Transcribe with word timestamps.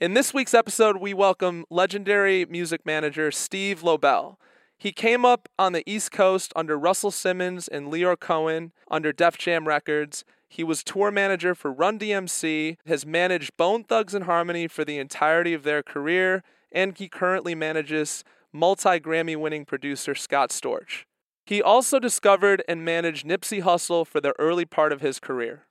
In 0.00 0.14
this 0.14 0.32
week's 0.32 0.54
episode, 0.54 0.98
we 0.98 1.12
welcome 1.12 1.64
legendary 1.70 2.46
music 2.46 2.86
manager 2.86 3.32
Steve 3.32 3.82
Lobel. 3.82 4.38
He 4.76 4.92
came 4.92 5.24
up 5.24 5.48
on 5.58 5.72
the 5.72 5.82
East 5.90 6.12
Coast 6.12 6.52
under 6.54 6.78
Russell 6.78 7.10
Simmons 7.10 7.66
and 7.66 7.88
Lyor 7.88 8.16
Cohen 8.16 8.70
under 8.88 9.12
Def 9.12 9.36
Jam 9.36 9.66
Records. 9.66 10.24
He 10.48 10.62
was 10.62 10.84
tour 10.84 11.10
manager 11.10 11.52
for 11.52 11.72
Run 11.72 11.98
DMC, 11.98 12.76
has 12.86 13.04
managed 13.04 13.56
Bone 13.56 13.82
Thugs 13.82 14.14
and 14.14 14.26
Harmony 14.26 14.68
for 14.68 14.84
the 14.84 14.98
entirety 14.98 15.52
of 15.52 15.64
their 15.64 15.82
career, 15.82 16.44
and 16.70 16.96
he 16.96 17.08
currently 17.08 17.56
manages 17.56 18.22
multi 18.52 19.00
Grammy 19.00 19.36
winning 19.36 19.64
producer 19.64 20.14
Scott 20.14 20.50
Storch. 20.50 21.06
He 21.44 21.60
also 21.60 21.98
discovered 21.98 22.62
and 22.68 22.84
managed 22.84 23.26
Nipsey 23.26 23.64
Hussle 23.64 24.06
for 24.06 24.20
the 24.20 24.32
early 24.38 24.64
part 24.64 24.92
of 24.92 25.00
his 25.00 25.18
career. 25.18 25.64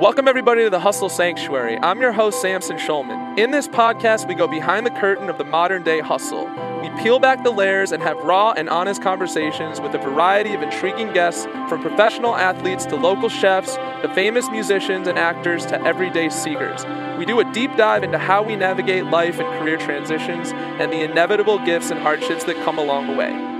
Welcome, 0.00 0.26
everybody, 0.26 0.64
to 0.64 0.70
the 0.70 0.80
Hustle 0.80 1.08
Sanctuary. 1.08 1.78
I'm 1.78 2.00
your 2.00 2.10
host, 2.10 2.42
Samson 2.42 2.78
Schulman. 2.78 3.38
In 3.38 3.52
this 3.52 3.68
podcast, 3.68 4.26
we 4.26 4.34
go 4.34 4.48
behind 4.48 4.84
the 4.84 4.90
curtain 4.90 5.30
of 5.30 5.38
the 5.38 5.44
modern 5.44 5.84
day 5.84 6.00
hustle. 6.00 6.46
We 6.82 6.90
peel 7.00 7.20
back 7.20 7.44
the 7.44 7.52
layers 7.52 7.92
and 7.92 8.02
have 8.02 8.16
raw 8.18 8.50
and 8.56 8.68
honest 8.68 9.00
conversations 9.02 9.80
with 9.80 9.94
a 9.94 9.98
variety 9.98 10.52
of 10.52 10.62
intriguing 10.62 11.12
guests 11.12 11.44
from 11.68 11.80
professional 11.80 12.34
athletes 12.34 12.86
to 12.86 12.96
local 12.96 13.28
chefs, 13.28 13.76
the 14.02 14.10
famous 14.16 14.50
musicians 14.50 15.06
and 15.06 15.16
actors 15.16 15.64
to 15.66 15.80
everyday 15.82 16.28
seekers. 16.28 16.84
We 17.16 17.24
do 17.24 17.38
a 17.38 17.52
deep 17.52 17.76
dive 17.76 18.02
into 18.02 18.18
how 18.18 18.42
we 18.42 18.56
navigate 18.56 19.04
life 19.04 19.38
and 19.38 19.48
career 19.60 19.76
transitions 19.76 20.50
and 20.52 20.92
the 20.92 21.02
inevitable 21.02 21.64
gifts 21.64 21.92
and 21.92 22.00
hardships 22.00 22.42
that 22.44 22.56
come 22.64 22.78
along 22.78 23.06
the 23.06 23.14
way. 23.14 23.53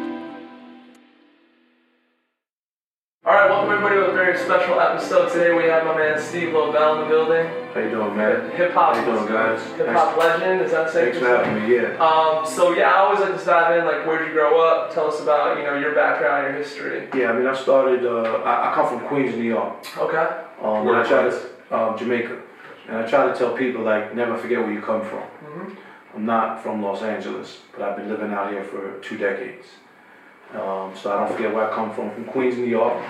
All 3.27 3.33
right, 3.33 3.49
welcome 3.49 3.73
everybody 3.73 3.97
to 3.97 4.11
a 4.11 4.13
very 4.13 4.37
special 4.37 4.79
episode. 4.79 5.33
Today 5.33 5.55
we 5.55 5.65
have 5.65 5.87
my 5.87 5.97
man 5.97 6.21
Steve 6.21 6.53
Lobel 6.53 6.97
in 6.97 7.01
the 7.03 7.07
building. 7.09 7.47
How 7.73 7.81
you 7.81 7.89
doing, 7.91 8.15
man? 8.15 8.51
Hip 8.51 8.73
hop. 8.73 8.95
How 8.95 9.01
you 9.01 9.07
doing, 9.07 9.27
guys? 9.27 9.63
Hip 9.79 9.89
hop 9.89 10.19
legend. 10.19 10.61
Is 10.61 10.73
that 10.73 10.91
safe 10.91 11.15
Thanks 11.15 11.19
for 11.19 11.29
having 11.29 11.63
me. 11.67 11.75
Yeah. 11.75 11.97
Um, 11.97 12.47
so 12.47 12.73
yeah, 12.75 12.91
I 12.93 12.99
always 12.99 13.21
like 13.21 13.39
to 13.39 13.45
dive 13.47 13.79
in. 13.79 13.87
Like, 13.87 14.07
where'd 14.07 14.27
you 14.29 14.35
grow 14.35 14.61
up? 14.61 14.93
Tell 14.93 15.07
us 15.07 15.21
about 15.23 15.57
you 15.57 15.65
know 15.65 15.79
your 15.79 15.95
background, 15.95 16.53
your 16.53 16.63
history. 16.63 17.09
Yeah. 17.15 17.31
I 17.31 17.33
mean, 17.39 17.47
I 17.47 17.55
started. 17.55 18.05
Uh, 18.05 18.43
I, 18.45 18.71
I 18.71 18.75
come 18.75 18.89
from 18.99 19.09
Queens, 19.09 19.35
New 19.37 19.45
York. 19.45 19.87
Okay. 19.97 20.43
Um, 20.61 20.87
and 20.87 20.97
I 20.97 21.09
try 21.09 21.31
to 21.31 21.75
um, 21.75 21.97
Jamaica, 21.99 22.43
and 22.89 22.97
I 22.99 23.07
try 23.07 23.27
to 23.27 23.35
tell 23.35 23.57
people 23.57 23.85
like 23.85 24.15
never 24.15 24.37
forget 24.37 24.59
where 24.59 24.73
you 24.73 24.83
come 24.83 25.01
from. 25.03 25.23
Mhm. 25.47 25.77
I'm 26.15 26.27
not 26.27 26.63
from 26.63 26.83
Los 26.83 27.01
Angeles, 27.01 27.63
but 27.73 27.81
I've 27.83 27.97
been 27.97 28.09
living 28.11 28.33
out 28.33 28.53
here 28.53 28.65
for 28.65 28.99
two 29.01 29.17
decades. 29.17 29.67
Um, 30.55 30.97
so 30.97 31.13
I 31.13 31.21
don't 31.21 31.37
forget 31.37 31.53
where 31.53 31.71
I 31.71 31.75
come 31.75 31.93
from. 31.93 32.11
From 32.13 32.25
Queens, 32.25 32.57
New 32.57 32.67
York. 32.67 33.03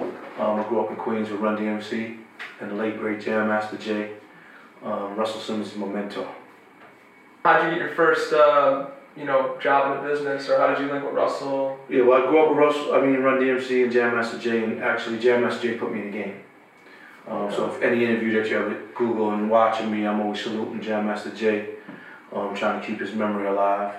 Um, 0.00 0.60
I 0.60 0.64
grew 0.68 0.80
up 0.80 0.90
in 0.90 0.96
Queens 0.96 1.30
with 1.30 1.40
Run 1.40 1.56
DMC 1.56 2.18
and 2.60 2.70
the 2.70 2.74
late 2.74 2.98
great 2.98 3.20
Jam 3.20 3.48
Master 3.48 3.76
Jay. 3.76 4.12
Um, 4.82 5.14
Russell 5.16 5.40
Simmons 5.40 5.68
is 5.68 5.76
my 5.76 5.86
mentor. 5.86 6.28
How'd 7.44 7.64
you 7.64 7.70
get 7.70 7.80
your 7.80 7.94
first 7.94 8.32
uh, 8.32 8.88
you 9.16 9.24
know 9.24 9.58
job 9.60 9.96
in 9.96 10.02
the 10.02 10.10
business, 10.10 10.48
or 10.48 10.58
how 10.58 10.68
did 10.68 10.78
you 10.78 10.92
link 10.92 11.04
with 11.04 11.14
Russell? 11.14 11.78
Yeah, 11.88 12.02
well, 12.02 12.22
I 12.22 12.26
grew 12.26 12.42
up 12.42 12.50
with 12.50 12.58
Russell, 12.58 12.94
I 12.94 13.00
mean, 13.00 13.20
Run 13.20 13.40
DMC 13.40 13.84
and 13.84 13.92
Jam 13.92 14.14
Master 14.14 14.38
Jay, 14.38 14.64
and 14.64 14.82
actually, 14.82 15.18
Jam 15.18 15.42
Master 15.42 15.68
Jay 15.68 15.78
put 15.78 15.92
me 15.92 16.00
in 16.00 16.10
the 16.10 16.18
game. 16.18 16.40
Um, 17.28 17.52
so, 17.52 17.70
if 17.70 17.82
any 17.82 18.04
interview 18.04 18.40
that 18.40 18.50
you 18.50 18.58
ever 18.58 18.82
Google 18.94 19.30
and 19.32 19.50
watching 19.50 19.90
me, 19.90 20.06
I'm 20.06 20.20
always 20.20 20.42
saluting 20.42 20.80
Jam 20.80 21.06
Master 21.06 21.30
Jay, 21.30 21.74
um, 22.32 22.54
trying 22.54 22.80
to 22.80 22.86
keep 22.86 23.00
his 23.00 23.14
memory 23.14 23.46
alive. 23.46 23.94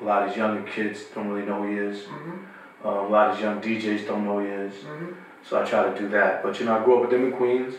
A 0.00 0.04
lot 0.04 0.22
of 0.22 0.28
these 0.28 0.36
younger 0.36 0.68
kids 0.70 1.04
don't 1.14 1.28
really 1.28 1.46
know 1.46 1.62
who 1.62 1.70
he 1.70 1.78
is. 1.78 2.02
Mm-hmm. 2.02 2.86
Um, 2.86 2.96
a 2.96 3.08
lot 3.08 3.30
of 3.30 3.36
these 3.36 3.44
young 3.44 3.60
DJs 3.60 4.06
don't 4.06 4.24
know 4.24 4.40
who 4.40 4.46
he 4.46 4.52
is. 4.52 4.74
Mm-hmm. 4.74 5.12
So, 5.48 5.60
I 5.60 5.64
try 5.64 5.90
to 5.90 5.98
do 5.98 6.08
that. 6.08 6.42
But, 6.42 6.58
you 6.58 6.66
know, 6.66 6.78
I 6.78 6.84
grew 6.84 6.96
up 6.96 7.02
with 7.02 7.10
them 7.10 7.26
in 7.26 7.32
Queens. 7.32 7.74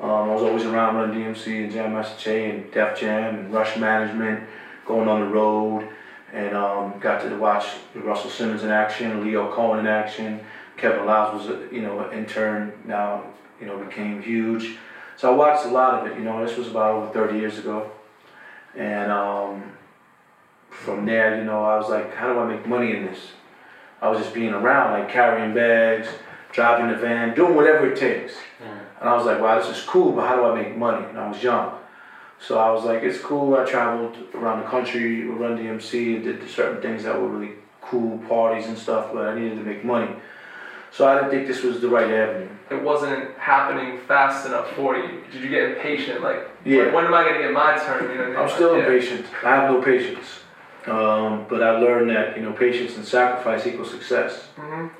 Um, 0.00 0.10
I 0.10 0.34
was 0.34 0.42
always 0.42 0.64
around 0.64 0.94
Run 0.94 1.12
DMC 1.12 1.64
and 1.64 1.72
Jam 1.72 1.92
Master 1.92 2.18
Jay 2.20 2.50
and 2.50 2.70
Def 2.70 2.98
Jam 2.98 3.34
and 3.34 3.52
Rush 3.52 3.76
Management, 3.76 4.48
going 4.86 5.08
on 5.08 5.20
the 5.20 5.26
road, 5.26 5.88
and 6.32 6.56
um, 6.56 6.98
got 7.00 7.22
to 7.22 7.36
watch 7.36 7.66
Russell 7.94 8.30
Simmons 8.30 8.62
in 8.62 8.70
action, 8.70 9.24
Lyor 9.24 9.52
Cohen 9.52 9.80
in 9.80 9.86
action. 9.88 10.40
Kevin 10.76 11.06
Liles 11.06 11.46
was, 11.46 11.56
a, 11.56 11.74
you 11.74 11.82
know, 11.82 11.98
an 11.98 12.16
intern. 12.16 12.72
Now, 12.84 13.24
you 13.60 13.66
know, 13.66 13.76
became 13.84 14.22
huge. 14.22 14.76
So 15.16 15.32
I 15.32 15.36
watched 15.36 15.66
a 15.66 15.70
lot 15.70 15.94
of 15.94 16.06
it. 16.06 16.16
You 16.16 16.24
know, 16.24 16.46
this 16.46 16.56
was 16.56 16.68
about 16.68 16.94
over 16.94 17.12
30 17.12 17.38
years 17.38 17.58
ago, 17.58 17.90
and 18.76 19.10
um, 19.10 19.72
from 20.84 21.06
there, 21.06 21.36
you 21.38 21.44
know, 21.44 21.64
I 21.64 21.76
was 21.76 21.88
like, 21.88 22.14
how 22.14 22.32
do 22.32 22.38
I 22.38 22.46
make 22.54 22.66
money 22.66 22.96
in 22.96 23.06
this? 23.06 23.18
I 24.00 24.08
was 24.08 24.18
just 24.20 24.32
being 24.32 24.52
around, 24.54 24.92
like 24.98 25.10
carrying 25.10 25.54
bags, 25.54 26.08
driving 26.52 26.88
the 26.88 26.96
van, 26.96 27.34
doing 27.34 27.54
whatever 27.54 27.90
it 27.90 27.98
takes. 27.98 28.34
Mm. 28.62 28.78
And 29.00 29.08
I 29.08 29.14
was 29.16 29.26
like, 29.26 29.40
wow, 29.40 29.58
this 29.58 29.76
is 29.76 29.84
cool, 29.84 30.12
but 30.12 30.26
how 30.26 30.36
do 30.36 30.44
I 30.44 30.62
make 30.62 30.76
money? 30.76 31.04
And 31.08 31.18
I 31.18 31.28
was 31.28 31.42
young. 31.42 31.74
So 32.40 32.58
I 32.58 32.70
was 32.70 32.84
like, 32.84 33.02
it's 33.02 33.18
cool. 33.18 33.56
I 33.56 33.64
traveled 33.64 34.16
around 34.34 34.62
the 34.62 34.68
country, 34.68 35.24
run 35.24 35.58
DMC, 35.58 36.22
did 36.22 36.48
certain 36.48 36.80
things 36.80 37.02
that 37.02 37.20
were 37.20 37.28
really 37.28 37.54
cool, 37.80 38.18
parties 38.28 38.66
and 38.66 38.78
stuff, 38.78 39.10
but 39.12 39.26
I 39.26 39.38
needed 39.38 39.56
to 39.56 39.64
make 39.64 39.84
money. 39.84 40.14
So 40.92 41.06
I 41.06 41.16
didn't 41.16 41.30
think 41.30 41.46
this 41.48 41.62
was 41.62 41.80
the 41.80 41.88
right 41.88 42.10
avenue. 42.10 42.48
It 42.70 42.82
wasn't 42.82 43.36
happening 43.36 43.98
fast 44.06 44.46
enough 44.46 44.70
for 44.72 44.96
you. 44.96 45.22
Did 45.32 45.42
you 45.42 45.50
get 45.50 45.70
impatient? 45.70 46.22
Like, 46.22 46.48
Yeah. 46.64 46.84
when, 46.84 46.94
when 46.94 47.04
am 47.06 47.14
I 47.14 47.24
gonna 47.24 47.38
get 47.38 47.52
my 47.52 47.76
turn? 47.76 48.10
You 48.10 48.14
know 48.16 48.20
what 48.20 48.24
I 48.24 48.30
mean? 48.30 48.38
I'm 48.38 48.48
still 48.48 48.76
Yeah. 48.76 48.84
impatient. 48.84 49.26
I 49.44 49.56
have 49.56 49.70
no 49.70 49.82
patience. 49.82 50.40
Um, 50.86 51.46
but 51.48 51.62
I 51.62 51.72
learned 51.78 52.10
that, 52.10 52.36
you 52.36 52.42
know, 52.42 52.52
patience 52.52 52.96
and 52.96 53.04
sacrifice 53.04 53.66
equals 53.66 53.90
success. 53.90 54.48
Mhm. 54.56 54.90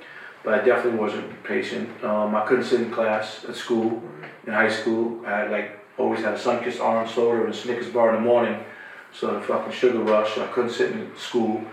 But 0.45 0.55
I 0.55 0.65
definitely 0.65 0.99
wasn't 0.99 1.43
patient. 1.45 1.89
Um, 2.05 2.35
I 2.35 2.45
couldn't 2.47 2.65
sit 2.65 2.81
in 2.81 2.91
class 2.91 3.45
at 3.49 3.55
school, 3.55 4.03
in 4.47 4.53
high 4.53 4.69
school. 4.69 5.25
I 5.27 5.31
had 5.31 5.51
like 5.51 5.79
always 5.99 6.21
had 6.21 6.35
a 6.35 6.39
Sunkist 6.39 6.81
orange 6.81 7.11
soda 7.11 7.41
and 7.41 7.51
a 7.51 7.57
Snickers 7.57 7.89
bar 7.89 8.11
in 8.11 8.17
the 8.17 8.21
morning. 8.21 8.65
So 9.13 9.35
the 9.35 9.41
fucking 9.41 9.73
sugar 9.73 9.99
rush. 9.99 10.39
I 10.39 10.47
couldn't 10.49 10.71
sit 10.71 10.93
in 10.93 11.11
school. 11.17 11.65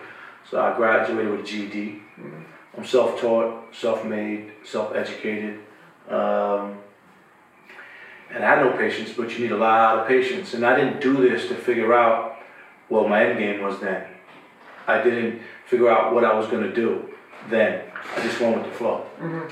So 0.49 0.61
I 0.61 0.75
graduated 0.75 1.31
with 1.31 1.41
a 1.41 1.43
GED. 1.43 2.01
I'm 2.77 2.85
self-taught, 2.85 3.73
self-made, 3.73 4.51
self-educated. 4.63 5.59
Um, 6.09 6.77
and 8.29 8.43
I 8.43 8.55
had 8.55 8.59
no 8.59 8.71
patience, 8.71 9.13
but 9.15 9.31
you 9.31 9.45
need 9.45 9.51
a 9.51 9.57
lot 9.57 9.99
of 9.99 10.07
patience. 10.07 10.53
And 10.53 10.65
I 10.65 10.75
didn't 10.75 11.01
do 11.01 11.13
this 11.17 11.47
to 11.47 11.55
figure 11.55 11.93
out 11.93 12.34
what 12.89 13.09
my 13.09 13.25
end 13.25 13.39
game 13.39 13.61
was 13.61 13.79
then. 13.79 14.03
I 14.87 15.01
didn't 15.01 15.41
figure 15.65 15.89
out 15.89 16.13
what 16.13 16.23
I 16.23 16.33
was 16.33 16.47
gonna 16.47 16.73
do 16.73 17.09
then. 17.49 17.81
I 18.15 18.21
just 18.21 18.39
went 18.39 18.57
with 18.57 18.65
the 18.65 18.71
flow. 18.77 19.05
Mhm. 19.19 19.49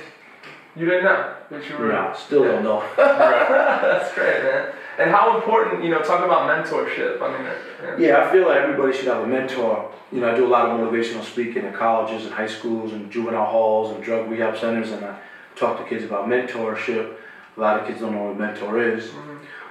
You 0.75 0.85
didn't 0.85 1.03
know 1.03 1.33
that 1.51 1.69
you 1.69 1.77
were. 1.77 1.91
No, 1.91 2.13
still 2.15 2.43
don't 2.43 2.63
know. 2.63 2.83
That's 2.97 4.13
great, 4.13 4.43
man. 4.43 4.69
And 4.97 5.09
how 5.11 5.35
important, 5.37 5.83
you 5.83 5.89
know, 5.89 6.01
talk 6.01 6.23
about 6.23 6.47
mentorship. 6.49 7.21
I 7.21 7.27
mean, 7.31 7.99
yeah. 7.99 8.07
Yeah, 8.07 8.23
I 8.25 8.31
feel 8.31 8.47
like 8.47 8.57
everybody 8.57 8.93
should 8.95 9.07
have 9.07 9.23
a 9.23 9.27
mentor. 9.27 9.91
You 10.11 10.21
know, 10.21 10.31
I 10.31 10.35
do 10.35 10.45
a 10.45 10.47
lot 10.47 10.69
of 10.69 10.79
motivational 10.79 11.23
speaking 11.23 11.65
in 11.65 11.73
colleges 11.73 12.25
and 12.25 12.33
high 12.33 12.47
schools 12.47 12.93
and 12.93 13.11
juvenile 13.11 13.45
halls 13.45 13.91
and 13.95 14.03
drug 14.03 14.29
rehab 14.29 14.57
centers, 14.57 14.91
and 14.91 15.03
I 15.03 15.15
talk 15.55 15.77
to 15.79 15.83
kids 15.85 16.03
about 16.03 16.27
mentorship. 16.27 17.13
A 17.57 17.59
lot 17.59 17.79
of 17.79 17.87
kids 17.87 18.01
don't 18.01 18.13
know 18.13 18.23
what 18.23 18.35
a 18.35 18.39
mentor 18.39 18.79
is. 18.81 19.11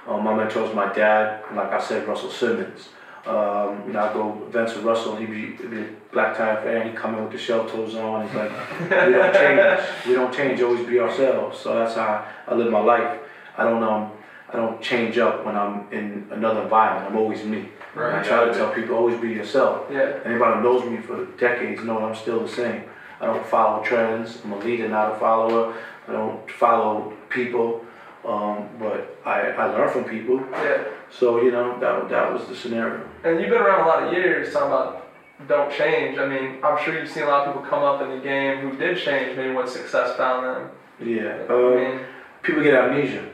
Um, 0.07 0.23
my 0.23 0.33
mentor 0.33 0.65
is 0.65 0.73
my 0.75 0.91
dad, 0.93 1.41
like 1.53 1.71
I 1.71 1.81
said, 1.81 2.05
Russell 2.07 2.29
Simmons. 2.29 2.89
Um, 3.25 3.83
you 3.87 3.93
know, 3.93 4.01
I 4.01 4.13
go 4.13 4.43
events 4.47 4.75
with 4.75 4.83
Russell, 4.83 5.15
he'd 5.15 5.31
be, 5.31 5.55
he'd 5.55 5.71
be 5.71 5.79
a 5.79 5.89
black 6.11 6.35
tie 6.35 6.61
fan, 6.61 6.87
he'd 6.87 6.95
come 6.95 7.15
in 7.15 7.23
with 7.23 7.31
the 7.31 7.37
shell 7.37 7.65
toes 7.67 7.95
on. 7.95 8.27
He's 8.27 8.35
like, 8.35 8.51
we 8.81 8.87
don't 8.89 9.33
change. 9.33 10.05
We 10.05 10.13
don't 10.13 10.33
change, 10.33 10.61
always 10.61 10.85
be 10.85 10.99
ourselves. 10.99 11.59
So 11.59 11.73
that's 11.73 11.95
how 11.95 12.27
I 12.47 12.53
live 12.53 12.71
my 12.71 12.81
life. 12.81 13.19
I 13.57 13.63
don't 13.63 13.81
um, 13.83 14.11
I 14.51 14.57
don't 14.57 14.81
change 14.81 15.17
up 15.17 15.45
when 15.45 15.55
I'm 15.55 15.91
in 15.91 16.27
another 16.31 16.63
environment. 16.63 17.09
I'm 17.09 17.17
always 17.17 17.43
me. 17.43 17.69
And 17.95 18.17
I 18.17 18.23
try 18.23 18.45
to 18.45 18.53
tell 18.53 18.71
people 18.71 18.95
always 18.95 19.19
be 19.19 19.29
yourself. 19.29 19.87
Yeah. 19.89 20.19
Anybody 20.25 20.57
who 20.57 20.63
knows 20.63 20.89
me 20.89 20.97
for 20.97 21.25
decades 21.37 21.83
know 21.83 21.99
I'm 21.99 22.15
still 22.15 22.41
the 22.41 22.49
same. 22.49 22.83
I 23.19 23.27
don't 23.27 23.45
follow 23.45 23.83
trends. 23.83 24.41
I'm 24.43 24.51
a 24.51 24.59
leader, 24.59 24.89
not 24.89 25.15
a 25.15 25.19
follower. 25.19 25.75
I 26.07 26.11
don't 26.11 26.51
follow 26.51 27.13
people, 27.29 27.85
um, 28.25 28.69
but 28.79 29.17
I, 29.25 29.51
I 29.51 29.65
learn 29.67 29.89
from 29.91 30.05
people. 30.05 30.37
Yeah. 30.51 30.83
So 31.09 31.41
you 31.41 31.51
know 31.51 31.79
that 31.79 32.09
that 32.09 32.33
was 32.33 32.45
the 32.47 32.55
scenario. 32.55 33.05
And 33.23 33.39
you've 33.39 33.49
been 33.49 33.61
around 33.61 33.81
a 33.85 33.87
lot 33.87 34.03
of 34.03 34.13
years 34.13 34.51
talking 34.53 34.67
about 34.69 34.99
don't 35.47 35.71
change. 35.71 36.17
I 36.17 36.25
mean, 36.27 36.59
I'm 36.63 36.81
sure 36.83 36.97
you've 36.97 37.09
seen 37.09 37.23
a 37.23 37.27
lot 37.27 37.47
of 37.47 37.53
people 37.53 37.67
come 37.69 37.83
up 37.83 38.01
in 38.01 38.09
the 38.09 38.23
game 38.23 38.59
who 38.69 38.77
did 38.77 38.97
change, 38.97 39.35
maybe 39.35 39.53
when 39.53 39.67
success 39.67 40.15
found 40.15 40.45
them. 40.45 40.69
Yeah. 40.99 41.37
I 41.49 41.53
Um, 41.53 41.75
mean, 41.75 41.99
people 42.43 42.63
get 42.63 42.73
amnesia. 42.75 43.25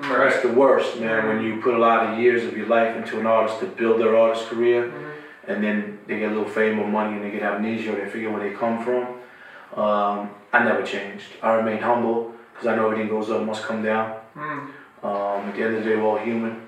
That's 0.00 0.40
the 0.40 0.48
worst, 0.52 0.98
man. 1.00 1.28
When 1.28 1.42
you 1.44 1.60
put 1.60 1.74
a 1.74 1.78
lot 1.78 2.06
of 2.06 2.18
years 2.18 2.44
of 2.44 2.56
your 2.56 2.66
life 2.66 2.96
into 2.96 3.20
an 3.20 3.26
artist 3.26 3.60
to 3.60 3.66
build 3.66 4.00
their 4.00 4.16
artist 4.16 4.48
career, 4.48 4.84
Mhm. 4.84 5.10
and 5.48 5.62
then 5.62 5.98
they 6.06 6.18
get 6.20 6.30
a 6.30 6.34
little 6.34 6.48
fame 6.48 6.78
or 6.78 6.86
money 6.86 7.16
and 7.16 7.24
they 7.24 7.30
get 7.30 7.42
amnesia 7.42 7.92
or 7.92 7.96
they 7.96 8.06
forget 8.08 8.30
where 8.32 8.40
they 8.48 8.54
come 8.54 8.82
from. 8.82 9.02
Um, 9.76 10.30
I 10.52 10.64
never 10.64 10.82
changed. 10.82 11.26
I 11.42 11.54
remain 11.54 11.78
humble 11.82 12.32
because 12.52 12.66
I 12.68 12.76
know 12.76 12.86
everything 12.86 13.08
goes 13.08 13.30
up 13.30 13.42
must 13.42 13.64
come 13.64 13.82
down. 13.82 14.14
Mm. 14.36 14.70
Um, 15.02 15.48
at 15.48 15.54
the 15.56 15.62
end 15.62 15.76
of 15.76 15.84
the 15.84 15.90
day, 15.90 15.96
we're 15.96 16.06
all 16.06 16.18
human. 16.18 16.66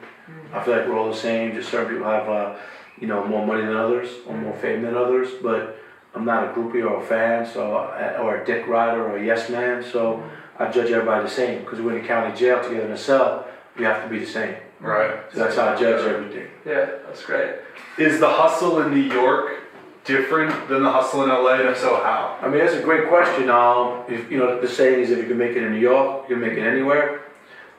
I 0.52 0.62
feel 0.62 0.76
like 0.76 0.86
we're 0.88 0.98
all 0.98 1.10
the 1.10 1.16
same. 1.16 1.54
Just 1.54 1.70
certain 1.70 1.92
people 1.92 2.10
have, 2.10 2.28
uh, 2.28 2.56
you 3.00 3.06
know, 3.06 3.24
more 3.26 3.46
money 3.46 3.64
than 3.64 3.76
others 3.76 4.08
or 4.26 4.36
more 4.36 4.56
fame 4.56 4.82
than 4.82 4.96
others. 4.96 5.28
But 5.42 5.76
I'm 6.14 6.24
not 6.24 6.44
a 6.44 6.52
groupie 6.52 6.88
or 6.88 7.02
a 7.02 7.06
fan, 7.06 7.46
so 7.46 7.76
or 8.20 8.42
a 8.42 8.46
dick 8.46 8.66
rider 8.66 9.04
or 9.04 9.18
a 9.18 9.24
yes 9.24 9.50
man. 9.50 9.84
So 9.84 10.22
I 10.58 10.70
judge 10.70 10.90
everybody 10.90 11.24
the 11.24 11.30
same 11.30 11.60
because 11.60 11.80
we're 11.80 11.96
in 11.96 12.02
the 12.02 12.08
county 12.08 12.36
jail 12.36 12.62
together 12.62 12.86
in 12.86 12.92
a 12.92 12.98
cell. 12.98 13.46
We 13.76 13.84
have 13.84 14.02
to 14.04 14.08
be 14.08 14.20
the 14.20 14.26
same. 14.26 14.56
Right. 14.80 15.20
So 15.32 15.40
that's 15.40 15.56
how 15.56 15.68
I 15.68 15.76
judge 15.76 16.06
everything. 16.06 16.48
Yeah, 16.64 16.86
that's 17.06 17.24
great. 17.24 17.56
Is 17.98 18.20
the 18.20 18.28
hustle 18.28 18.82
in 18.82 18.92
New 18.92 19.00
York 19.00 19.60
different 20.04 20.68
than 20.68 20.82
the 20.82 20.90
hustle 20.90 21.22
in 21.24 21.30
LA? 21.30 21.54
And 21.54 21.68
if 21.70 21.78
so, 21.78 21.96
how? 21.96 22.38
I 22.40 22.48
mean, 22.48 22.58
that's 22.58 22.74
a 22.74 22.82
great 22.82 23.08
question. 23.08 23.50
Um, 23.50 24.04
if 24.08 24.30
you 24.30 24.38
know, 24.38 24.60
the 24.60 24.68
saying 24.68 25.00
is, 25.00 25.10
if 25.10 25.18
you 25.18 25.24
can 25.24 25.38
make 25.38 25.56
it 25.56 25.62
in 25.62 25.72
New 25.72 25.80
York, 25.80 26.28
you 26.28 26.36
can 26.36 26.44
make 26.46 26.58
it 26.58 26.66
anywhere. 26.66 27.22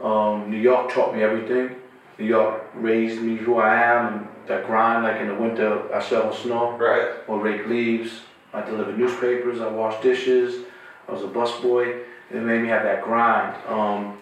Um, 0.01 0.49
New 0.51 0.57
York 0.57 0.91
taught 0.91 1.15
me 1.15 1.23
everything. 1.23 1.75
New 2.19 2.25
York 2.25 2.63
raised 2.75 3.21
me 3.21 3.35
who 3.37 3.57
I 3.57 3.75
am, 3.75 4.13
and 4.13 4.27
that 4.47 4.65
grind. 4.67 5.03
Like 5.03 5.21
in 5.21 5.27
the 5.27 5.35
winter, 5.35 5.93
I 5.93 6.01
shovel 6.01 6.33
snow 6.33 6.77
Right. 6.77 7.09
or 7.27 7.39
rake 7.39 7.67
leaves. 7.67 8.21
I 8.53 8.61
delivered 8.61 8.97
newspapers. 8.97 9.59
I 9.61 9.67
washed 9.67 10.01
dishes. 10.01 10.63
I 11.07 11.11
was 11.11 11.21
a 11.23 11.27
busboy. 11.27 12.03
It 12.31 12.41
made 12.41 12.61
me 12.61 12.69
have 12.69 12.83
that 12.83 13.03
grind. 13.03 13.55
Um, 13.67 14.17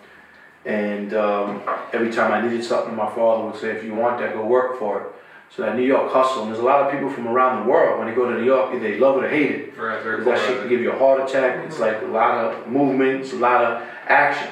and 0.65 1.13
um, 1.13 1.61
every 1.91 2.11
time 2.11 2.31
I 2.31 2.41
needed 2.41 2.63
something, 2.63 2.95
my 2.95 3.09
father 3.13 3.45
would 3.45 3.55
say, 3.59 3.69
"If 3.71 3.83
you 3.83 3.93
want 3.93 4.19
that, 4.19 4.33
go 4.33 4.45
work 4.45 4.79
for 4.79 5.01
it." 5.01 5.07
So 5.55 5.61
that 5.61 5.75
New 5.75 5.83
York 5.85 6.11
hustle. 6.11 6.43
And 6.43 6.51
there's 6.51 6.63
a 6.63 6.65
lot 6.65 6.81
of 6.81 6.91
people 6.91 7.09
from 7.11 7.27
around 7.27 7.63
the 7.63 7.69
world 7.69 7.99
when 7.99 8.07
they 8.07 8.15
go 8.15 8.27
to 8.31 8.35
New 8.39 8.45
York, 8.45 8.71
either 8.73 8.79
they 8.79 8.97
love 8.97 9.17
it 9.17 9.25
or 9.25 9.29
hate 9.29 9.51
it. 9.51 9.77
Right. 9.77 10.03
That 10.25 10.39
shit 10.39 10.59
can 10.61 10.69
give 10.69 10.81
you 10.81 10.91
a 10.91 10.97
heart 10.97 11.21
attack. 11.29 11.63
It's 11.67 11.79
like 11.79 12.01
a 12.01 12.05
lot 12.05 12.39
of 12.39 12.67
movement, 12.67 13.21
it's 13.21 13.33
a 13.33 13.37
lot 13.37 13.63
of 13.63 13.83
action. 14.07 14.47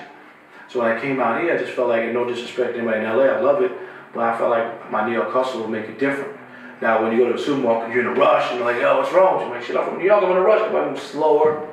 So 0.72 0.80
when 0.80 0.90
I 0.90 1.02
came 1.02 1.20
out 1.20 1.42
here, 1.42 1.54
I 1.54 1.58
just 1.58 1.74
felt 1.74 1.90
like, 1.90 2.04
and 2.04 2.14
no 2.14 2.26
disrespect 2.26 2.74
to 2.74 2.78
anybody 2.80 3.00
in 3.00 3.06
LA, 3.06 3.24
I 3.24 3.42
love 3.42 3.62
it, 3.62 3.72
but 4.14 4.24
I 4.24 4.38
felt 4.38 4.52
like 4.52 4.90
my 4.90 5.06
New 5.06 5.14
York 5.14 5.32
hustle 5.32 5.62
would 5.62 5.70
make 5.70 5.86
it 5.86 6.00
different. 6.00 6.40
Now, 6.82 7.04
when 7.04 7.12
you 7.12 7.20
go 7.20 7.30
to 7.30 7.36
a 7.36 7.40
supermarket, 7.40 7.94
you're 7.94 8.10
in 8.10 8.18
a 8.18 8.20
rush, 8.20 8.50
and 8.50 8.60
you're 8.60 8.72
like, 8.72 8.82
yo, 8.82 8.98
what's 8.98 9.12
wrong? 9.12 9.36
with 9.36 9.42
you? 9.42 9.48
I'm 9.48 9.60
like, 9.60 9.68
shit, 9.68 9.76
I'm 9.76 9.86
from 9.86 10.00
New 10.00 10.06
York, 10.06 10.24
I'm 10.24 10.32
in 10.32 10.38
a 10.38 10.42
rush. 10.42 10.62
Everybody 10.62 10.92
moves 10.92 11.04
slower. 11.04 11.68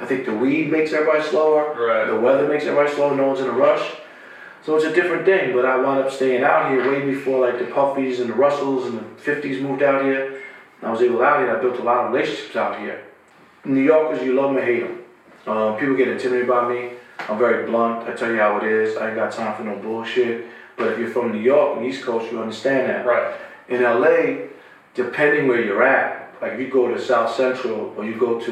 I 0.00 0.06
think 0.06 0.26
the 0.26 0.34
weed 0.34 0.70
makes 0.70 0.92
everybody 0.92 1.22
slower. 1.22 1.74
Right. 1.74 2.06
The 2.06 2.20
weather 2.20 2.46
makes 2.46 2.64
everybody 2.64 2.94
slower. 2.94 3.16
No 3.16 3.28
one's 3.28 3.40
in 3.40 3.46
a 3.46 3.52
rush. 3.52 3.96
So 4.64 4.76
it's 4.76 4.84
a 4.84 4.92
different 4.92 5.24
thing, 5.24 5.54
but 5.54 5.64
I 5.64 5.76
wound 5.80 6.04
up 6.04 6.12
staying 6.12 6.44
out 6.44 6.70
here 6.70 6.88
way 6.88 7.04
before 7.04 7.48
like 7.48 7.58
the 7.58 7.66
Puffies 7.66 8.20
and 8.20 8.30
the 8.30 8.34
Russells 8.34 8.86
and 8.86 8.98
the 8.98 9.22
50s 9.22 9.60
moved 9.60 9.82
out 9.82 10.04
here. 10.04 10.42
I 10.82 10.90
was 10.90 11.00
able 11.00 11.22
out 11.22 11.40
here, 11.40 11.56
I 11.56 11.60
built 11.60 11.78
a 11.78 11.82
lot 11.82 12.04
of 12.04 12.12
relationships 12.12 12.54
out 12.54 12.78
here. 12.78 13.02
New 13.64 13.80
Yorkers, 13.80 14.22
you 14.22 14.34
love 14.34 14.54
them 14.54 14.62
or 14.62 14.64
hate 14.64 14.82
them. 14.82 14.98
Um, 15.46 15.78
people 15.78 15.96
get 15.96 16.08
intimidated 16.08 16.48
by 16.48 16.68
me. 16.68 16.92
I'm 17.20 17.38
very 17.38 17.66
blunt. 17.66 18.08
I 18.08 18.14
tell 18.14 18.30
you 18.30 18.38
how 18.38 18.58
it 18.58 18.64
is. 18.64 18.96
I 18.96 19.08
ain't 19.08 19.16
got 19.16 19.32
time 19.32 19.56
for 19.56 19.64
no 19.64 19.76
bullshit. 19.76 20.46
But 20.76 20.92
if 20.92 20.98
you're 20.98 21.10
from 21.10 21.32
New 21.32 21.40
York 21.40 21.76
and 21.78 21.86
East 21.86 22.02
Coast, 22.02 22.30
you 22.32 22.40
understand 22.40 22.88
that. 22.88 23.06
Right. 23.06 23.34
In 23.68 23.82
LA, 23.82 24.48
depending 24.94 25.46
where 25.48 25.62
you're 25.62 25.82
at, 25.82 26.34
like 26.40 26.52
if 26.52 26.60
you 26.60 26.68
go 26.68 26.88
to 26.88 27.00
South 27.00 27.34
Central 27.34 27.94
or 27.96 28.04
you 28.04 28.18
go 28.18 28.40
to 28.40 28.50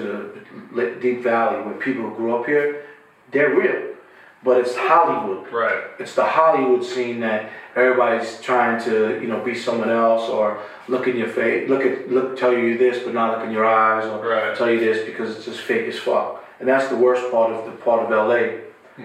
the 0.72 0.96
Deep 1.00 1.22
Valley 1.22 1.62
where 1.64 1.74
people 1.74 2.10
grew 2.10 2.36
up 2.36 2.46
here, 2.46 2.84
they're 3.32 3.54
real. 3.54 3.88
But 4.42 4.58
it's 4.58 4.74
Hollywood 4.74 5.52
Right. 5.52 5.82
it's 5.98 6.14
the 6.14 6.24
Hollywood 6.24 6.82
scene 6.84 7.20
that 7.20 7.50
everybody's 7.76 8.40
trying 8.40 8.82
to, 8.84 9.20
you 9.20 9.28
know, 9.28 9.40
be 9.40 9.54
someone 9.54 9.90
else 9.90 10.30
or 10.30 10.60
look 10.88 11.06
in 11.06 11.16
your 11.16 11.28
face, 11.28 11.68
look 11.68 11.84
at, 11.84 12.10
look, 12.10 12.38
tell 12.38 12.52
you 12.52 12.78
this, 12.78 13.02
but 13.04 13.12
not 13.12 13.36
look 13.38 13.46
in 13.46 13.52
your 13.52 13.66
eyes 13.66 14.06
or 14.06 14.26
Right. 14.26 14.56
tell 14.56 14.70
you 14.70 14.80
this 14.80 15.04
because 15.04 15.36
it's 15.36 15.44
just 15.44 15.60
fake 15.60 15.88
as 15.88 15.98
fuck. 15.98 16.42
And 16.60 16.68
that's 16.68 16.88
the 16.88 16.96
worst 16.96 17.30
part 17.32 17.52
of 17.52 17.64
the 17.64 17.72
part 17.72 18.04
of 18.04 18.10
LA 18.10 18.60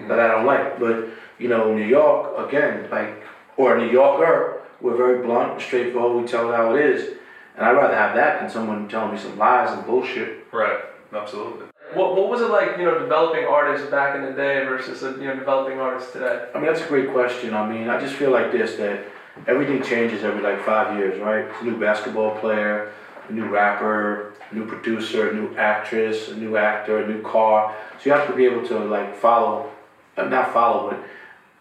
that 0.08 0.20
I 0.20 0.28
don't 0.28 0.46
like. 0.46 0.78
But 0.78 1.08
you 1.38 1.48
know, 1.48 1.74
New 1.74 1.86
York 1.86 2.48
again, 2.48 2.88
like 2.90 3.24
or 3.56 3.76
a 3.76 3.80
New 3.84 3.90
Yorker, 3.90 4.62
we're 4.80 4.96
very 4.96 5.24
blunt, 5.26 5.52
and 5.52 5.62
straightforward. 5.62 6.22
We 6.22 6.28
tell 6.28 6.52
it 6.52 6.56
how 6.56 6.74
it 6.74 6.84
is, 6.84 7.16
and 7.56 7.64
I'd 7.64 7.72
rather 7.72 7.94
have 7.94 8.14
that 8.16 8.40
than 8.40 8.50
someone 8.50 8.88
telling 8.88 9.14
me 9.14 9.18
some 9.18 9.38
lies 9.38 9.72
and 9.72 9.86
bullshit. 9.86 10.46
Right. 10.52 10.80
Absolutely. 11.12 11.66
What, 11.94 12.16
what 12.16 12.28
was 12.28 12.40
it 12.40 12.50
like, 12.50 12.78
you 12.78 12.84
know, 12.84 12.98
developing 12.98 13.44
artists 13.44 13.88
back 13.88 14.16
in 14.16 14.22
the 14.22 14.32
day 14.32 14.64
versus, 14.64 15.02
uh, 15.02 15.16
you 15.16 15.28
know, 15.28 15.36
developing 15.36 15.78
artists 15.78 16.12
today? 16.12 16.46
I 16.54 16.58
mean, 16.58 16.66
that's 16.66 16.84
a 16.84 16.88
great 16.88 17.12
question. 17.12 17.54
I 17.54 17.70
mean, 17.70 17.88
I 17.88 18.00
just 18.00 18.14
feel 18.14 18.32
like 18.32 18.50
this 18.52 18.74
that 18.76 19.04
everything 19.46 19.82
changes 19.82 20.24
every 20.24 20.42
like 20.42 20.64
five 20.64 20.98
years, 20.98 21.20
right? 21.20 21.44
It's 21.44 21.62
a 21.62 21.64
new 21.64 21.78
basketball 21.78 22.38
player, 22.38 22.92
a 23.28 23.32
new 23.32 23.48
rapper, 23.48 24.34
a 24.50 24.54
new 24.54 24.66
producer, 24.66 25.30
a 25.30 25.34
new 25.34 25.56
actress, 25.56 26.28
a 26.28 26.36
new 26.36 26.56
actor, 26.56 26.98
a 26.98 27.08
new 27.08 27.22
car. 27.22 27.74
So 27.98 28.10
you 28.10 28.12
have 28.12 28.28
to 28.28 28.34
be 28.34 28.44
able 28.44 28.66
to 28.68 28.78
like 28.78 29.16
follow, 29.16 29.70
uh, 30.16 30.24
not 30.24 30.52
follow, 30.52 30.90
but 30.90 31.04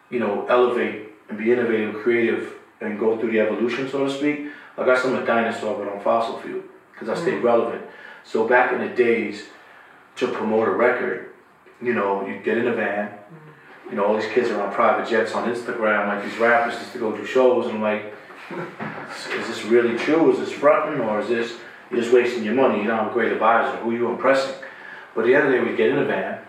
you 0.09 0.19
know, 0.19 0.45
elevate 0.47 1.09
and 1.29 1.37
be 1.37 1.51
innovative, 1.51 1.95
creative, 1.95 2.53
and 2.81 2.99
go 2.99 3.17
through 3.17 3.31
the 3.31 3.39
evolution, 3.39 3.89
so 3.89 4.05
to 4.05 4.11
speak. 4.11 4.47
Like 4.77 4.87
I 4.87 5.01
am 5.01 5.15
a 5.15 5.25
dinosaur, 5.25 5.83
but 5.83 5.91
on 5.91 6.01
fossil 6.01 6.39
fuel 6.39 6.63
because 6.91 7.09
I 7.09 7.21
stay 7.21 7.35
relevant. 7.35 7.85
So 8.23 8.47
back 8.47 8.71
in 8.71 8.79
the 8.79 8.93
days, 8.93 9.45
to 10.17 10.27
promote 10.27 10.67
a 10.67 10.71
record, 10.71 11.31
you 11.81 11.93
know, 11.93 12.25
you 12.25 12.39
get 12.39 12.57
in 12.57 12.67
a 12.67 12.73
van. 12.73 13.17
You 13.89 13.97
know, 13.97 14.05
all 14.05 14.15
these 14.15 14.31
kids 14.31 14.49
are 14.49 14.61
on 14.61 14.73
private 14.73 15.07
jets 15.07 15.33
on 15.33 15.53
Instagram, 15.53 16.07
like 16.07 16.23
these 16.23 16.37
rappers 16.39 16.75
just 16.79 16.93
to 16.93 16.99
go 16.99 17.15
do 17.15 17.25
shows. 17.25 17.67
And 17.67 17.75
I'm 17.75 17.81
like, 17.81 18.13
is 19.31 19.47
this 19.47 19.63
really 19.65 19.97
true? 19.97 20.31
Is 20.31 20.39
this 20.39 20.51
fronting 20.51 21.01
or 21.01 21.19
is 21.19 21.27
this 21.27 21.57
you're 21.95 22.03
just 22.03 22.13
wasting 22.13 22.43
your 22.43 22.55
money? 22.55 22.81
You 22.81 22.87
don't 22.87 22.97
have 22.97 23.11
a 23.11 23.13
great 23.13 23.31
advisor. 23.31 23.77
Who 23.77 23.91
are 23.91 23.93
you 23.93 24.09
impressing? 24.09 24.55
But 25.15 25.25
the 25.25 25.35
other 25.35 25.51
day, 25.51 25.63
we'd 25.63 25.77
get 25.77 25.89
in 25.89 25.99
a 25.99 26.05
van 26.05 26.39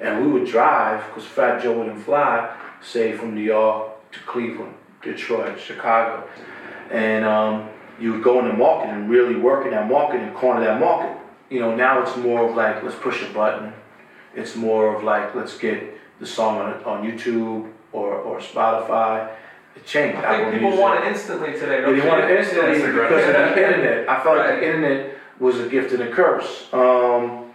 and 0.00 0.24
we 0.24 0.32
would 0.32 0.46
drive 0.48 1.04
because 1.06 1.24
Fat 1.24 1.62
Joe 1.62 1.78
wouldn't 1.78 2.02
fly, 2.04 2.56
say 2.80 3.12
from 3.12 3.34
New 3.34 3.42
York 3.42 4.10
to 4.12 4.18
Cleveland, 4.20 4.74
Detroit, 5.02 5.58
Chicago, 5.60 6.28
and 6.90 7.24
um, 7.24 7.68
you 8.00 8.12
would 8.12 8.22
go 8.22 8.38
in 8.40 8.48
the 8.48 8.54
market 8.54 8.90
and 8.90 9.10
really 9.10 9.36
work 9.36 9.64
in 9.64 9.72
that 9.72 9.88
market 9.88 10.20
and 10.20 10.34
corner 10.34 10.60
that 10.60 10.80
market. 10.80 11.16
You 11.50 11.60
know, 11.60 11.74
now 11.74 12.02
it's 12.02 12.16
more 12.16 12.48
of 12.48 12.56
like 12.56 12.82
let's 12.82 12.96
push 12.96 13.22
a 13.22 13.32
button. 13.32 13.72
It's 14.34 14.56
more 14.56 14.94
of 14.94 15.02
like 15.02 15.34
let's 15.34 15.58
get 15.58 15.98
the 16.18 16.26
song 16.26 16.58
on, 16.58 16.84
on 16.84 17.04
YouTube 17.04 17.70
or, 17.92 18.14
or 18.14 18.38
Spotify. 18.38 19.30
It 19.82 19.86
changed. 19.86 20.18
I 20.18 20.38
think 20.38 20.54
people 20.54 20.76
want 20.76 21.04
it 21.04 21.08
instantly 21.08 21.52
today. 21.52 21.80
Don't 21.80 21.98
they 21.98 22.08
want 22.08 22.24
it 22.24 22.38
instantly 22.38 22.76
Instagram. 22.76 23.08
because 23.08 23.26
of 23.26 23.34
the 23.34 23.66
internet. 23.66 24.08
I 24.08 24.22
felt 24.22 24.38
like 24.38 24.60
the 24.60 24.66
internet 24.66 25.16
was 25.40 25.58
a 25.58 25.68
gift 25.68 25.92
and 25.92 26.02
a 26.02 26.10
curse. 26.10 26.68
Um, 26.72 27.52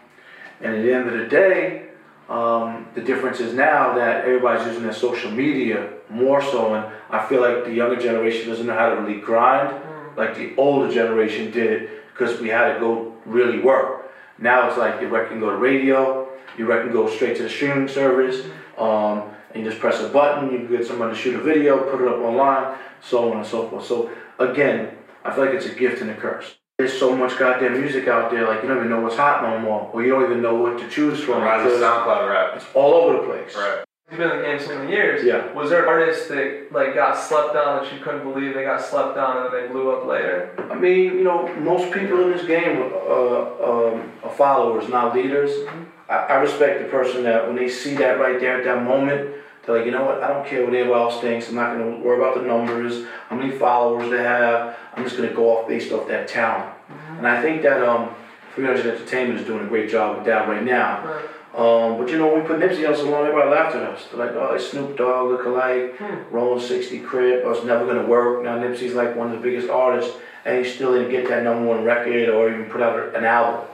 and 0.59 0.75
at 0.75 0.81
the 0.81 0.94
end 0.94 1.07
of 1.07 1.18
the 1.18 1.25
day, 1.27 1.88
um, 2.29 2.88
the 2.95 3.01
difference 3.01 3.39
is 3.39 3.53
now 3.53 3.94
that 3.95 4.25
everybody's 4.25 4.65
using 4.68 4.83
their 4.83 4.94
social 4.94 5.31
media 5.31 5.89
more 6.09 6.41
so, 6.41 6.74
and 6.74 6.85
I 7.09 7.25
feel 7.27 7.39
like 7.41 7.63
the 7.63 7.74
younger 7.74 7.95
generation 7.95 8.50
doesn't 8.50 8.65
know 8.65 8.74
how 8.74 8.89
to 8.89 8.95
really 9.01 9.21
grind 9.21 9.74
like 10.18 10.35
the 10.35 10.53
older 10.57 10.91
generation 10.91 11.51
did 11.51 11.89
because 12.12 12.41
we 12.41 12.50
had 12.50 12.74
to 12.74 12.79
go 12.79 13.13
really 13.25 13.59
work. 13.59 14.12
Now 14.39 14.68
it's 14.68 14.77
like 14.77 15.00
you 15.00 15.09
can 15.09 15.39
go 15.39 15.51
to 15.51 15.56
radio, 15.56 16.27
you 16.57 16.68
can 16.68 16.91
go 16.91 17.07
straight 17.09 17.38
to 17.38 17.44
the 17.44 17.50
streaming 17.50 17.88
service, 17.88 18.45
um, 18.77 19.24
and 19.53 19.63
you 19.63 19.69
just 19.69 19.81
press 19.81 20.01
a 20.01 20.09
button, 20.09 20.51
you 20.51 20.67
get 20.67 20.86
someone 20.86 21.10
to 21.10 21.15
shoot 21.15 21.36
a 21.36 21.41
video, 21.41 21.79
put 21.89 22.01
it 22.01 22.07
up 22.07 22.19
online, 22.19 22.77
so 23.01 23.31
on 23.31 23.38
and 23.38 23.45
so 23.45 23.69
forth. 23.69 23.86
So 23.86 24.12
again, 24.39 24.95
I 25.24 25.33
feel 25.33 25.45
like 25.45 25.53
it's 25.53 25.65
a 25.65 25.75
gift 25.75 26.01
and 26.01 26.10
a 26.10 26.15
curse. 26.15 26.57
There's 26.77 26.98
so 26.98 27.15
much 27.15 27.39
goddamn 27.39 27.79
music 27.79 28.07
out 28.07 28.29
there, 28.29 28.48
like 28.48 28.62
you 28.62 28.67
don't 28.67 28.77
even 28.77 28.89
know 28.89 29.01
what's 29.01 29.15
hot 29.15 29.41
no 29.41 29.60
more, 29.60 29.89
or 29.93 30.03
you 30.03 30.12
don't 30.12 30.24
even 30.24 30.41
know 30.41 30.55
what 30.55 30.77
to 30.77 30.88
choose 30.89 31.19
from. 31.24 31.41
Rise 31.41 31.65
of 31.65 31.79
SoundCloud 31.79 32.29
rap. 32.29 32.55
It's 32.55 32.65
all 32.75 32.93
over 32.93 33.13
the 33.13 33.24
place. 33.24 33.55
Right. 33.55 33.87
You've 34.09 34.19
been 34.19 34.31
in 34.31 34.37
the 34.37 34.43
game 34.43 34.59
so 34.59 34.77
many 34.77 34.91
years. 34.91 35.25
Yeah. 35.25 35.51
Was 35.51 35.69
there 35.69 35.83
an 35.83 35.89
artist 35.89 36.29
that 36.29 36.67
like 36.71 36.93
got 36.93 37.17
slept 37.17 37.57
on 37.57 37.83
that 37.83 37.93
you 37.93 37.99
couldn't 37.99 38.23
believe 38.23 38.53
they 38.53 38.63
got 38.63 38.81
slept 38.81 39.17
on 39.17 39.37
and 39.37 39.53
then 39.53 39.63
they 39.63 39.67
blew 39.67 39.91
up 39.91 40.07
later? 40.07 40.55
I 40.71 40.75
mean, 40.75 41.17
you 41.17 41.25
know, 41.25 41.53
most 41.57 41.91
people 41.91 42.23
in 42.23 42.31
this 42.31 42.45
game 42.47 42.83
uh, 42.83 43.41
um, 43.61 44.13
are 44.23 44.33
followers, 44.37 44.87
not 44.87 45.13
leaders. 45.13 45.51
I, 46.09 46.15
I 46.15 46.35
respect 46.35 46.83
the 46.83 46.89
person 46.89 47.23
that 47.23 47.47
when 47.47 47.57
they 47.57 47.67
see 47.67 47.95
that 47.95 48.17
right 48.17 48.39
there 48.39 48.57
at 48.57 48.63
that 48.63 48.81
moment, 48.85 49.35
they're 49.65 49.75
like, 49.75 49.85
you 49.85 49.91
know 49.91 50.05
what? 50.05 50.23
I 50.23 50.29
don't 50.29 50.47
care 50.47 50.63
what 50.63 50.73
anyone 50.73 50.97
else 50.97 51.19
thinks. 51.19 51.49
I'm 51.49 51.55
not 51.55 51.77
going 51.77 51.97
to 51.97 51.99
worry 51.99 52.17
about 52.17 52.35
the 52.35 52.47
numbers, 52.47 53.05
how 53.27 53.35
many 53.35 53.57
followers 53.57 54.09
they 54.09 54.23
have. 54.23 54.77
I'm 54.95 55.03
just 55.03 55.17
going 55.17 55.27
to 55.27 55.35
go 55.35 55.49
off 55.49 55.67
based 55.67 55.91
off 55.91 56.07
that 56.07 56.29
talent. 56.29 56.73
And 57.17 57.27
I 57.27 57.41
think 57.41 57.61
that 57.63 57.83
um, 57.83 58.15
300 58.55 58.85
Entertainment 58.85 59.41
is 59.41 59.45
doing 59.45 59.65
a 59.65 59.67
great 59.67 59.89
job 59.89 60.15
with 60.15 60.25
that 60.27 60.47
right 60.47 60.63
now. 60.63 61.05
Right. 61.05 61.25
Um, 61.56 61.98
but 61.98 62.10
you 62.10 62.18
know, 62.18 62.36
we 62.36 62.42
put 62.42 62.60
Nipsey 62.60 62.88
on, 62.88 63.25
everybody 63.25 63.50
laughed 63.50 63.75
at 63.75 63.84
us. 63.84 64.06
They're 64.12 64.25
like, 64.25 64.36
oh, 64.36 64.54
it's 64.54 64.70
Snoop 64.70 64.98
Dogg 64.98 65.30
look 65.32 65.46
alike, 65.46 66.00
Rolling 66.32 66.63
60 66.63 67.00
Crip, 67.00 67.44
oh, 67.46 67.51
it's 67.51 67.66
never 67.66 67.86
gonna 67.86 68.06
work. 68.06 68.44
Now 68.44 68.58
Nipsey's 68.58 68.94
like 68.94 69.16
one 69.16 69.27
of 69.27 69.34
the 69.34 69.39
biggest 69.39 69.70
artists, 69.70 70.16
and 70.46 70.63
he 70.63 70.72
still 70.72 70.94
didn't 70.94 71.10
get 71.10 71.27
that 71.30 71.44
number 71.44 71.66
one 71.66 71.84
record 71.84 72.30
or 72.30 72.50
even 72.50 72.70
put 72.70 72.82
out 72.82 73.16
an 73.16 73.24
album. 73.24 73.68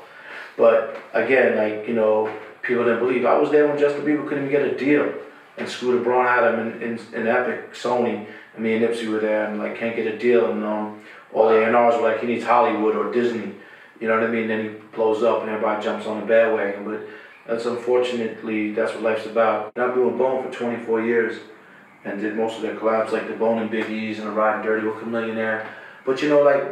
But 0.55 0.97
again, 1.13 1.57
like, 1.57 1.87
you 1.87 1.93
know, 1.93 2.31
people 2.61 2.83
didn't 2.83 2.99
believe. 2.99 3.25
I 3.25 3.37
was 3.37 3.51
there 3.51 3.67
when 3.67 3.77
Justin 3.77 4.05
Bieber 4.05 4.27
couldn't 4.27 4.47
even 4.47 4.51
get 4.51 4.61
a 4.61 4.77
deal. 4.77 5.13
And 5.57 5.69
Scooter 5.69 6.03
Braun 6.03 6.25
had 6.25 6.51
him 6.51 6.59
in, 6.59 6.81
in, 6.81 6.99
in 7.13 7.27
Epic, 7.27 7.73
Sony, 7.73 8.25
and 8.55 8.63
me 8.63 8.75
and 8.75 8.85
Nipsey 8.85 9.07
were 9.07 9.19
there 9.19 9.45
and 9.45 9.59
like 9.59 9.77
can't 9.77 9.95
get 9.95 10.07
a 10.07 10.17
deal. 10.17 10.51
And 10.51 10.63
um, 10.63 11.01
all 11.31 11.49
the 11.49 11.63
A&Rs 11.63 11.95
were 11.95 12.09
like, 12.09 12.21
he 12.21 12.27
needs 12.27 12.43
Hollywood 12.43 12.95
or 12.95 13.11
Disney. 13.11 13.53
You 13.99 14.07
know 14.07 14.19
what 14.19 14.27
I 14.27 14.31
mean? 14.31 14.47
Then 14.47 14.63
he 14.63 14.69
blows 14.95 15.21
up 15.21 15.41
and 15.41 15.49
everybody 15.49 15.83
jumps 15.83 16.07
on 16.07 16.21
the 16.21 16.25
bandwagon. 16.25 16.85
But 16.85 17.07
that's 17.47 17.65
unfortunately, 17.65 18.71
that's 18.73 18.93
what 18.93 19.03
life's 19.03 19.25
about. 19.25 19.73
And 19.75 19.83
I've 19.83 19.93
been 19.95 20.05
with 20.05 20.17
Bone 20.17 20.43
for 20.43 20.51
24 20.57 21.01
years 21.01 21.39
and 22.05 22.19
did 22.21 22.35
most 22.35 22.57
of 22.57 22.61
their 22.61 22.75
collabs 22.75 23.11
like 23.11 23.27
the 23.27 23.35
Bone 23.35 23.59
and 23.59 23.69
Biggie's 23.69 24.19
and 24.19 24.27
the 24.27 24.31
Riding 24.31 24.63
Dirty 24.65 24.87
with 24.87 25.05
Millionaire. 25.05 25.67
But 26.05 26.21
you 26.21 26.29
know, 26.29 26.41
like, 26.41 26.63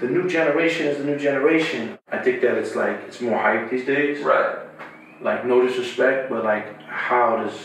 the 0.00 0.06
new 0.06 0.28
generation 0.28 0.86
is 0.86 0.98
the 0.98 1.04
new 1.04 1.18
generation. 1.18 1.98
I 2.12 2.18
think 2.18 2.42
that 2.42 2.56
it's 2.58 2.74
like, 2.74 3.00
it's 3.06 3.20
more 3.20 3.38
hype 3.38 3.70
these 3.70 3.86
days 3.86 4.22
Right. 4.22 4.56
like 5.22 5.46
no 5.46 5.66
disrespect, 5.66 6.28
but 6.30 6.44
like 6.44 6.80
how 6.82 7.36
does 7.36 7.58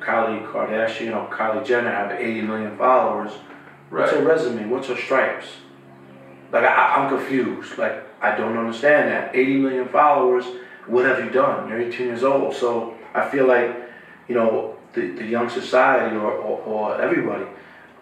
Kylie 0.00 0.44
Kardashian 0.50 1.14
or 1.14 1.32
Kylie 1.32 1.64
Jenner 1.64 1.90
have 1.90 2.10
80 2.12 2.42
million 2.42 2.76
followers? 2.76 3.30
Right. 3.90 4.02
What's 4.02 4.12
her 4.12 4.24
resume? 4.24 4.68
What's 4.68 4.88
her 4.88 4.96
stripes? 4.96 5.46
Like 6.52 6.64
I, 6.64 6.96
I'm 6.96 7.08
confused. 7.08 7.78
Like 7.78 8.04
I 8.20 8.34
don't 8.36 8.56
understand 8.56 9.10
that. 9.10 9.34
80 9.36 9.58
million 9.58 9.88
followers. 9.88 10.44
What 10.86 11.04
have 11.04 11.24
you 11.24 11.30
done? 11.30 11.68
You're 11.68 11.80
18 11.80 12.06
years 12.06 12.22
old. 12.22 12.54
So 12.54 12.94
I 13.14 13.28
feel 13.28 13.46
like, 13.46 13.74
you 14.28 14.34
know, 14.34 14.76
the, 14.92 15.10
the 15.12 15.24
young 15.24 15.48
society 15.48 16.16
or, 16.16 16.32
or, 16.32 16.58
or 16.60 17.00
everybody, 17.00 17.44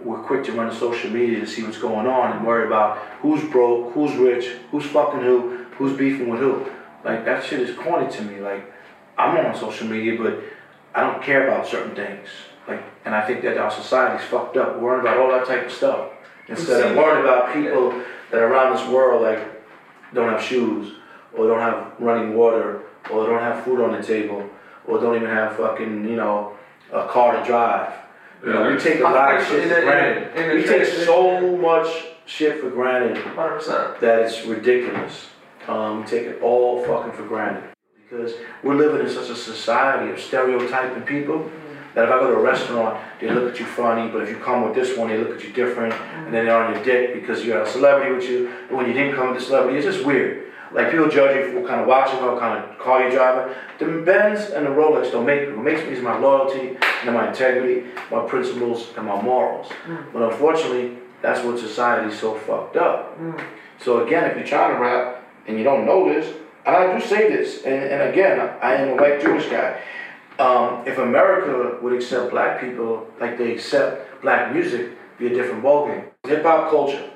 we're 0.00 0.23
quick 0.23 0.44
to 0.44 0.52
run 0.52 0.70
to 0.70 0.76
social 0.76 1.11
media 1.11 1.40
to 1.40 1.47
see 1.47 1.62
what's 1.62 1.78
going 1.78 2.06
on 2.06 2.37
and 2.37 2.47
worry 2.47 2.66
about 2.66 2.99
who's 3.20 3.42
broke, 3.50 3.92
who's 3.92 4.14
rich, 4.16 4.56
who's 4.70 4.87
fucking 4.87 5.20
who, 5.20 5.64
who's 5.76 5.97
beefing 5.97 6.28
with 6.28 6.40
who. 6.40 6.66
Like 7.04 7.25
that 7.25 7.44
shit 7.44 7.61
is 7.61 7.76
corny 7.76 8.11
to 8.12 8.23
me. 8.23 8.40
Like 8.40 8.73
I'm 9.16 9.37
on 9.44 9.54
social 9.56 9.87
media, 9.87 10.16
but 10.20 10.38
I 10.94 11.00
don't 11.00 11.23
care 11.23 11.49
about 11.49 11.66
certain 11.66 11.94
things. 11.94 12.28
Like, 12.66 12.82
and 13.04 13.14
I 13.14 13.26
think 13.26 13.42
that 13.42 13.56
our 13.58 13.70
society's 13.70 14.26
fucked 14.28 14.56
up. 14.56 14.80
Worrying 14.80 15.00
about 15.00 15.16
all 15.18 15.30
that 15.30 15.47
type 15.47 15.66
of 15.66 15.73
stuff 15.73 16.11
instead 16.49 16.85
of 16.85 16.97
worrying 16.97 17.25
about 17.25 17.52
people 17.52 18.02
that 18.30 18.38
around 18.38 18.76
this 18.76 18.87
world 18.88 19.23
like 19.23 19.38
don't 20.14 20.30
have 20.30 20.42
shoes 20.42 20.98
or 21.38 21.47
don't 21.47 21.61
have 21.61 21.92
running 21.99 22.35
water 22.37 22.83
or 23.11 23.26
don't 23.26 23.40
have 23.40 23.64
food 23.64 23.80
on 23.80 23.92
the 23.92 24.02
table 24.07 24.49
or 24.87 25.00
don't 25.00 25.16
even 25.16 25.28
have 25.28 25.57
fucking 25.57 26.04
you 26.09 26.16
know 26.16 26.52
a 26.92 27.07
car 27.07 27.37
to 27.38 27.45
drive. 27.45 27.92
You 28.45 28.52
know, 28.52 28.71
we 28.71 28.78
take 28.78 29.00
a 29.00 29.02
lot 29.02 29.35
of 29.37 29.45
shit 29.45 29.64
for 29.68 29.75
a- 29.75 29.78
in 29.78 29.83
a- 29.83 29.85
granted. 29.85 30.54
We 30.54 30.62
take 30.64 30.85
so 30.85 31.57
much 31.57 32.07
shit 32.26 32.61
for 32.61 32.71
granted 32.71 33.16
100%. 33.16 34.00
that 34.00 34.21
it's 34.21 34.45
ridiculous. 34.47 35.28
Um, 35.66 36.00
we 36.00 36.07
take 36.07 36.23
it 36.26 36.40
all 36.42 36.83
fucking 36.85 37.12
for 37.12 37.25
granted 37.25 37.64
because 38.09 38.35
we're 38.62 38.75
living 38.75 39.00
in 39.07 39.09
such 39.12 39.28
a 39.28 39.35
society 39.35 40.11
of 40.12 40.18
stereotyping 40.21 41.02
people 41.02 41.50
that 41.95 42.04
if 42.04 42.11
I 42.11 42.18
go 42.21 42.30
to 42.30 42.37
a 42.37 42.42
restaurant, 42.42 42.99
they 43.21 43.28
look 43.30 43.52
at 43.52 43.59
you 43.61 43.66
funny, 43.66 44.09
but 44.09 44.23
if 44.23 44.28
you 44.30 44.37
come 44.37 44.62
with 44.62 44.75
this 44.75 44.97
one, 44.97 45.09
they 45.09 45.18
look 45.18 45.35
at 45.37 45.42
you 45.42 45.50
different, 45.52 45.92
and 45.92 46.33
then 46.33 46.47
they're 46.47 46.57
on 46.62 46.75
your 46.75 46.83
dick 46.85 47.12
because 47.14 47.45
you 47.45 47.52
got 47.52 47.66
a 47.66 47.71
celebrity 47.71 48.14
with 48.14 48.25
you. 48.30 48.50
And 48.68 48.76
when 48.78 48.87
you 48.87 48.92
didn't 48.92 49.14
come 49.16 49.30
with 49.30 49.40
the 49.40 49.45
celebrity, 49.45 49.78
it's 49.78 49.87
just 49.87 50.07
weird. 50.07 50.45
Like 50.73 50.91
people 50.91 51.09
judge 51.09 51.37
you 51.37 51.53
for 51.53 51.61
what 51.61 51.69
kind 51.69 51.81
of 51.81 51.87
watch 51.87 52.13
you 52.13 52.21
what 52.21 52.39
kind 52.39 52.63
of 52.63 52.79
car 52.79 53.03
you're 53.03 53.11
driving. 53.11 53.55
The 53.79 54.03
Benz 54.03 54.51
and 54.51 54.67
the 54.67 54.71
Rolex 54.71 55.11
don't 55.11 55.25
make 55.27 55.49
me. 55.49 55.55
What 55.55 55.65
makes 55.65 55.83
me 55.83 55.91
is 55.91 56.03
my 56.03 56.19
loyalty 56.19 56.77
and 57.05 57.15
my 57.15 57.29
integrity, 57.29 57.87
my 58.11 58.25
principles, 58.27 58.93
and 58.97 59.07
my 59.07 59.21
morals. 59.21 59.71
But 60.13 60.23
unfortunately, 60.23 60.99
that's 61.23 61.45
what 61.45 61.59
society's 61.59 62.19
so 62.19 62.35
fucked 62.35 62.77
up. 62.77 63.19
So 63.79 64.05
again, 64.07 64.25
if 64.31 64.37
you're 64.37 64.47
trying 64.47 64.75
to 64.75 64.81
rap 64.81 65.25
and 65.47 65.57
you 65.57 65.65
don't 65.65 65.87
know 65.87 66.09
this, 66.13 66.35
and 66.67 66.77
I 66.77 66.99
do 66.99 67.05
say 67.05 67.31
this, 67.31 67.63
and, 67.65 67.75
and 67.75 68.11
again, 68.11 68.39
I 68.61 68.75
am 68.75 68.91
a 68.91 68.97
white 68.97 69.21
Jewish 69.21 69.47
guy. 69.49 69.81
Um, 70.39 70.87
if 70.87 70.99
America 70.99 71.79
would 71.83 71.93
accept 71.95 72.31
black 72.31 72.61
people 72.61 73.07
like 73.19 73.39
they 73.39 73.53
accept 73.53 74.23
black 74.23 74.53
music, 74.53 74.91
be 75.19 75.27
a 75.27 75.31
different 75.31 75.65
ballgame. 75.65 76.05
Hip 76.25 76.43
hop 76.43 76.71
culture. 76.71 77.11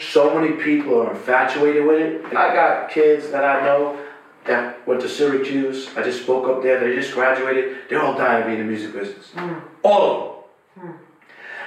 So 0.00 0.38
many 0.38 0.52
people 0.62 1.00
are 1.02 1.10
infatuated 1.12 1.84
with 1.86 2.00
it. 2.00 2.24
I 2.26 2.54
got 2.54 2.90
kids 2.90 3.30
that 3.30 3.44
I 3.44 3.64
know 3.64 3.98
that 4.46 4.86
went 4.86 5.00
to 5.00 5.08
Syracuse. 5.08 5.88
I 5.96 6.02
just 6.02 6.22
spoke 6.22 6.48
up 6.48 6.62
there. 6.62 6.80
They 6.80 6.94
just 6.94 7.12
graduated. 7.12 7.76
They're 7.88 8.02
all 8.02 8.16
dying 8.16 8.44
to 8.44 8.48
be 8.48 8.54
in 8.54 8.58
the 8.60 8.64
music 8.64 8.92
business. 8.92 9.30
Hmm. 9.32 9.54
All 9.82 10.02
of 10.04 10.82
them. 10.82 10.92
Hmm. 10.92 10.96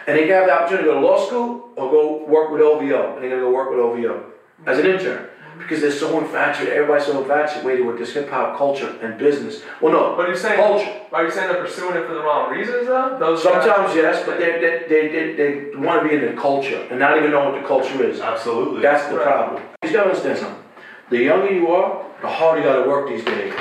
And 0.07 0.17
they 0.17 0.27
have 0.29 0.45
the 0.45 0.53
opportunity 0.53 0.87
to 0.87 0.93
go 0.93 0.99
to 1.01 1.05
law 1.05 1.25
school 1.25 1.69
or 1.75 1.91
go 1.91 2.25
work 2.25 2.51
with 2.51 2.61
OVO. 2.61 3.15
And 3.15 3.23
they're 3.23 3.29
gonna 3.29 3.41
go 3.41 3.51
work 3.51 3.69
with 3.69 3.79
OVO 3.79 4.25
as 4.65 4.79
an 4.79 4.85
intern. 4.85 5.29
Because 5.59 5.81
they're 5.81 5.91
so 5.91 6.17
infatuated, 6.19 6.73
everybody's 6.73 7.05
so 7.05 7.21
infatuated 7.21 7.85
with 7.85 7.99
this 7.99 8.13
hip 8.13 8.29
hop 8.29 8.57
culture 8.57 8.97
and 9.03 9.19
business. 9.19 9.61
Well, 9.81 9.91
no, 9.93 10.15
But 10.15 10.27
you're 10.27 10.35
saying, 10.37 10.59
culture. 10.59 10.89
are 11.11 11.25
you 11.25 11.29
saying 11.29 11.51
they're 11.51 11.61
pursuing 11.61 11.95
it 11.97 12.07
for 12.07 12.13
the 12.13 12.21
wrong 12.21 12.49
reasons 12.51 12.87
though? 12.87 13.17
Those 13.19 13.43
guys- 13.43 13.65
Sometimes 13.65 13.93
yes, 13.95 14.25
but 14.25 14.39
they, 14.39 14.53
they, 14.59 14.85
they, 14.87 15.07
they, 15.09 15.33
they 15.35 15.75
want 15.77 16.01
to 16.01 16.09
be 16.09 16.15
in 16.15 16.33
the 16.33 16.41
culture 16.41 16.81
and 16.89 16.97
not 16.99 17.17
even 17.17 17.31
know 17.31 17.49
what 17.51 17.61
the 17.61 17.67
culture 17.67 18.01
is. 18.03 18.19
Absolutely. 18.21 18.81
That's 18.81 19.07
the 19.09 19.17
Right. 19.17 19.25
problem. 19.27 19.63
You 19.83 19.91
gotta 19.91 20.09
understand 20.09 20.37
something. 20.39 20.63
The 21.09 21.17
younger 21.17 21.51
you 21.51 21.67
are, 21.67 22.05
the 22.21 22.27
harder 22.29 22.61
you 22.61 22.65
gotta 22.65 22.89
work 22.89 23.09
these 23.09 23.25
days. 23.25 23.53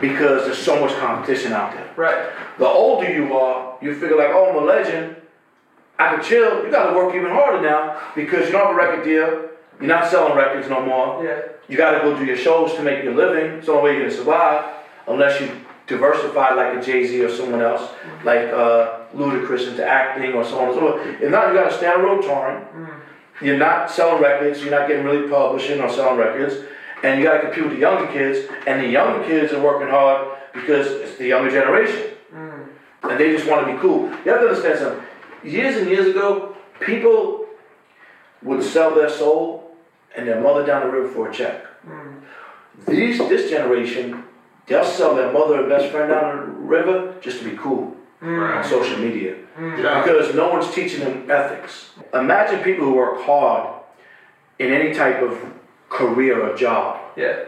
Because 0.00 0.44
there's 0.46 0.58
so 0.58 0.80
much 0.80 0.92
competition 0.98 1.52
out 1.52 1.72
there. 1.72 1.88
Right. 1.96 2.30
The 2.58 2.66
older 2.66 3.10
you 3.12 3.36
are, 3.36 3.76
you 3.82 3.94
figure 3.94 4.16
like, 4.16 4.30
oh, 4.30 4.50
I'm 4.50 4.56
a 4.62 4.66
legend. 4.66 5.16
I 5.98 6.14
can 6.14 6.24
chill. 6.24 6.64
You 6.64 6.70
gotta 6.70 6.96
work 6.96 7.14
even 7.14 7.30
harder 7.30 7.60
now 7.62 8.00
because 8.14 8.46
you 8.46 8.52
don't 8.52 8.66
have 8.66 8.74
a 8.74 8.78
record 8.78 9.04
deal. 9.04 9.46
You're 9.80 9.88
not 9.88 10.10
selling 10.10 10.36
records 10.36 10.68
no 10.68 10.84
more. 10.84 11.24
Yeah. 11.24 11.40
You 11.68 11.76
gotta 11.76 12.00
go 12.00 12.16
do 12.16 12.24
your 12.24 12.36
shows 12.36 12.74
to 12.74 12.82
make 12.82 13.02
your 13.02 13.14
living. 13.14 13.58
It's 13.58 13.66
the 13.66 13.72
only 13.72 13.84
way 13.84 13.96
you're 13.96 14.08
gonna 14.08 14.16
survive, 14.16 14.74
unless 15.06 15.40
you 15.40 15.50
diversify 15.86 16.54
like 16.54 16.76
a 16.76 16.82
Jay 16.82 17.06
Z 17.06 17.24
or 17.24 17.30
someone 17.30 17.62
else, 17.62 17.90
like 18.24 18.48
uh, 18.48 19.00
Ludacris 19.14 19.68
into 19.68 19.84
acting 19.84 20.34
or 20.34 20.44
so 20.44 20.58
on 20.58 20.68
and 20.68 20.74
so 20.74 20.80
forth. 20.80 21.22
If 21.22 21.30
not, 21.30 21.48
you 21.48 21.54
gotta 21.54 21.74
stay 21.74 21.86
on 21.88 22.02
the 22.02 22.06
road 22.06 22.22
touring. 22.22 22.64
You're 23.40 23.58
not 23.58 23.90
selling 23.90 24.22
records. 24.22 24.60
You're 24.62 24.70
not 24.78 24.86
getting 24.86 25.04
really 25.04 25.28
publishing 25.28 25.80
or 25.80 25.88
selling 25.88 26.18
records, 26.18 26.56
and 27.02 27.18
you 27.18 27.24
gotta 27.26 27.40
compete 27.40 27.64
with 27.64 27.72
the 27.72 27.78
younger 27.80 28.12
kids. 28.12 28.50
And 28.66 28.82
the 28.82 28.88
younger 28.88 29.24
kids 29.24 29.52
are 29.54 29.62
working 29.62 29.88
hard 29.88 30.36
because 30.52 30.88
it's 30.88 31.16
the 31.16 31.28
younger 31.28 31.50
generation, 31.50 32.16
and 33.02 33.18
they 33.18 33.32
just 33.32 33.48
want 33.48 33.66
to 33.66 33.72
be 33.72 33.78
cool. 33.78 34.10
You 34.24 34.32
have 34.32 34.40
to 34.42 34.48
understand 34.48 34.78
something. 34.78 35.04
Years 35.42 35.76
and 35.76 35.88
years 35.88 36.06
ago, 36.08 36.54
people 36.80 37.46
would 38.42 38.62
sell 38.62 38.94
their 38.94 39.08
soul 39.08 39.59
and 40.16 40.26
their 40.26 40.40
mother 40.40 40.64
down 40.66 40.86
the 40.86 40.92
river 40.92 41.08
for 41.08 41.30
a 41.30 41.32
check. 41.32 41.64
These 42.86 43.18
this 43.18 43.50
generation, 43.50 44.24
they'll 44.66 44.84
sell 44.84 45.14
their 45.14 45.32
mother 45.32 45.60
and 45.60 45.68
best 45.68 45.90
friend 45.90 46.10
down 46.10 46.38
the 46.38 46.46
river 46.46 47.14
just 47.20 47.38
to 47.40 47.50
be 47.50 47.56
cool 47.56 47.96
on 48.22 48.64
social 48.64 48.98
media 48.98 49.34
mm. 49.58 49.82
Yeah. 49.82 50.02
because 50.02 50.34
no 50.34 50.50
one's 50.50 50.72
teaching 50.74 51.00
them 51.00 51.30
ethics. 51.30 51.90
Imagine 52.12 52.62
people 52.62 52.84
who 52.84 52.94
work 52.94 53.22
hard 53.22 53.82
in 54.58 54.72
any 54.72 54.92
type 54.94 55.22
of 55.22 55.38
career 55.88 56.46
or 56.46 56.56
job 56.56 57.00
Yeah. 57.16 57.44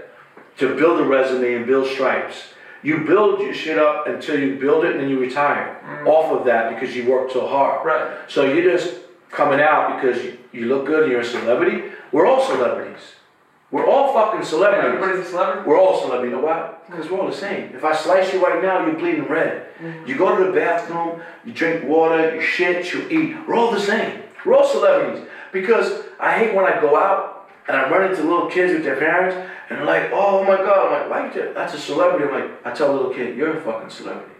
to 0.58 0.74
build 0.74 1.00
a 1.00 1.04
resume 1.04 1.54
and 1.54 1.66
build 1.66 1.86
stripes. 1.86 2.54
You 2.82 3.04
build 3.04 3.40
your 3.40 3.54
shit 3.54 3.78
up 3.78 4.08
until 4.08 4.40
you 4.40 4.58
build 4.58 4.84
it 4.84 4.92
and 4.92 5.00
then 5.00 5.08
you 5.08 5.20
retire 5.20 5.78
mm. 5.84 6.06
off 6.06 6.32
of 6.32 6.46
that 6.46 6.74
because 6.74 6.96
you 6.96 7.08
worked 7.08 7.32
so 7.32 7.46
hard. 7.46 7.86
Right. 7.86 8.18
So 8.28 8.44
you're 8.44 8.70
just 8.72 9.01
coming 9.32 9.60
out 9.60 10.00
because 10.00 10.22
you, 10.22 10.38
you 10.52 10.66
look 10.66 10.86
good 10.86 11.04
and 11.04 11.12
you're 11.12 11.22
a 11.22 11.24
celebrity. 11.24 11.90
We're 12.12 12.26
all 12.26 12.44
celebrities. 12.44 13.00
We're 13.72 13.86
all 13.86 14.12
fucking 14.12 14.44
celebrities. 14.44 14.84
Everybody's 14.84 15.26
a 15.26 15.30
celebrity. 15.30 15.66
We're 15.66 15.80
all 15.80 15.98
celebrities. 15.98 16.30
You 16.30 16.36
know 16.36 16.44
why? 16.44 16.74
Because 16.86 17.10
we're 17.10 17.18
all 17.18 17.26
the 17.26 17.34
same. 17.34 17.74
If 17.74 17.84
I 17.84 17.96
slice 17.96 18.32
you 18.32 18.44
right 18.44 18.62
now, 18.62 18.86
you're 18.86 18.98
bleeding 18.98 19.24
red. 19.24 19.66
Mm-hmm. 19.78 20.06
You 20.06 20.18
go 20.18 20.36
to 20.36 20.44
the 20.44 20.52
bathroom, 20.52 21.22
you 21.46 21.54
drink 21.54 21.84
water, 21.84 22.34
you 22.34 22.42
shit, 22.42 22.92
you 22.92 23.08
eat. 23.08 23.48
We're 23.48 23.56
all 23.56 23.72
the 23.72 23.80
same. 23.80 24.22
We're 24.44 24.56
all 24.56 24.68
celebrities. 24.68 25.26
Because 25.52 26.04
I 26.20 26.38
hate 26.38 26.54
when 26.54 26.66
I 26.66 26.78
go 26.82 26.96
out 26.96 27.50
and 27.66 27.74
I 27.74 27.88
run 27.88 28.10
into 28.10 28.22
little 28.22 28.50
kids 28.50 28.74
with 28.74 28.84
their 28.84 28.96
parents 28.96 29.50
and 29.70 29.78
they're 29.78 29.86
like, 29.86 30.10
oh 30.12 30.44
my 30.44 30.58
God. 30.58 30.92
I'm 30.92 31.10
like, 31.10 31.34
why 31.34 31.42
you 31.42 31.54
That's 31.54 31.72
a 31.72 31.78
celebrity. 31.78 32.26
I'm 32.26 32.40
like, 32.42 32.66
I 32.66 32.72
tell 32.72 32.92
a 32.92 32.94
little 32.94 33.14
kid, 33.14 33.38
you're 33.38 33.56
a 33.56 33.60
fucking 33.62 33.88
celebrity. 33.88 34.31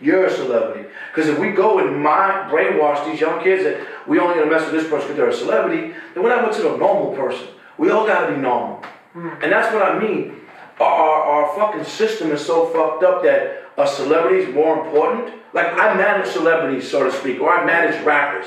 You're 0.00 0.26
a 0.26 0.30
celebrity. 0.30 0.88
Because 1.14 1.28
if 1.28 1.38
we 1.38 1.50
go 1.52 1.78
and 1.78 2.02
mind, 2.02 2.50
brainwash 2.50 3.04
these 3.10 3.20
young 3.20 3.42
kids 3.42 3.64
that 3.64 3.86
we 4.06 4.18
only 4.18 4.34
gonna 4.34 4.50
mess 4.50 4.62
with 4.62 4.72
this 4.72 4.88
person 4.88 5.08
because 5.08 5.16
they're 5.16 5.28
a 5.28 5.34
celebrity, 5.34 5.94
then 6.14 6.22
we're 6.22 6.34
not 6.34 6.42
much 6.44 6.58
of 6.58 6.74
a 6.74 6.76
normal 6.76 7.14
person. 7.14 7.48
We 7.78 7.90
all 7.90 8.06
gotta 8.06 8.34
be 8.34 8.40
normal. 8.40 8.82
Hmm. 9.12 9.28
And 9.42 9.52
that's 9.52 9.72
what 9.72 9.82
I 9.82 9.98
mean. 9.98 10.40
Our, 10.80 10.86
our, 10.86 11.22
our 11.22 11.56
fucking 11.56 11.84
system 11.84 12.30
is 12.30 12.44
so 12.44 12.66
fucked 12.66 13.02
up 13.02 13.22
that 13.24 13.64
a 13.76 13.86
celebrity 13.86 14.44
is 14.44 14.54
more 14.54 14.84
important. 14.84 15.34
Like 15.52 15.72
I 15.72 15.94
manage 15.94 16.28
celebrities, 16.28 16.88
so 16.90 17.04
to 17.04 17.12
speak, 17.12 17.40
or 17.40 17.50
I 17.50 17.64
manage 17.64 18.04
rappers. 18.04 18.46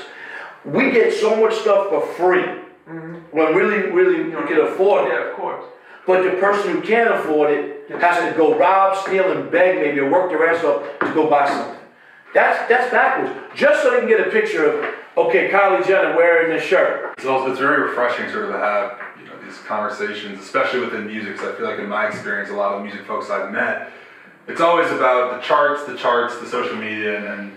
We 0.64 0.92
get 0.92 1.12
so 1.12 1.36
much 1.36 1.54
stuff 1.54 1.88
for 1.88 2.00
free 2.14 2.44
mm-hmm. 2.88 3.14
when 3.36 3.54
really, 3.54 3.90
really 3.90 4.30
you 4.30 4.44
can 4.46 4.60
afford 4.60 5.08
it. 5.08 5.12
Yeah, 5.12 5.30
of 5.30 5.36
course. 5.36 5.64
But 6.06 6.22
the 6.24 6.30
person 6.40 6.72
who 6.72 6.80
can't 6.82 7.14
afford 7.14 7.50
it 7.50 7.90
has 8.00 8.18
to 8.30 8.36
go 8.36 8.58
rob, 8.58 8.96
steal, 8.96 9.30
and 9.30 9.50
beg 9.50 9.76
maybe 9.78 10.00
or 10.00 10.10
work 10.10 10.30
their 10.30 10.48
ass 10.48 10.64
off 10.64 10.82
to 11.00 11.14
go 11.14 11.28
buy 11.30 11.48
something. 11.48 11.78
That's 12.34 12.68
that's 12.68 12.90
backwards. 12.90 13.30
Just 13.54 13.82
so 13.82 13.90
they 13.90 13.98
can 14.00 14.08
get 14.08 14.26
a 14.26 14.30
picture 14.30 14.64
of 14.68 14.94
okay, 15.16 15.50
Kylie 15.50 15.86
Jenner 15.86 16.16
wearing 16.16 16.50
this 16.50 16.64
shirt. 16.64 17.14
It's 17.18 17.26
also 17.26 17.50
it's 17.50 17.60
very 17.60 17.82
refreshing 17.82 18.30
sort 18.30 18.46
of 18.46 18.52
to 18.52 18.58
have 18.58 18.98
you 19.20 19.26
know 19.26 19.32
these 19.44 19.58
conversations, 19.58 20.40
especially 20.40 20.80
within 20.80 21.06
music. 21.06 21.34
Because 21.34 21.54
I 21.54 21.56
feel 21.58 21.66
like 21.66 21.78
in 21.78 21.88
my 21.88 22.08
experience, 22.08 22.50
a 22.50 22.54
lot 22.54 22.72
of 22.72 22.78
the 22.80 22.84
music 22.88 23.06
folks 23.06 23.30
I've 23.30 23.52
met, 23.52 23.92
it's 24.48 24.60
always 24.62 24.90
about 24.90 25.36
the 25.36 25.46
charts, 25.46 25.84
the 25.84 25.96
charts, 25.96 26.38
the 26.38 26.46
social 26.46 26.76
media, 26.76 27.18
and, 27.18 27.26
and 27.26 27.52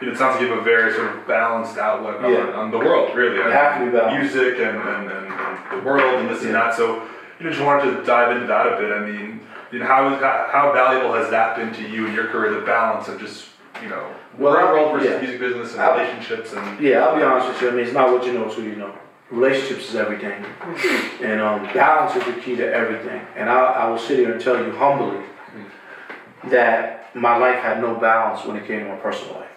you 0.00 0.08
know, 0.08 0.12
it 0.12 0.18
sounds 0.18 0.34
like 0.34 0.42
you 0.42 0.48
have 0.50 0.58
a 0.58 0.62
very 0.62 0.92
sort 0.92 1.16
of 1.16 1.26
balanced 1.26 1.78
outlook 1.78 2.20
on, 2.20 2.30
Yeah. 2.32 2.50
on 2.52 2.70
the 2.70 2.78
world, 2.78 3.16
really. 3.16 3.36
You 3.36 3.42
have 3.42 3.78
to 3.78 3.86
be 3.86 3.92
balanced. 3.96 4.34
Music 4.34 4.58
and, 4.58 4.76
and, 4.76 5.10
and, 5.10 5.26
the 5.72 5.86
world 5.86 6.20
and 6.20 6.28
this 6.28 6.44
and 6.44 6.54
that. 6.54 6.74
So 6.74 7.02
you 7.38 7.44
know, 7.44 7.52
just 7.52 7.64
wanted 7.64 7.96
to 7.96 8.04
dive 8.04 8.34
into 8.36 8.46
that 8.46 8.66
a 8.66 8.76
bit. 8.76 8.92
I 8.92 9.04
mean, 9.04 9.40
you 9.72 9.78
know, 9.80 9.86
how, 9.86 10.08
how 10.16 10.48
how 10.50 10.72
valuable 10.72 11.12
has 11.14 11.30
that 11.30 11.56
been 11.56 11.72
to 11.74 11.88
you 11.88 12.06
in 12.06 12.14
your 12.14 12.28
career? 12.28 12.58
The 12.58 12.66
balance 12.66 13.08
of 13.08 13.20
just 13.20 13.46
you 13.82 13.88
know, 13.88 14.14
Well, 14.38 14.56
real 14.56 14.72
world 14.72 14.92
versus 14.92 15.10
yeah. 15.10 15.20
music 15.20 15.40
business 15.40 15.72
and 15.72 15.82
I- 15.82 15.96
relationships 15.96 16.52
and 16.52 16.80
Yeah, 16.80 17.04
I'll 17.04 17.16
be 17.16 17.22
honest 17.22 17.48
with 17.48 17.62
you. 17.62 17.68
I 17.68 17.70
mean, 17.72 17.84
it's 17.84 17.92
not 17.92 18.10
what 18.10 18.24
you 18.24 18.32
know, 18.32 18.46
it's 18.46 18.54
who 18.54 18.62
you 18.62 18.76
know. 18.76 18.94
Relationships 19.30 19.88
is 19.88 19.96
everything, 19.96 20.40
mm-hmm. 20.40 21.24
and 21.24 21.40
um, 21.40 21.64
balance 21.74 22.14
is 22.14 22.24
the 22.32 22.40
key 22.40 22.54
to 22.56 22.72
everything. 22.72 23.20
And 23.34 23.50
I, 23.50 23.56
I 23.56 23.88
will 23.88 23.98
sit 23.98 24.20
here 24.20 24.32
and 24.32 24.40
tell 24.40 24.56
you 24.64 24.70
humbly 24.70 25.16
mm-hmm. 25.18 26.50
that 26.50 27.10
my 27.16 27.36
life 27.36 27.56
had 27.56 27.80
no 27.80 27.96
balance 27.96 28.44
when 28.46 28.56
it 28.56 28.66
came 28.68 28.84
to 28.84 28.88
my 28.88 28.96
personal 28.96 29.34
life. 29.34 29.48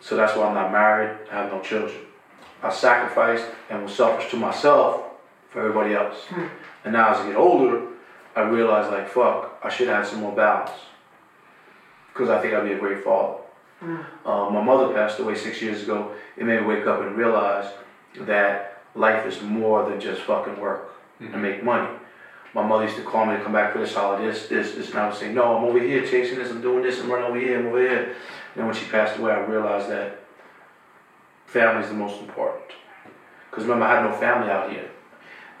So 0.00 0.16
that's 0.16 0.36
why 0.36 0.46
I'm 0.46 0.54
not 0.54 0.70
married, 0.70 1.18
I 1.32 1.42
have 1.42 1.52
no 1.52 1.60
children. 1.62 1.98
I 2.62 2.72
sacrificed 2.72 3.46
and 3.70 3.82
was 3.82 3.92
selfish 3.92 4.30
to 4.30 4.36
myself 4.36 5.02
for 5.50 5.60
everybody 5.60 5.94
else. 5.94 6.18
Hmm. 6.26 6.46
And 6.86 6.92
now 6.92 7.12
as 7.12 7.18
I 7.18 7.26
get 7.26 7.36
older, 7.36 7.84
I 8.36 8.42
realize 8.42 8.90
like 8.92 9.08
fuck, 9.08 9.58
I 9.62 9.68
should 9.68 9.88
have 9.88 10.06
some 10.06 10.20
more 10.20 10.34
balance. 10.34 10.70
Because 12.12 12.30
I 12.30 12.40
think 12.40 12.54
I'd 12.54 12.64
be 12.64 12.72
a 12.72 12.78
great 12.78 13.02
father. 13.02 13.40
Uh, 14.24 14.48
my 14.50 14.62
mother 14.62 14.94
passed 14.94 15.18
away 15.18 15.34
six 15.34 15.60
years 15.60 15.82
ago. 15.82 16.12
It 16.36 16.44
made 16.44 16.60
me 16.60 16.66
wake 16.66 16.86
up 16.86 17.02
and 17.02 17.16
realize 17.16 17.72
that 18.20 18.82
life 18.94 19.26
is 19.26 19.42
more 19.42 19.90
than 19.90 20.00
just 20.00 20.22
fucking 20.22 20.60
work 20.60 20.92
and 21.18 21.42
make 21.42 21.64
money. 21.64 21.88
My 22.54 22.64
mother 22.64 22.84
used 22.84 22.96
to 22.96 23.02
call 23.02 23.26
me 23.26 23.36
to 23.36 23.42
come 23.42 23.52
back 23.52 23.72
for 23.72 23.80
this 23.80 23.92
holiday, 23.92 24.28
this, 24.28 24.46
this, 24.46 24.72
this, 24.76 24.90
and 24.90 24.98
I 25.00 25.08
would 25.08 25.16
say, 25.18 25.30
no, 25.30 25.58
I'm 25.58 25.64
over 25.64 25.78
here 25.78 26.06
chasing 26.06 26.38
this, 26.38 26.50
I'm 26.50 26.62
doing 26.62 26.82
this, 26.82 27.00
I'm 27.00 27.10
running 27.10 27.26
over 27.26 27.38
here, 27.38 27.58
I'm 27.58 27.66
over 27.66 27.80
here. 27.80 28.02
And 28.04 28.14
then 28.54 28.66
when 28.66 28.74
she 28.74 28.86
passed 28.86 29.18
away, 29.18 29.32
I 29.32 29.40
realized 29.40 29.90
that 29.90 30.20
family 31.46 31.82
is 31.82 31.90
the 31.90 31.96
most 31.96 32.18
important. 32.20 32.70
Because 33.50 33.64
remember, 33.64 33.84
I 33.84 33.96
had 33.96 34.10
no 34.10 34.16
family 34.16 34.50
out 34.50 34.70
here. 34.70 34.88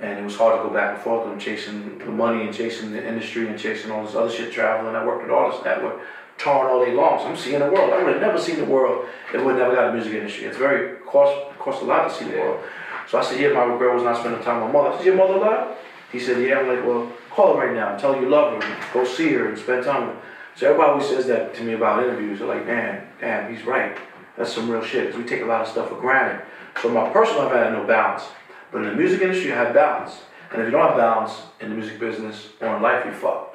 And 0.00 0.18
it 0.18 0.22
was 0.22 0.36
hard 0.36 0.60
to 0.60 0.68
go 0.68 0.74
back 0.74 0.94
and 0.94 1.02
forth 1.02 1.26
them, 1.28 1.38
chasing 1.38 1.98
the 1.98 2.06
money 2.06 2.44
and 2.44 2.54
chasing 2.54 2.92
the 2.92 3.06
industry 3.06 3.48
and 3.48 3.58
chasing 3.58 3.90
all 3.90 4.04
this 4.04 4.14
other 4.14 4.30
shit, 4.30 4.52
traveling. 4.52 4.94
I 4.94 5.04
worked 5.06 5.22
with 5.22 5.32
artists 5.32 5.64
that 5.64 5.82
were 5.82 6.00
torn 6.36 6.66
all 6.66 6.84
day 6.84 6.92
long. 6.92 7.18
So 7.18 7.26
I'm 7.26 7.36
seeing 7.36 7.60
the 7.60 7.70
world. 7.70 7.92
I 7.92 8.02
would 8.02 8.12
have 8.12 8.20
never 8.22 8.38
seen 8.38 8.56
the 8.56 8.66
world 8.66 9.06
if 9.32 9.42
we 9.42 9.52
never 9.54 9.74
got 9.74 9.86
the 9.86 9.92
music 9.94 10.12
industry. 10.12 10.44
It's 10.44 10.58
very 10.58 10.98
cost 11.06 11.56
cost 11.58 11.82
a 11.82 11.86
lot 11.86 12.08
to 12.08 12.14
see 12.14 12.30
the 12.30 12.36
world. 12.36 12.62
So 13.08 13.18
I 13.18 13.22
said, 13.22 13.40
yeah, 13.40 13.48
my 13.48 13.64
regret 13.64 13.94
was 13.94 14.02
not 14.02 14.18
spending 14.18 14.42
time 14.42 14.62
with 14.62 14.72
my 14.72 14.82
mother. 14.82 14.94
I 14.94 14.96
said, 14.98 15.06
your 15.06 15.16
mother 15.16 15.34
alive? 15.34 15.76
He 16.12 16.20
said, 16.20 16.42
yeah. 16.46 16.58
I'm 16.58 16.68
like, 16.68 16.84
well, 16.84 17.10
call 17.30 17.56
her 17.56 17.66
right 17.66 17.74
now 17.74 17.92
and 17.92 17.98
tell 18.00 18.12
her 18.14 18.20
you 18.20 18.28
love 18.28 18.52
her. 18.62 18.68
And 18.68 18.84
go 18.92 19.04
see 19.04 19.32
her 19.32 19.48
and 19.48 19.56
spend 19.56 19.84
time 19.84 20.08
with 20.08 20.16
her. 20.16 20.22
So 20.56 20.66
everybody 20.66 20.90
always 20.92 21.08
says 21.08 21.26
that 21.26 21.54
to 21.54 21.62
me 21.64 21.72
about 21.72 22.02
interviews. 22.02 22.38
They're 22.40 22.48
like, 22.48 22.66
man, 22.66 23.06
damn, 23.20 23.54
he's 23.54 23.64
right. 23.64 23.96
That's 24.36 24.52
some 24.52 24.68
real 24.70 24.82
shit. 24.84 25.10
'Cause 25.10 25.18
we 25.18 25.24
take 25.24 25.42
a 25.42 25.46
lot 25.46 25.62
of 25.62 25.68
stuff 25.68 25.88
for 25.88 25.96
granted. 25.96 26.44
So 26.82 26.90
my 26.90 27.08
personal 27.10 27.44
life, 27.44 27.54
I 27.54 27.64
had 27.64 27.72
no 27.72 27.84
balance. 27.84 28.24
But 28.76 28.84
in 28.84 28.90
the 28.90 28.96
music 28.96 29.22
industry, 29.22 29.46
you 29.48 29.54
have 29.54 29.72
balance. 29.72 30.20
And 30.52 30.60
if 30.60 30.66
you 30.66 30.70
don't 30.70 30.86
have 30.86 30.98
balance 30.98 31.32
in 31.60 31.70
the 31.70 31.74
music 31.74 31.98
business 31.98 32.50
or 32.60 32.76
in 32.76 32.82
life, 32.82 33.06
you 33.06 33.10
fuck. 33.12 33.54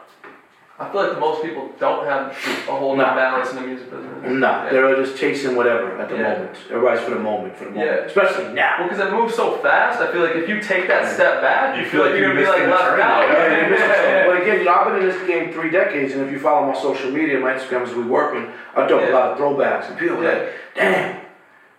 I 0.79 0.89
feel 0.91 1.09
like 1.09 1.19
most 1.19 1.43
people 1.43 1.69
don't 1.79 2.07
have 2.07 2.29
a 2.67 2.71
whole 2.71 2.97
lot 2.97 2.97
Nah. 2.97 3.09
of 3.09 3.15
balance 3.17 3.49
in 3.51 3.57
the 3.57 3.67
music 3.67 3.91
business. 3.91 4.09
Nah, 4.23 4.63
Yeah. 4.65 4.69
they're 4.71 4.95
just 4.95 5.15
chasing 5.15 5.55
whatever 5.55 5.95
at 6.01 6.09
the 6.09 6.15
Yeah. 6.15 6.23
moment. 6.33 6.57
Everybody's 6.71 7.01
for 7.01 7.11
the 7.11 7.19
moment, 7.19 7.55
for 7.55 7.65
the 7.65 7.69
moment. 7.69 7.87
Yeah. 7.91 8.05
Especially 8.07 8.45
now. 8.55 8.77
Well, 8.79 8.89
because 8.89 9.05
it 9.07 9.11
moves 9.13 9.35
so 9.35 9.51
fast, 9.57 10.01
I 10.01 10.07
feel 10.07 10.23
like 10.23 10.35
if 10.37 10.49
you 10.49 10.59
take 10.59 10.87
that 10.87 11.05
step 11.07 11.39
back, 11.43 11.75
you, 11.77 11.83
You 11.83 11.87
feel 11.87 12.01
like 12.03 12.15
you're 12.15 12.29
gonna 12.29 12.39
be 12.41 12.47
like 12.47 12.65
left 12.65 12.99
out. 12.99 13.27
Yeah, 13.29 13.45
Yeah, 13.45 13.63
you 13.65 13.69
missed 13.69 13.85
yeah, 13.85 14.25
But 14.25 14.41
again, 14.41 14.57
you 14.57 14.65
know, 14.65 14.73
I've 14.73 14.85
been 14.87 15.03
in 15.03 15.07
this 15.07 15.21
game 15.27 15.53
three 15.53 15.69
decades, 15.69 16.15
and 16.15 16.25
if 16.25 16.31
you 16.31 16.39
follow 16.39 16.65
my 16.65 16.73
social 16.73 17.11
media, 17.11 17.37
my 17.39 17.53
Instagram 17.53 17.83
as 17.83 17.93
we 17.93 18.01
working, 18.01 18.51
I 18.75 18.87
do 18.87 18.97
a 18.97 19.05
Yeah. 19.05 19.13
lot 19.15 19.31
of 19.33 19.37
throwbacks, 19.37 19.87
and 19.87 19.99
people 19.99 20.17
are 20.17 20.33
like, 20.33 20.47
damn, 20.73 21.17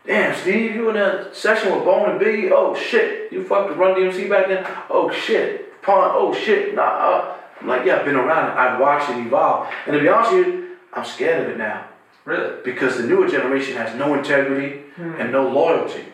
damn, 0.06 0.34
Steve, 0.40 0.74
you 0.74 0.90
in 0.90 0.96
a 0.96 1.34
session 1.34 1.74
with 1.74 1.84
Bone 1.84 2.10
and 2.10 2.20
Biggie? 2.20 2.50
Oh 2.52 2.74
shit, 2.74 3.32
you 3.32 3.44
fucked 3.44 3.70
with 3.70 3.78
Run 3.78 3.94
DMC 3.94 4.28
back 4.28 4.48
then? 4.48 4.66
Oh 4.90 5.10
shit, 5.10 5.80
Pun? 5.82 6.10
Oh 6.14 6.34
shit, 6.34 6.74
nah. 6.74 6.82
Uh. 6.82 7.38
I'm 7.60 7.68
like, 7.68 7.86
yeah, 7.86 7.98
I've 7.98 8.04
been 8.04 8.16
around 8.16 8.50
it. 8.50 8.56
I've 8.56 8.80
watched 8.80 9.08
it 9.10 9.24
evolve, 9.24 9.68
and 9.86 9.94
to 9.94 10.00
be 10.00 10.08
honest 10.08 10.32
with 10.32 10.46
you, 10.48 10.76
I'm 10.92 11.04
scared 11.04 11.44
of 11.44 11.50
it 11.50 11.58
now 11.58 11.86
Really? 12.24 12.56
because 12.64 12.96
the 12.96 13.04
newer 13.04 13.28
generation 13.28 13.76
has 13.76 13.96
no 13.96 14.14
integrity 14.14 14.80
hmm. 14.96 15.14
and 15.18 15.32
no 15.32 15.48
loyalty. 15.48 16.04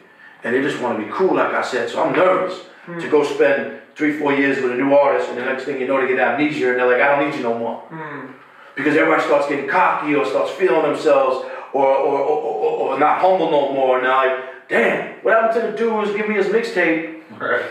And 0.45 0.55
they 0.55 0.63
just 0.63 0.81
want 0.81 0.99
to 0.99 1.05
be 1.05 1.11
cool, 1.11 1.35
like 1.35 1.53
I 1.53 1.63
said. 1.63 1.91
So 1.91 2.03
I'm 2.03 2.15
nervous 2.15 2.61
to 2.87 2.93
hmm. 2.93 3.11
go 3.11 3.25
spend 3.25 3.81
three, 3.95 4.19
four 4.19 4.33
years 4.33 4.63
with 4.63 4.73
a 4.73 4.77
new 4.77 4.95
artist, 4.95 5.29
and 5.31 5.39
the 5.39 5.45
next 5.45 5.65
thing 5.65 5.81
you 5.81 5.87
know, 5.87 6.01
they 6.01 6.09
get 6.09 6.21
amnesia, 6.21 6.71
and 6.71 6.79
they're 6.79 6.87
like, 6.87 7.03
I 7.03 7.17
don't 7.17 7.31
need 7.31 7.37
you 7.37 7.43
no 7.43 7.59
more. 7.59 7.81
Hmm. 7.89 8.33
Because 8.77 8.97
everybody 8.97 9.23
starts 9.23 9.49
getting 9.49 9.69
cocky 9.69 10.15
or 10.15 10.25
starts 10.25 10.53
feeling 10.53 10.83
themselves 10.83 11.49
or, 11.73 11.87
or, 11.87 12.19
or, 12.19 12.95
or, 12.95 12.99
not 12.99 13.21
humble 13.21 13.51
no 13.51 13.73
more. 13.73 13.99
And 13.99 14.07
they're 14.07 14.15
like, 14.15 14.69
damn, 14.69 15.15
what 15.25 15.35
happened 15.35 15.63
to 15.63 15.71
the 15.71 15.77
dude 15.77 15.93
who's 15.93 16.17
giving 16.17 16.31
me 16.33 16.37
his 16.37 16.47
mixtape? 16.47 17.23
Right. 17.39 17.65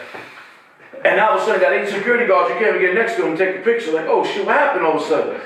And 1.04 1.20
all 1.20 1.38
of 1.38 1.42
a 1.42 1.46
sudden, 1.46 1.62
got 1.62 1.74
eight 1.74 1.90
security 1.90 2.26
guards. 2.28 2.50
You 2.50 2.60
can't 2.60 2.76
even 2.76 2.82
get 2.82 2.96
next 2.96 3.16
to 3.16 3.24
him 3.24 3.30
and 3.30 3.38
take 3.38 3.58
a 3.58 3.60
picture. 3.60 3.92
Like, 3.92 4.06
oh 4.08 4.24
shit, 4.26 4.46
what 4.46 4.56
happened 4.56 4.86
all 4.86 4.98
of 4.98 5.04
a 5.04 5.06
sudden? 5.06 5.42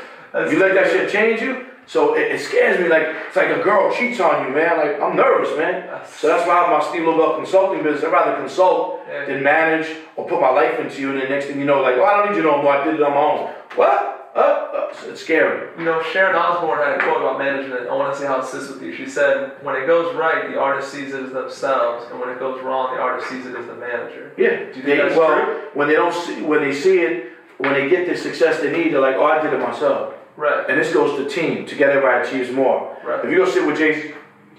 you 0.52 0.60
let 0.60 0.74
that 0.76 0.88
shit 0.88 1.10
change 1.10 1.42
you? 1.42 1.66
So 1.88 2.14
it, 2.16 2.32
it 2.32 2.40
scares 2.40 2.80
me. 2.80 2.88
Like 2.88 3.08
it's 3.28 3.36
like 3.36 3.50
a 3.50 3.62
girl 3.62 3.94
cheats 3.94 4.20
on 4.22 4.48
you, 4.48 4.54
man. 4.56 4.78
Like 4.78 5.02
I'm 5.02 5.16
nervous, 5.16 5.58
man. 5.58 6.02
So 6.08 6.28
that's 6.28 6.48
why 6.48 6.54
I 6.54 6.62
have 6.64 6.70
my 6.70 6.90
Steve 6.90 7.04
Lobel 7.04 7.36
consulting 7.36 7.84
business. 7.84 8.06
I'd 8.06 8.14
rather 8.14 8.38
consult 8.40 9.02
Yeah. 9.10 9.26
than 9.26 9.44
manage 9.44 9.88
or 10.16 10.26
put 10.28 10.40
my 10.40 10.52
life 10.52 10.80
into 10.80 11.02
you. 11.02 11.12
And 11.12 11.22
the 11.22 11.28
next 11.28 11.48
thing 11.48 11.60
you 11.60 11.66
know, 11.66 11.82
like, 11.82 11.98
well, 11.98 12.06
I 12.06 12.18
don't 12.18 12.32
need 12.32 12.38
you 12.38 12.44
no 12.44 12.62
more. 12.62 12.72
I 12.72 12.86
did 12.86 12.96
it 12.96 13.02
on 13.02 13.12
my 13.12 13.18
own. 13.20 13.50
What? 13.76 14.21
Uh, 14.34 14.40
uh, 14.40 14.88
it's- 14.92 15.20
scary. 15.20 15.68
You 15.78 15.84
know, 15.84 16.02
Sharon 16.02 16.36
Osbourne 16.36 16.78
had 16.78 16.98
a 17.00 17.04
quote 17.04 17.18
about 17.22 17.38
management. 17.38 17.90
I 17.90 17.96
want 17.96 18.14
to 18.14 18.20
see 18.20 18.26
how 18.26 18.40
it 18.40 18.46
sits 18.46 18.70
with 18.70 18.82
you. 18.82 18.94
She 18.96 19.06
said, 19.06 19.52
"When 19.62 19.76
it 19.76 19.86
goes 19.88 20.16
right, 20.16 20.50
the 20.50 20.58
artist 20.60 20.92
sees 20.92 21.14
it 21.14 21.22
as 21.24 21.32
themselves, 21.32 22.06
and 22.10 22.20
when 22.20 22.30
it 22.30 22.40
goes 22.40 22.62
wrong, 22.64 22.96
the 22.96 23.02
artist 23.02 23.30
sees 23.30 23.46
it 23.46 23.56
as 23.56 23.66
the 23.68 23.74
manager." 23.74 24.32
Yeah. 24.38 24.50
Do 24.50 24.56
you 24.56 24.74
think 24.74 24.86
They- 24.86 24.98
that's 24.98 25.16
well, 25.18 25.36
true? 25.44 25.56
when 25.74 25.88
they 25.90 25.96
don't 25.96 26.14
see, 26.14 26.42
when 26.44 26.62
they 26.62 26.72
see 26.72 27.02
it, 27.02 27.32
when 27.58 27.74
they 27.74 27.90
get 27.90 28.08
the 28.08 28.16
success 28.16 28.60
they 28.62 28.72
need, 28.72 28.94
they're 28.94 29.02
like, 29.02 29.16
oh, 29.18 29.26
I 29.26 29.40
did 29.42 29.54
it 29.54 29.60
myself. 29.60 30.14
Right. 30.38 30.68
And 30.70 30.80
this 30.80 30.92
goes 30.94 31.18
to 31.18 31.26
team. 31.26 31.66
Together, 31.66 31.94
everybody 32.02 32.28
achieves 32.28 32.52
more. 32.52 32.96
Right. 33.04 33.24
If 33.24 33.30
you 33.30 33.38
go 33.38 33.46
sit 33.46 33.66
with 33.68 33.78
Jay, 33.78 34.14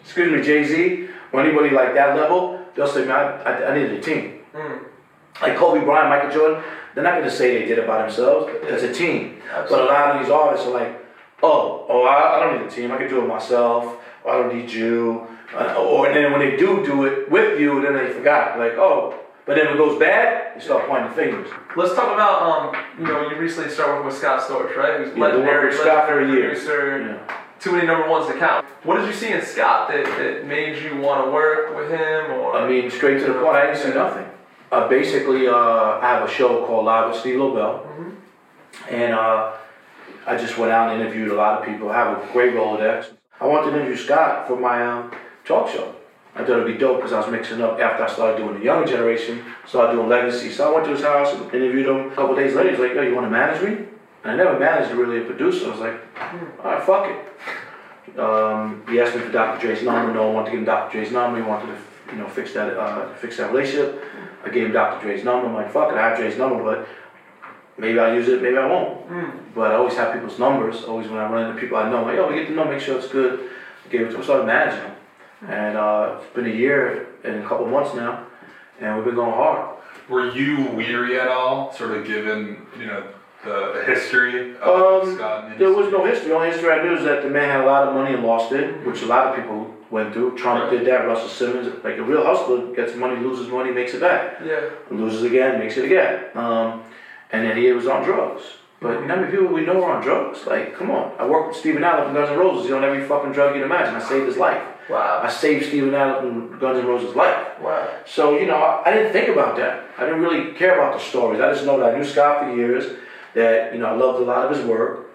excuse 0.04 0.30
me, 0.30 0.40
Jay 0.42 0.62
Z, 0.64 1.08
or 1.32 1.40
anybody 1.40 1.70
like 1.70 1.94
that 1.94 2.14
level, 2.16 2.60
they'll 2.74 2.86
say, 2.86 3.04
man, 3.06 3.16
I, 3.16 3.50
I, 3.50 3.70
I 3.70 3.74
needed 3.74 3.92
a 3.94 4.00
team. 4.00 4.40
Mm. 4.54 4.78
Like 5.40 5.56
Kobe 5.56 5.80
Bryant, 5.84 6.10
Michael 6.10 6.30
Jordan, 6.30 6.62
they're 6.94 7.04
not 7.04 7.14
going 7.14 7.24
to 7.24 7.30
say 7.30 7.58
they 7.60 7.66
did 7.66 7.78
it 7.78 7.86
by 7.86 8.02
themselves. 8.02 8.50
It's 8.64 8.82
a 8.82 8.92
team. 8.92 9.40
But 9.52 9.80
a 9.80 9.84
lot 9.84 10.16
of 10.16 10.22
these 10.22 10.30
artists 10.30 10.66
are 10.66 10.72
like, 10.72 11.04
oh, 11.42 11.86
oh, 11.88 12.02
I, 12.04 12.36
I 12.36 12.40
don't 12.40 12.60
need 12.62 12.66
a 12.66 12.70
team. 12.70 12.92
I 12.92 12.98
can 12.98 13.08
do 13.08 13.22
it 13.22 13.26
myself. 13.28 13.96
I 14.26 14.32
don't 14.32 14.54
need 14.54 14.70
you. 14.70 15.26
Uh, 15.54 15.74
or 15.78 16.06
and 16.06 16.16
then 16.16 16.32
when 16.32 16.40
they 16.40 16.56
do 16.56 16.84
do 16.84 17.04
it 17.04 17.30
with 17.30 17.60
you, 17.60 17.82
then 17.82 17.94
they 17.94 18.10
forgot. 18.12 18.58
Like, 18.58 18.72
oh. 18.72 19.18
But 19.44 19.56
then 19.56 19.66
when 19.66 19.74
it 19.74 19.78
goes 19.78 19.98
bad, 19.98 20.54
they 20.56 20.64
start 20.64 20.86
pointing 20.88 21.12
fingers. 21.14 21.50
Let's 21.76 21.94
talk 21.94 22.14
about 22.14 22.42
um, 22.74 22.82
you 22.98 23.06
know, 23.12 23.28
you 23.28 23.36
recently 23.36 23.70
started 23.70 23.94
working 23.94 24.06
with 24.06 24.16
Scott 24.16 24.40
Storch, 24.48 24.76
right? 24.76 25.00
Who's 25.00 25.16
Yeah, 25.16 25.24
legendary, 25.24 25.72
Scott 25.74 26.06
for 26.06 26.20
a 26.20 26.22
legendary 26.22 26.32
year. 26.32 26.48
producer. 26.50 27.18
Yeah. 27.28 27.36
Too 27.58 27.72
many 27.72 27.86
number 27.86 28.08
ones 28.08 28.26
to 28.28 28.38
count. 28.38 28.64
What 28.84 28.98
did 28.98 29.06
you 29.06 29.12
see 29.12 29.32
in 29.32 29.42
Scott 29.42 29.88
that, 29.88 30.04
that 30.04 30.46
made 30.46 30.80
you 30.82 30.96
want 31.00 31.24
to 31.24 31.30
work 31.30 31.76
with 31.76 31.90
him? 31.90 32.30
Or 32.32 32.56
I 32.56 32.68
mean, 32.68 32.88
straight 32.90 33.18
to 33.20 33.26
the 33.32 33.34
point, 33.34 33.56
I 33.56 33.66
didn't 33.66 33.78
see 33.82 33.94
nothing. 33.94 34.26
Uh, 34.72 34.88
basically, 34.88 35.46
uh, 35.46 35.54
I 35.54 36.14
have 36.14 36.26
a 36.26 36.32
show 36.32 36.64
called 36.64 36.86
Live 36.86 37.10
with 37.10 37.20
Steve 37.20 37.38
Lobel. 37.38 37.86
And 38.90 39.12
uh, 39.12 39.52
I 40.26 40.38
just 40.38 40.56
went 40.56 40.72
out 40.72 40.90
and 40.90 41.02
interviewed 41.02 41.30
a 41.30 41.34
lot 41.34 41.60
of 41.60 41.66
people. 41.66 41.90
I 41.90 41.96
have 41.96 42.16
a 42.16 42.32
great 42.32 42.54
Rolodex. 42.54 43.10
I 43.38 43.46
wanted 43.46 43.70
to 43.70 43.76
interview 43.76 43.96
Scott 43.96 44.48
for 44.48 44.56
my 44.56 44.82
um, 44.82 45.12
talk 45.44 45.68
show. 45.68 45.94
I 46.34 46.38
thought 46.38 46.52
it'd 46.52 46.66
be 46.66 46.78
dope 46.78 46.96
because 46.96 47.12
I 47.12 47.20
was 47.20 47.30
mixing 47.30 47.60
up 47.60 47.78
after 47.78 48.04
I 48.04 48.10
started 48.10 48.38
doing 48.38 48.58
the 48.58 48.64
younger 48.64 48.88
generation, 48.88 49.44
started 49.66 49.92
doing 49.92 50.08
legacy. 50.08 50.50
So 50.50 50.70
I 50.70 50.74
went 50.74 50.86
to 50.86 50.92
his 50.92 51.02
house 51.02 51.34
and 51.34 51.42
interviewed 51.52 51.86
him. 51.86 52.10
A 52.10 52.14
couple 52.14 52.34
days 52.34 52.54
later, 52.54 52.70
he's 52.70 52.78
like, 52.78 52.94
yo, 52.94 53.02
you 53.02 53.14
want 53.14 53.26
to 53.26 53.30
manage 53.30 53.62
me? 53.62 53.86
And 54.24 54.32
I 54.32 54.36
never 54.36 54.58
managed 54.58 54.90
really 54.92 55.20
a 55.20 55.24
producer. 55.24 55.66
I 55.66 55.70
was 55.70 55.80
like, 55.80 56.00
all 56.64 56.72
right, 56.72 56.82
fuck 56.82 57.10
it. 57.10 58.18
Um, 58.18 58.82
he 58.88 59.00
asked 59.00 59.14
me 59.14 59.20
for 59.20 59.32
Dr. 59.32 59.60
Dre's 59.60 59.82
number. 59.82 60.14
No 60.14 60.28
one 60.28 60.34
wanted 60.36 60.46
to 60.46 60.50
give 60.52 60.60
him 60.60 60.64
Dr. 60.64 60.92
Dre's 60.92 61.12
number. 61.12 61.42
He 61.42 61.46
wanted 61.46 61.66
to, 61.66 62.12
you 62.12 62.18
know, 62.22 62.28
fix 62.28 62.54
that, 62.54 62.74
uh, 62.78 63.12
fix 63.16 63.36
that 63.36 63.52
relationship. 63.52 64.02
I 64.44 64.48
gave 64.50 64.72
Dr. 64.72 65.00
Dre's 65.06 65.24
number. 65.24 65.46
I'm 65.48 65.54
like, 65.54 65.70
fuck 65.72 65.92
it, 65.92 65.96
I 65.98 66.08
have 66.08 66.18
Dre's 66.18 66.36
number, 66.36 66.62
but 66.62 66.88
maybe 67.78 67.98
I'll 67.98 68.14
use 68.14 68.28
it, 68.28 68.42
maybe 68.42 68.56
I 68.56 68.66
won't. 68.66 69.54
But 69.54 69.72
I 69.72 69.74
always 69.74 69.94
have 69.94 70.12
people's 70.12 70.38
numbers. 70.38 70.84
Always 70.84 71.08
when 71.08 71.18
I 71.18 71.30
run 71.30 71.48
into 71.48 71.60
people 71.60 71.76
I 71.78 71.88
know, 71.90 71.98
I'm 71.98 72.04
like, 72.06 72.16
yo, 72.16 72.28
we 72.28 72.34
get 72.36 72.46
to 72.48 72.52
know, 72.54 72.64
make 72.64 72.80
sure 72.80 72.98
it's 72.98 73.08
good. 73.08 73.50
I 73.86 73.88
gave 73.90 74.02
it 74.02 74.10
to 74.10 74.16
him, 74.16 74.22
started 74.24 74.46
managing 74.46 74.80
him. 74.82 74.92
And 75.48 75.76
uh, 75.76 76.18
it's 76.20 76.34
been 76.34 76.46
a 76.46 76.54
year 76.54 77.08
and 77.24 77.44
a 77.44 77.48
couple 77.48 77.66
months 77.66 77.94
now, 77.94 78.26
and 78.80 78.96
we've 78.96 79.04
been 79.04 79.14
going 79.16 79.32
hard. 79.32 79.76
Were 80.08 80.30
you 80.30 80.66
weary 80.68 81.18
at 81.20 81.28
all, 81.28 81.72
sort 81.72 81.92
of 81.92 82.06
given, 82.06 82.64
you 82.78 82.86
know, 82.86 83.04
the, 83.44 83.72
the 83.76 83.84
history 83.84 84.56
of 84.58 85.02
Um, 85.08 85.16
Scott? 85.16 85.44
and 85.50 85.60
There 85.60 85.72
was 85.72 85.90
no 85.92 86.04
history. 86.04 86.28
The 86.28 86.34
only 86.36 86.50
history 86.50 86.70
I 86.70 86.82
knew 86.82 86.94
is 86.96 87.04
that 87.04 87.22
the 87.22 87.28
man 87.30 87.48
had 87.48 87.60
a 87.60 87.66
lot 87.66 87.88
of 87.88 87.94
money 87.94 88.14
and 88.14 88.22
lost 88.24 88.52
it, 88.52 88.84
which 88.86 89.02
a 89.02 89.06
lot 89.06 89.26
of 89.28 89.36
people 89.36 89.71
went 89.92 90.12
through. 90.12 90.36
Trump 90.36 90.70
did 90.70 90.86
that. 90.86 91.06
Russell 91.06 91.28
Simmons, 91.28 91.66
like 91.84 91.98
a 91.98 92.02
real 92.02 92.24
hustler, 92.24 92.74
gets 92.74 92.96
money, 92.96 93.20
loses 93.20 93.48
money, 93.48 93.70
makes 93.70 93.94
it 93.94 94.00
back. 94.00 94.38
yeah, 94.44 94.70
loses 94.90 95.22
again, 95.22 95.58
makes 95.60 95.76
it 95.76 95.84
again. 95.84 96.24
Um, 96.34 96.82
and 97.30 97.44
then 97.46 97.56
he 97.56 97.70
was 97.72 97.86
on 97.86 98.02
drugs. 98.02 98.42
But 98.80 99.00
you 99.00 99.06
know 99.06 99.14
how 99.14 99.20
many 99.20 99.30
people 99.30 99.46
we 99.46 99.60
know 99.64 99.84
are 99.84 99.92
on 99.96 100.02
drugs? 100.02 100.44
Like, 100.44 100.74
come 100.76 100.90
on. 100.90 101.12
I 101.16 101.24
worked 101.28 101.48
with 101.50 101.56
Steven 101.58 101.84
Adler 101.84 102.06
from 102.06 102.14
Guns 102.14 102.30
N' 102.30 102.38
Roses. 102.38 102.64
He's 102.64 102.72
on 102.72 102.82
every 102.82 103.06
fucking 103.06 103.30
drug 103.30 103.54
you'd 103.54 103.64
imagine. 103.64 103.94
I 103.94 104.00
saved 104.02 104.26
his 104.26 104.36
life. 104.38 104.60
wow, 104.90 105.20
I 105.22 105.30
saved 105.30 105.66
Steven 105.66 105.94
Adler 105.94 106.20
from 106.22 106.58
Guns 106.58 106.78
N' 106.80 106.86
Roses' 106.86 107.14
life. 107.14 107.60
wow, 107.60 107.88
So, 108.04 108.36
you 108.40 108.46
know, 108.46 108.56
I, 108.56 108.90
I 108.90 108.92
didn't 108.94 109.12
think 109.12 109.28
about 109.28 109.56
that. 109.58 109.84
I 109.98 110.04
didn't 110.04 110.20
really 110.20 110.52
care 110.54 110.74
about 110.80 110.98
the 110.98 111.04
stories. 111.04 111.40
I 111.40 111.52
just 111.52 111.64
know 111.64 111.78
that 111.78 111.94
I 111.94 111.96
knew 111.96 112.04
Scott 112.04 112.40
for 112.44 112.56
years, 112.56 112.98
that, 113.34 113.72
you 113.72 113.78
know, 113.78 113.86
I 113.86 113.92
loved 113.94 114.20
a 114.20 114.24
lot 114.24 114.46
of 114.50 114.56
his 114.56 114.66
work. 114.66 115.10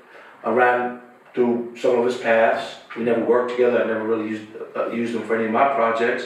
Ran 0.46 1.02
through 1.38 1.72
some 1.78 2.00
of 2.00 2.04
his 2.04 2.18
paths. 2.18 2.78
We 2.98 3.04
never 3.04 3.24
worked 3.24 3.52
together. 3.52 3.84
I 3.84 3.86
never 3.86 4.08
really 4.08 4.30
used, 4.30 4.48
uh, 4.76 4.90
used 4.90 5.14
him 5.14 5.22
for 5.22 5.36
any 5.36 5.46
of 5.46 5.52
my 5.52 5.68
projects. 5.76 6.26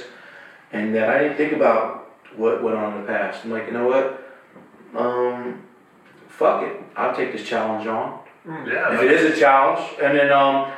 And 0.71 0.95
that 0.95 1.09
I 1.09 1.19
didn't 1.19 1.35
think 1.35 1.51
about 1.51 2.13
what 2.37 2.63
went 2.63 2.77
on 2.77 2.93
in 2.93 3.01
the 3.01 3.07
past. 3.07 3.43
I'm 3.43 3.51
like, 3.51 3.65
you 3.67 3.73
know 3.73 3.87
what? 3.89 4.25
Um, 4.95 5.63
fuck 6.29 6.63
it. 6.63 6.81
I'll 6.95 7.13
take 7.13 7.33
this 7.33 7.45
challenge 7.45 7.87
on. 7.87 8.19
Yeah. 8.47 8.95
if 8.95 9.01
it 9.01 9.11
is 9.11 9.37
a 9.37 9.39
challenge. 9.39 9.85
And 10.01 10.17
then 10.17 10.31
um, 10.31 10.71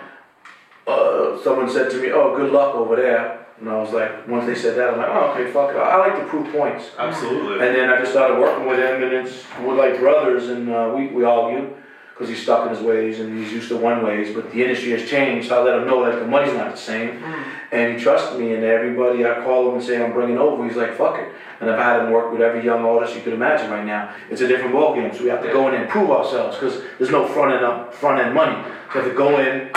uh, 0.87 1.37
someone 1.43 1.69
said 1.69 1.91
to 1.91 2.01
me, 2.01 2.11
"Oh, 2.11 2.35
good 2.35 2.51
luck 2.51 2.73
over 2.73 2.95
there." 2.95 3.45
And 3.59 3.69
I 3.69 3.79
was 3.79 3.93
like, 3.93 4.27
once 4.27 4.47
they 4.47 4.55
said 4.55 4.75
that, 4.77 4.95
I'm 4.95 4.97
like, 4.97 5.09
"Oh, 5.09 5.31
okay, 5.31 5.51
fuck 5.51 5.69
it. 5.69 5.77
I 5.77 5.97
like 5.97 6.19
to 6.19 6.25
prove 6.25 6.51
points." 6.51 6.89
Absolutely. 6.97 7.65
And 7.65 7.75
then 7.75 7.89
I 7.89 7.99
just 7.99 8.11
started 8.11 8.39
working 8.39 8.67
with 8.67 8.79
him, 8.79 9.03
and 9.03 9.13
it's 9.13 9.43
we're 9.61 9.75
like 9.75 9.99
brothers, 9.99 10.49
and 10.49 10.69
uh, 10.69 10.91
we 10.93 11.07
we 11.07 11.23
argue 11.23 11.73
because 12.13 12.29
he's 12.29 12.41
stuck 12.43 12.67
in 12.69 12.75
his 12.75 12.83
ways 12.83 13.19
and 13.19 13.37
he's 13.39 13.51
used 13.51 13.69
to 13.69 13.77
one 13.77 14.03
ways. 14.03 14.33
But 14.35 14.51
the 14.51 14.61
industry 14.61 14.91
has 14.91 15.09
changed, 15.09 15.49
so 15.49 15.59
I 15.59 15.63
let 15.63 15.79
him 15.79 15.87
know 15.87 16.05
that 16.05 16.19
the 16.19 16.27
money's 16.27 16.53
not 16.53 16.71
the 16.71 16.77
same, 16.77 17.19
mm. 17.19 17.43
and 17.71 17.97
he 17.97 18.03
trusts 18.03 18.37
me. 18.37 18.53
And 18.53 18.63
everybody 18.63 19.25
I 19.25 19.43
call 19.43 19.69
him 19.69 19.75
and 19.75 19.83
say 19.83 20.03
I'm 20.03 20.13
bringing 20.13 20.37
over, 20.37 20.63
he's 20.67 20.77
like, 20.77 20.95
"Fuck 20.95 21.17
it." 21.19 21.29
And 21.59 21.69
I've 21.71 21.79
had 21.79 22.01
him 22.01 22.11
work 22.11 22.31
with 22.31 22.41
every 22.41 22.63
young 22.63 22.83
artist 22.85 23.15
you 23.15 23.21
could 23.21 23.33
imagine 23.33 23.71
right 23.71 23.85
now. 23.85 24.13
It's 24.29 24.41
a 24.41 24.47
different 24.47 24.73
ball 24.73 24.93
game, 24.95 25.13
so 25.13 25.23
we 25.23 25.29
have 25.29 25.41
to 25.43 25.51
go 25.51 25.67
in 25.69 25.73
and 25.75 25.89
prove 25.89 26.11
ourselves 26.11 26.57
because 26.57 26.81
there's 26.97 27.11
no 27.11 27.25
front 27.27 27.53
end 27.53 27.63
up 27.65 27.93
front 27.93 28.19
end 28.19 28.33
money. 28.35 28.55
So 28.91 28.99
you 28.99 29.01
have 29.01 29.11
to 29.11 29.17
go 29.17 29.39
in, 29.39 29.71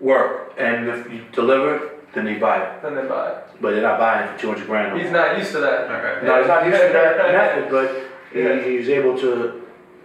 work, 0.00 0.54
and 0.58 0.88
if 0.88 1.10
you 1.12 1.24
deliver, 1.32 1.90
then 2.14 2.24
they 2.24 2.34
buy 2.34 2.62
it. 2.62 2.82
Then 2.82 2.94
they 2.94 3.02
buy 3.02 3.30
it. 3.30 3.36
But 3.60 3.72
they're 3.72 3.82
not 3.82 3.98
buying 3.98 4.28
it 4.28 4.34
for 4.34 4.40
200 4.42 4.66
grand. 4.66 4.88
no 4.92 5.02
He's 5.02 5.10
more. 5.12 5.20
not 5.20 5.38
used 5.38 5.52
to 5.52 5.60
that. 5.60 5.90
Okay. 5.90 6.26
No, 6.26 6.38
he's 6.38 6.48
not 6.48 6.66
used 6.66 6.80
to 6.80 6.88
that 6.92 7.32
method, 7.32 7.70
but 7.70 8.08
Yeah. 8.34 8.62
he, 8.64 8.78
he's 8.78 8.88
able 8.88 9.18
to 9.18 9.62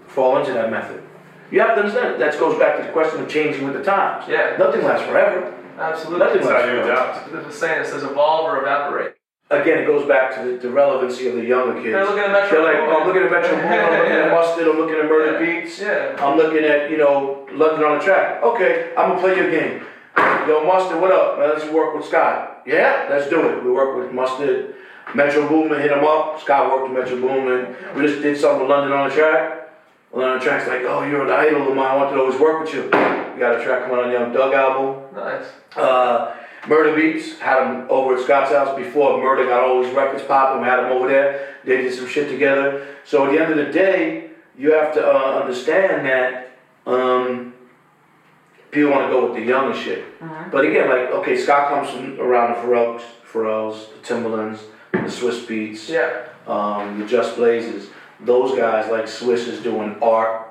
fall 0.08 0.38
into 0.38 0.52
that 0.54 0.70
method. 0.70 1.02
You 1.52 1.60
have 1.62 1.76
to 1.76 1.82
understand, 1.82 2.22
that 2.22 2.38
goes 2.40 2.60
back 2.60 2.78
to 2.78 2.84
the 2.84 2.92
question 2.92 3.22
of 3.22 3.30
changing 3.30 3.64
with 3.66 3.74
the 3.76 3.84
times. 3.84 4.26
Yeah. 4.28 4.56
Nothing 4.60 4.84
lasts 4.84 5.06
forever. 5.08 5.54
Absolutely. 5.78 6.20
Nothing 6.26 6.42
That's 6.42 6.50
lasts 6.52 6.70
forever. 6.70 6.92
adapt. 6.92 7.32
There's 7.32 7.46
a 7.48 7.52
saying 7.52 7.82
that 7.84 7.88
says 7.90 8.04
evolve 8.04 8.46
or 8.46 8.62
evaporate. 8.62 9.14
Again, 9.50 9.78
it 9.78 9.86
goes 9.86 10.06
back 10.06 10.36
to 10.36 10.44
the, 10.52 10.58
the 10.58 10.70
relevancy 10.70 11.28
of 11.30 11.36
the 11.36 11.46
younger 11.46 11.76
kids. 11.76 11.94
They're 11.94 12.04
looking 12.04 12.20
at 12.24 12.32
Metro 12.32 12.62
They're 12.62 12.74
like, 12.74 12.84
oh, 12.90 13.00
I'm 13.00 13.08
looking 13.08 13.24
at 13.24 13.32
Metro 13.32 13.56
Boomin, 13.56 13.80
I'm 13.80 13.92
looking 14.00 14.12
at 14.12 14.32
Mustard, 14.36 14.68
I'm 14.68 14.78
looking 14.78 14.96
at 14.96 15.06
Murder 15.06 15.32
Yeah. 15.46 15.62
Beats. 15.62 15.80
Yeah. 15.80 16.16
I'm 16.20 16.36
looking 16.36 16.66
at, 16.66 16.92
you 16.92 16.98
know, 16.98 17.48
London 17.54 17.84
on 17.86 18.00
da 18.00 18.04
Track. 18.04 18.44
Okay, 18.44 18.92
I'm 18.98 19.10
gonna 19.12 19.22
play 19.22 19.38
your 19.38 19.50
game. 19.50 19.84
Yo, 20.50 20.66
Mustard, 20.66 21.00
what 21.00 21.12
up? 21.14 21.40
Man, 21.40 21.50
let's 21.50 21.64
work 21.72 21.96
with 21.96 22.06
Scott. 22.06 22.64
Yeah, 22.66 23.08
let's 23.10 23.30
do 23.30 23.40
it. 23.48 23.64
We 23.64 23.72
work 23.72 23.96
with 23.98 24.12
Mustard, 24.12 24.76
Metro 25.16 25.48
Boomin, 25.48 25.80
hit 25.80 25.92
him 25.92 26.04
up. 26.04 26.42
Scott 26.42 26.70
worked 26.70 26.92
with 26.92 27.00
Metro 27.00 27.22
Boomin. 27.22 27.74
We 27.96 28.06
just 28.06 28.22
did 28.22 28.38
something 28.38 28.62
with 28.62 28.70
London 28.70 28.92
on 28.92 29.08
da 29.10 29.16
Track. 29.16 29.67
London 30.14 30.32
on 30.32 30.38
da 30.40 30.44
Track's 30.44 30.68
like, 30.68 30.82
oh, 30.84 31.04
you're 31.04 31.24
an 31.26 31.32
idol 31.32 31.68
of 31.70 31.76
mine. 31.76 31.86
I 31.88 31.96
wanted 31.96 32.16
to 32.16 32.22
always 32.22 32.40
work 32.40 32.64
with 32.64 32.74
you. 32.74 32.84
We 32.84 33.40
got 33.40 33.60
a 33.60 33.64
track 33.64 33.84
coming 33.88 33.98
on 34.06 34.12
Young 34.12 34.34
Thug 34.34 34.54
album. 34.54 35.04
Nice. 35.16 35.46
Uh, 35.76 36.36
Murder 36.68 36.96
Beats 36.96 37.38
had 37.40 37.64
him 37.64 37.88
over 37.90 38.16
at 38.16 38.24
Scott's 38.24 38.52
house 38.52 38.76
before 38.78 39.22
Murder 39.22 39.46
got 39.46 39.64
all 39.64 39.84
his 39.84 39.94
records 39.94 40.24
popping. 40.24 40.62
We 40.62 40.68
had 40.68 40.80
him 40.80 40.92
over 40.92 41.08
there. 41.08 41.56
They 41.64 41.78
did 41.78 41.94
some 41.94 42.08
shit 42.08 42.30
together. 42.30 42.88
So 43.06 43.26
at 43.26 43.32
the 43.32 43.40
end 43.42 43.52
of 43.52 43.58
the 43.58 43.72
day, 43.72 44.32
you 44.58 44.74
have 44.74 44.94
to 44.96 45.06
uh, 45.06 45.40
understand 45.42 46.06
that 46.08 46.52
um, 46.86 47.54
people 48.72 48.92
want 48.92 49.08
to 49.08 49.12
go 49.12 49.26
with 49.32 49.36
the 49.36 49.46
younger 49.48 49.78
shit. 49.78 50.04
But 50.52 50.66
again, 50.66 50.90
like 50.90 51.10
okay, 51.20 51.38
Scott 51.38 51.70
comes 51.70 51.90
from 51.90 52.20
around 52.20 52.56
the 52.56 52.62
Pharrells, 52.62 53.02
Pharrells, 53.32 53.88
the 53.94 54.00
Timbalands, 54.14 54.60
the 54.92 54.98
Swizz 55.00 55.46
Beatz, 55.46 55.88
Yeah. 55.90 56.24
um, 56.52 57.00
the 57.00 57.06
Just 57.06 57.36
Blazes. 57.36 57.90
Those 58.20 58.58
guys 58.58 58.90
like 58.92 59.06
Swizz 59.06 59.48
is 59.48 59.62
doing 59.62 59.96
art. 60.02 60.48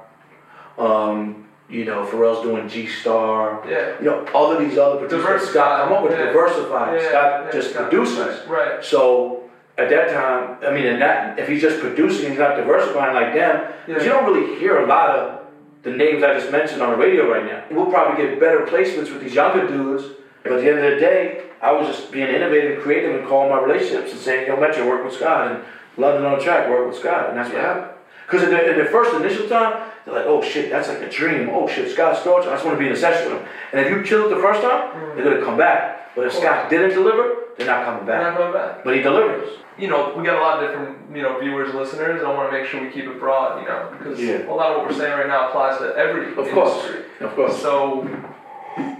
Um, 0.79 1.47
you 1.69 1.85
know, 1.85 2.07
Pharrell's 2.07 2.43
doing 2.43 2.69
G 2.69 2.87
Star. 2.87 3.65
Yeah. 3.69 3.99
You 3.99 4.05
know, 4.05 4.27
all 4.35 4.53
of 4.53 4.61
these 4.61 4.79
other 4.79 5.01
producers, 5.01 5.49
Scott 5.51 5.89
come 5.89 5.97
up 5.97 6.03
with 6.05 6.13
yeah. 6.13 6.27
diversified. 6.27 7.01
Yeah, 7.01 7.09
Scott 7.09 7.53
just 7.53 7.71
Scott- 7.71 7.91
produces. 7.91 8.47
Right. 8.47 8.85
So 8.85 9.51
at 9.79 9.91
that 9.91 10.11
time, 10.11 10.59
I 10.65 10.73
mean, 10.73 10.87
in 10.87 11.01
that, 11.01 11.39
if 11.39 11.49
he's 11.49 11.61
just 11.61 11.81
producing, 11.81 12.31
he's 12.31 12.39
not 12.39 12.57
diversifying 12.57 13.15
like 13.15 13.35
them. 13.35 13.73
Because 13.87 14.05
you 14.05 14.11
don't 14.11 14.33
really 14.33 14.59
hear 14.59 14.79
a 14.79 14.87
lot 14.87 15.11
of 15.11 15.41
the 15.83 15.91
names 15.91 16.23
I 16.23 16.35
just 16.35 16.51
mentioned 16.51 16.83
on 16.83 16.91
the 16.91 16.97
radio 16.97 17.31
right 17.31 17.45
now. 17.45 17.65
We'll 17.71 17.91
probably 17.91 18.25
get 18.25 18.41
better 18.41 18.61
placements 18.67 19.13
with 19.13 19.23
these 19.23 19.35
younger 19.35 19.67
dudes. 19.67 20.05
But 20.43 20.53
at 20.53 20.61
the 20.61 20.69
end 20.69 20.79
of 20.79 20.91
the 20.95 21.01
day, 21.01 21.47
I 21.61 21.73
was 21.73 21.89
just 21.89 22.13
being 22.13 22.29
innovative 22.29 22.75
and 22.75 22.83
creative 22.83 23.19
and 23.19 23.29
calling 23.29 23.51
my 23.51 23.61
relationships 23.61 24.13
and 24.13 24.21
saying, 24.21 24.47
yo, 24.47 24.59
Metro, 24.61 24.87
work 24.87 25.05
with 25.05 25.15
Scott. 25.15 25.51
And 25.51 25.65
London 25.97 26.25
on 26.25 26.39
da 26.39 26.45
Track, 26.45 26.69
work 26.69 26.89
with 26.89 26.99
Scott. 26.99 27.31
And 27.31 27.39
that's 27.39 27.51
what 27.53 27.61
happened. 27.61 27.93
Because 28.27 28.43
in 28.43 28.51
the, 28.51 28.71
in 28.73 28.79
the 28.79 28.87
first 28.87 29.15
initial 29.15 29.49
time, 29.49 29.89
they're 30.05 30.15
like, 30.15 30.27
oh 30.27 30.43
shit, 30.43 30.71
that's 30.71 30.89
like 30.89 30.99
a 31.01 31.09
dream. 31.09 31.49
Oh 31.53 31.69
shit, 31.69 31.91
Scott 31.93 32.17
Storch, 32.17 32.43
I 32.43 32.53
just 32.55 32.65
want 32.65 32.77
to 32.77 32.81
be 32.81 32.87
in 32.87 32.93
a 32.93 32.97
session 32.97 33.33
with 33.33 33.41
him. 33.43 33.49
And 33.73 33.81
if 33.81 33.91
you 33.91 33.99
it 34.27 34.29
the 34.29 34.41
first 34.41 34.63
time, 34.63 35.15
they're 35.17 35.25
going 35.25 35.39
to 35.39 35.45
come 35.45 35.57
back. 35.57 36.15
But 36.17 36.27
if 36.27 36.33
Scott 36.35 36.69
didn't 36.71 36.91
deliver, 36.91 37.35
they're 37.57 37.67
not 37.67 37.85
coming 37.85 38.07
We're 38.07 38.19
not 38.19 38.31
back. 38.31 38.39
going 38.39 38.53
back. 38.53 38.85
But 38.85 38.97
he 38.97 39.03
delivers. 39.03 39.59
You 39.79 39.89
know, 39.89 40.15
we 40.17 40.25
got 40.25 40.37
a 40.39 40.41
lot 40.41 40.63
of 40.65 40.71
different, 40.71 41.15
you 41.15 41.23
know, 41.23 41.39
viewers 41.39 41.69
and 41.71 41.79
listeners. 41.79 42.23
I 42.25 42.33
want 42.35 42.51
to 42.51 42.59
make 42.59 42.67
sure 42.69 42.81
we 42.83 42.91
keep 42.91 43.05
it 43.05 43.19
broad, 43.21 43.61
you 43.61 43.69
know, 43.69 43.95
because 43.99 44.19
Yeah. 44.19 44.51
a 44.51 44.55
lot 44.55 44.73
of 44.73 44.79
what 44.79 44.87
we're 44.89 44.97
saying 44.99 45.13
right 45.13 45.29
now 45.29 45.49
applies 45.49 45.79
to 45.79 45.95
every 45.97 46.35
Of 46.35 46.51
course. 46.53 46.91
Of 47.21 47.35
course. 47.35 47.61
So, 47.61 48.09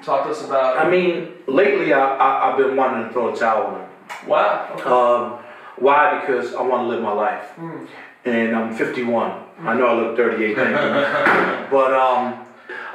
talk 0.05 0.25
to 0.25 0.31
us 0.31 0.45
about. 0.45 0.79
I 0.79 0.91
mean, 0.91 1.33
lately 1.47 1.93
I, 1.95 2.01
I, 2.17 2.51
I've 2.53 2.59
been 2.59 2.77
wanting 2.77 3.07
to 3.09 3.13
throw 3.13 3.33
a 3.33 3.37
towel 3.37 3.75
in. 3.77 4.29
wow. 4.29 4.69
Okay. 4.75 4.83
Um, 4.91 5.39
why? 5.77 6.21
Because 6.21 6.55
I 6.55 6.63
want 6.63 6.85
to 6.85 6.89
live 6.89 7.03
my 7.03 7.13
life. 7.13 7.45
Hmm. 7.51 7.85
And 8.25 8.57
I'm 8.57 8.75
51. 8.75 9.45
I 9.61 9.75
know 9.75 9.87
I 9.87 9.95
look 9.95 10.17
38, 10.17 10.57
thank 10.57 10.69
you. 10.71 10.75
but 11.71 11.93
um, 11.95 12.45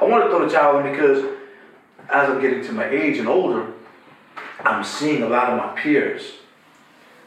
I 0.00 0.04
want 0.04 0.24
to 0.24 0.30
throw 0.30 0.46
the 0.46 0.52
towel 0.52 0.78
in 0.78 0.90
because 0.90 1.24
as 2.10 2.28
I'm 2.28 2.40
getting 2.40 2.62
to 2.64 2.72
my 2.72 2.88
age 2.88 3.18
and 3.18 3.28
older, 3.28 3.72
I'm 4.60 4.84
seeing 4.84 5.22
a 5.22 5.28
lot 5.28 5.50
of 5.50 5.56
my 5.56 5.80
peers 5.80 6.34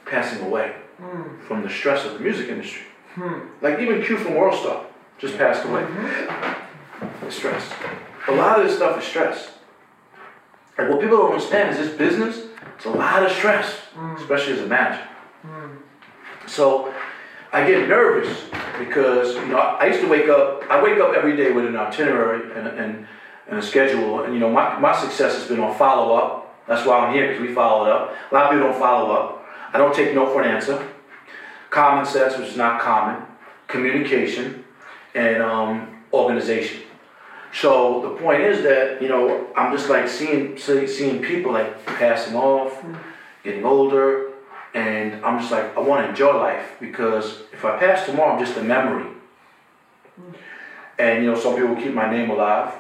passing 0.06 0.46
away 0.46 0.76
hmm. 0.98 1.42
from 1.48 1.64
the 1.64 1.70
stress 1.70 2.06
of 2.06 2.14
the 2.14 2.20
music 2.20 2.50
industry. 2.50 2.84
Hmm. 3.16 3.48
Like 3.62 3.80
even 3.80 4.04
Q 4.04 4.18
from 4.18 4.36
World 4.36 4.60
Star 4.60 4.86
just 5.18 5.38
passed 5.38 5.66
away. 5.66 5.82
Mm-hmm. 5.82 7.26
The 7.26 7.32
stress. 7.32 7.72
A 8.28 8.32
lot 8.32 8.60
of 8.60 8.68
this 8.68 8.76
stuff 8.76 9.00
is 9.02 9.08
stress. 9.08 9.52
And 10.78 10.90
what 10.90 11.00
people 11.00 11.18
don't 11.18 11.34
understand 11.34 11.70
is 11.70 11.78
this 11.78 11.98
business, 11.98 12.48
it's 12.76 12.86
a 12.86 12.90
lot 12.90 13.24
of 13.24 13.32
stress, 13.32 13.80
especially 14.18 14.54
as 14.54 14.60
a 14.60 14.68
manager. 14.68 15.08
So 16.48 16.94
I 17.52 17.66
get 17.68 17.88
nervous 17.88 18.44
because 18.78 19.36
you 19.36 19.48
know 19.48 19.58
I 19.58 19.88
used 19.88 20.02
to 20.02 20.08
wake 20.08 20.28
up. 20.28 20.64
I 20.70 20.84
wake 20.84 21.00
up 21.00 21.14
every 21.14 21.36
day 21.36 21.52
with 21.52 21.66
an 21.66 21.76
itinerary 21.76 22.52
and, 22.58 22.68
and, 22.68 23.08
and 23.48 23.60
a 23.60 23.62
schedule. 23.62 24.24
And 24.24 24.34
you 24.34 24.40
know 24.40 24.52
my, 24.52 24.78
my 24.80 24.96
success 25.00 25.36
has 25.36 25.48
been 25.48 25.60
on 25.60 25.78
follow 25.78 26.16
up. 26.16 26.66
That's 26.68 26.86
why 26.86 26.98
I'm 26.98 27.14
here 27.14 27.28
because 27.28 27.42
we 27.42 27.54
followed 27.54 27.90
up. 27.90 28.16
A 28.32 28.34
lot 28.34 28.46
of 28.46 28.52
people 28.52 28.68
don't 28.68 28.80
follow 28.80 29.14
up. 29.14 29.46
I 29.72 29.78
don't 29.78 29.94
take 29.94 30.14
no 30.14 30.26
for 30.28 30.42
an 30.42 30.50
answer. 30.50 30.86
Common 31.70 32.06
sense, 32.06 32.38
which 32.38 32.50
is 32.50 32.58
not 32.58 32.82
common. 32.82 33.24
Communication 33.68 34.64
and 35.14 35.42
um, 35.42 36.04
organization. 36.14 36.82
So 37.54 38.02
the 38.02 38.22
point 38.22 38.42
is 38.42 38.64
that 38.64 39.02
you 39.02 39.08
know 39.08 39.48
I'm 39.56 39.76
just 39.76 39.90
like 39.90 40.10
seeing 40.10 40.58
see- 40.58 40.88
seeing 40.88 41.22
people 41.22 41.54
like 41.54 41.86
passing 41.86 42.36
off, 42.36 42.84
getting 43.44 43.64
older, 43.64 44.34
and 44.76 45.26
I'm 45.26 45.40
just 45.40 45.52
like 45.52 45.76
I 45.76 45.80
want 45.80 46.04
to 46.04 46.10
enjoy 46.10 46.38
life 46.38 46.74
because 46.80 47.42
if 47.54 47.64
I 47.64 47.80
pass 47.80 48.06
tomorrow, 48.06 48.34
I'm 48.34 48.46
just 48.46 48.58
a 48.58 48.62
memory. 48.62 49.10
And 51.00 51.24
you 51.24 51.32
know 51.32 51.40
some 51.40 51.56
people 51.56 51.76
keep 51.76 51.94
my 51.94 52.10
name 52.12 52.30
alive, 52.30 52.74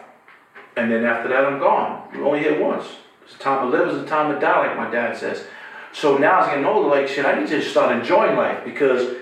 and 0.75 0.91
then 0.91 1.05
after 1.05 1.29
that 1.29 1.45
I'm 1.45 1.57
gone. 1.57 2.09
You 2.13 2.25
only 2.27 2.39
hit 2.39 2.61
once. 2.61 2.85
It's 3.25 3.35
a 3.35 3.39
time 3.39 3.71
to 3.71 3.77
live, 3.77 3.89
it's 3.89 4.05
a 4.05 4.07
time 4.07 4.33
to 4.33 4.39
die, 4.39 4.67
like 4.67 4.77
my 4.77 4.91
dad 4.91 5.17
says. 5.17 5.45
So 5.93 6.17
now 6.17 6.41
as 6.41 6.47
I'm 6.47 6.51
getting 6.51 6.65
older, 6.65 6.89
like 6.89 7.07
shit, 7.07 7.25
I 7.25 7.39
need 7.39 7.47
to 7.47 7.61
start 7.61 7.97
enjoying 7.97 8.35
life 8.35 8.63
because 8.65 9.15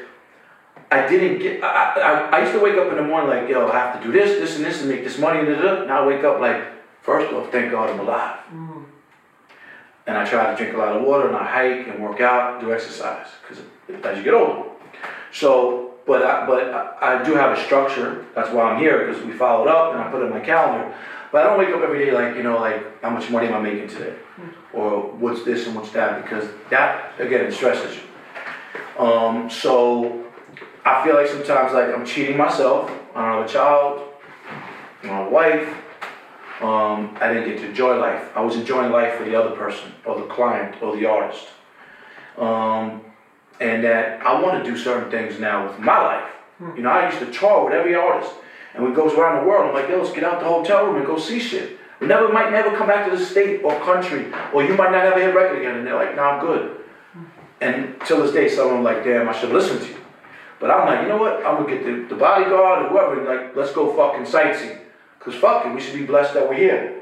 I 0.92 1.08
didn't 1.08 1.40
get. 1.40 1.64
I, 1.64 1.94
I, 1.94 2.38
I 2.38 2.42
used 2.42 2.54
to 2.54 2.60
wake 2.60 2.78
up 2.78 2.90
in 2.90 2.98
the 2.98 3.04
morning 3.04 3.30
like, 3.30 3.48
yo, 3.48 3.68
I 3.68 3.78
have 3.78 4.02
to 4.02 4.06
do 4.06 4.12
this, 4.12 4.40
this, 4.40 4.56
and 4.58 4.66
this, 4.66 4.82
and 4.82 4.90
make 4.90 5.04
this 5.04 5.18
money. 5.18 5.40
And 5.40 5.48
da, 5.48 5.62
da. 5.62 5.86
Now 5.86 6.04
I 6.04 6.08
wake 6.08 6.24
up 6.24 6.40
like, 6.40 6.64
first 7.02 7.32
off, 7.34 7.52
thank 7.52 7.72
God 7.72 7.90
I'm 7.92 8.00
alive. 8.00 8.40
Mm. 8.52 8.73
And 10.06 10.18
I 10.18 10.26
try 10.26 10.52
to 10.52 10.58
drink 10.58 10.76
a 10.76 10.78
lot 10.78 10.96
of 10.96 11.04
water, 11.04 11.28
and 11.28 11.36
I 11.36 11.46
hike 11.46 11.88
and 11.88 12.04
work 12.04 12.20
out, 12.20 12.60
do 12.60 12.74
exercise, 12.74 13.28
because 13.42 13.63
as 14.04 14.18
you 14.18 14.24
get 14.24 14.34
older. 14.34 14.70
So, 15.32 15.94
but 16.06 16.24
I, 16.24 16.46
but 16.46 16.98
I, 17.02 17.24
do 17.24 17.34
have 17.36 17.58
a 17.58 17.63
structure. 17.63 18.26
That's 18.36 18.50
why 18.52 18.63
I'm 18.63 18.80
here 18.80 19.06
because 19.06 19.24
we 19.24 19.32
followed 19.32 19.70
up, 19.70 19.94
and 19.94 20.04
I 20.04 20.12
put 20.12 20.22
it 20.22 20.26
in 20.26 20.32
my 20.32 20.42
calendar. 20.42 20.94
But 21.32 21.46
I 21.46 21.50
don't 21.50 21.58
wake 21.58 21.70
up 21.70 21.82
every 21.82 22.06
day 22.06 22.12
like, 22.12 22.36
you 22.36 22.44
know, 22.44 22.60
like 22.60 23.02
how 23.02 23.10
much 23.10 23.30
money 23.30 23.48
am 23.48 23.56
I 23.56 23.62
making 23.62 23.88
today, 23.88 24.16
or 24.74 25.02
what's 25.02 25.44
this 25.44 25.66
and 25.66 25.76
what's 25.76 25.92
that, 25.92 26.22
because 26.24 26.48
that 26.70 27.20
again 27.20 27.52
stresses 27.52 27.96
you. 27.96 29.04
Um, 29.04 29.50
so 29.50 30.26
I 30.86 31.04
feel 31.04 31.16
like 31.16 31.28
sometimes 31.28 31.74
like 31.74 31.89
I'm 31.89 32.06
cheating 32.06 32.38
myself. 32.38 32.92
I 33.16 33.22
don't 33.22 33.42
have 33.42 33.50
a 33.50 33.52
child, 33.52 34.13
I 35.02 35.08
don't 35.08 35.16
have 35.16 35.28
a 35.28 35.30
wife. 35.30 35.83
Um, 36.62 37.18
I 37.20 37.34
didn't 37.34 37.50
get 37.50 37.58
to 37.60 37.70
enjoy 37.70 37.98
life. 38.00 38.30
I 38.36 38.42
was 38.42 38.56
enjoying 38.56 38.92
life 38.92 39.16
for 39.16 39.26
the 39.26 39.36
other 39.36 39.56
person, 39.56 39.92
or 40.06 40.20
the 40.20 40.28
client, 40.28 40.82
or 40.82 40.96
the 40.96 41.06
artist. 41.06 41.48
Um, 42.38 43.02
and 43.60 43.84
that 43.84 44.22
I 44.26 44.39
want 44.42 44.63
to 44.63 44.70
do 44.70 44.78
certain 44.78 45.10
things 45.10 45.39
now 45.39 45.68
with 45.68 45.80
my 45.80 46.00
life. 46.00 46.30
You 46.76 46.84
know, 46.84 46.89
I 46.89 47.10
used 47.10 47.20
to 47.20 47.32
tour 47.32 47.66
with 47.66 47.74
every 47.74 47.96
artist, 47.96 48.32
and 48.74 48.86
we 48.86 48.94
goes 48.94 49.13
around 49.13 49.42
the 49.42 49.50
world. 49.50 49.68
I'm 49.68 49.74
like, 49.74 49.89
yo, 49.89 50.02
let's 50.02 50.13
get 50.13 50.24
out 50.24 50.39
the 50.39 50.46
hotel 50.46 50.86
room 50.86 50.98
and 50.98 51.06
go 51.06 51.18
see 51.18 51.39
shit. 51.39 51.78
We 52.00 52.08
never 52.08 52.32
might 52.32 52.52
never 52.52 52.76
come 52.76 52.88
back 52.88 53.10
to 53.10 53.18
the 53.18 53.24
state 53.24 53.63
or 53.63 53.78
country, 53.82 54.32
or 54.54 54.63
you 54.63 54.76
might 54.76 54.92
not 54.92 55.06
ever 55.06 55.20
hit 55.20 55.34
record 55.36 55.60
again. 55.60 55.78
And 55.78 55.88
they're 55.88 55.96
like, 55.96 56.16
nah, 56.16 56.32
I'm 56.32 56.46
good. 56.46 56.78
And 57.62 57.96
till 58.06 58.22
this 58.22 58.34
day, 58.34 58.50
some 58.50 58.68
of 58.68 58.74
them 58.74 58.84
like, 58.84 59.04
damn, 59.04 59.28
I 59.28 59.38
should 59.38 59.52
listen 59.52 59.80
to 59.80 59.88
you. 59.88 59.98
But 60.60 60.72
I'm 60.72 60.86
like, 60.88 61.02
you 61.02 61.08
know 61.08 61.18
what? 61.18 61.46
I'm 61.46 61.63
gonna 61.63 61.70
get 61.70 61.86
the, 61.86 62.13
the 62.13 62.20
bodyguard 62.20 62.86
or 62.86 62.89
whoever, 62.89 63.20
and 63.20 63.28
like, 63.28 63.56
let's 63.56 63.72
go 63.74 63.96
fucking 63.96 64.26
sightsee. 64.26 64.83
Cause 65.24 65.36
fuck 65.36 65.66
it, 65.66 65.74
we 65.74 65.80
should 65.80 65.96
be 65.98 66.06
blessed 66.06 66.34
that 66.34 66.48
we're 66.48 66.56
here. 66.56 67.02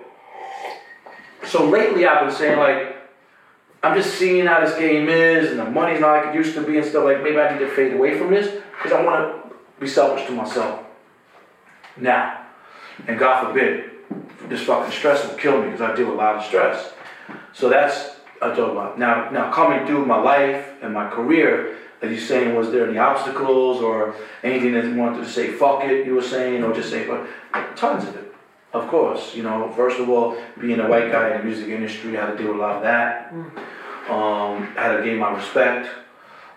So 1.45 1.67
lately, 1.67 2.05
I've 2.05 2.25
been 2.25 2.35
saying 2.35 2.59
like, 2.59 2.95
I'm 3.83 3.97
just 3.97 4.15
seeing 4.19 4.45
how 4.45 4.63
this 4.63 4.77
game 4.77 5.09
is, 5.09 5.49
and 5.49 5.59
the 5.59 5.65
money's 5.65 5.99
not 5.99 6.25
like 6.25 6.35
it 6.35 6.35
used 6.35 6.53
to 6.53 6.61
be, 6.61 6.77
and 6.77 6.85
stuff. 6.85 7.03
Like 7.03 7.23
maybe 7.23 7.39
I 7.39 7.51
need 7.51 7.59
to 7.59 7.69
fade 7.69 7.93
away 7.93 8.17
from 8.17 8.29
this, 8.29 8.61
cause 8.81 8.91
I 8.91 9.03
want 9.03 9.49
to 9.49 9.55
be 9.79 9.87
selfish 9.87 10.27
to 10.27 10.33
myself. 10.33 10.81
Now, 11.97 12.45
and 13.07 13.17
God 13.17 13.47
forbid, 13.47 13.89
this 14.47 14.61
fucking 14.61 14.91
stress 14.91 15.27
will 15.27 15.35
kill 15.35 15.63
me, 15.63 15.71
cause 15.71 15.81
I 15.81 15.95
deal 15.95 16.05
with 16.05 16.15
a 16.15 16.17
lot 16.17 16.35
of 16.35 16.43
stress. 16.45 16.93
So 17.53 17.69
that's 17.69 18.17
I 18.41 18.55
talk 18.55 18.71
about. 18.71 18.97
Now, 18.97 19.29
now 19.29 19.51
coming 19.51 19.85
through 19.85 20.05
my 20.05 20.19
life 20.19 20.67
and 20.81 20.93
my 20.93 21.09
career, 21.09 21.77
like 22.01 22.11
you 22.11 22.19
saying, 22.19 22.55
was 22.55 22.71
there 22.71 22.89
any 22.89 22.97
obstacles 22.97 23.81
or 23.81 24.15
anything 24.43 24.73
that 24.73 24.85
you 24.85 24.95
wanted 24.95 25.23
to 25.23 25.29
say, 25.29 25.51
fuck 25.51 25.83
it, 25.83 26.05
you 26.05 26.15
were 26.15 26.21
saying, 26.21 26.63
or 26.63 26.73
just 26.73 26.89
say, 26.89 27.05
but 27.07 27.27
tons 27.77 28.05
of 28.05 28.15
it. 28.15 28.33
Of 28.73 28.87
course, 28.87 29.35
you 29.35 29.43
know, 29.43 29.71
first 29.75 29.99
of 29.99 30.09
all, 30.09 30.37
being 30.59 30.79
a 30.79 30.87
white 30.87 31.11
guy 31.11 31.31
in 31.31 31.39
the 31.39 31.43
music 31.43 31.67
industry, 31.67 32.17
I 32.17 32.25
had 32.25 32.31
to 32.31 32.37
deal 32.37 32.53
with 32.53 32.57
a 32.57 32.61
lot 32.61 32.77
of 32.77 32.83
that. 32.83 33.31
Um, 34.09 34.73
I 34.77 34.83
had 34.83 34.97
to 34.97 35.03
gain 35.03 35.19
my 35.19 35.31
respect. 35.33 35.89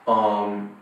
Um, 0.07 0.77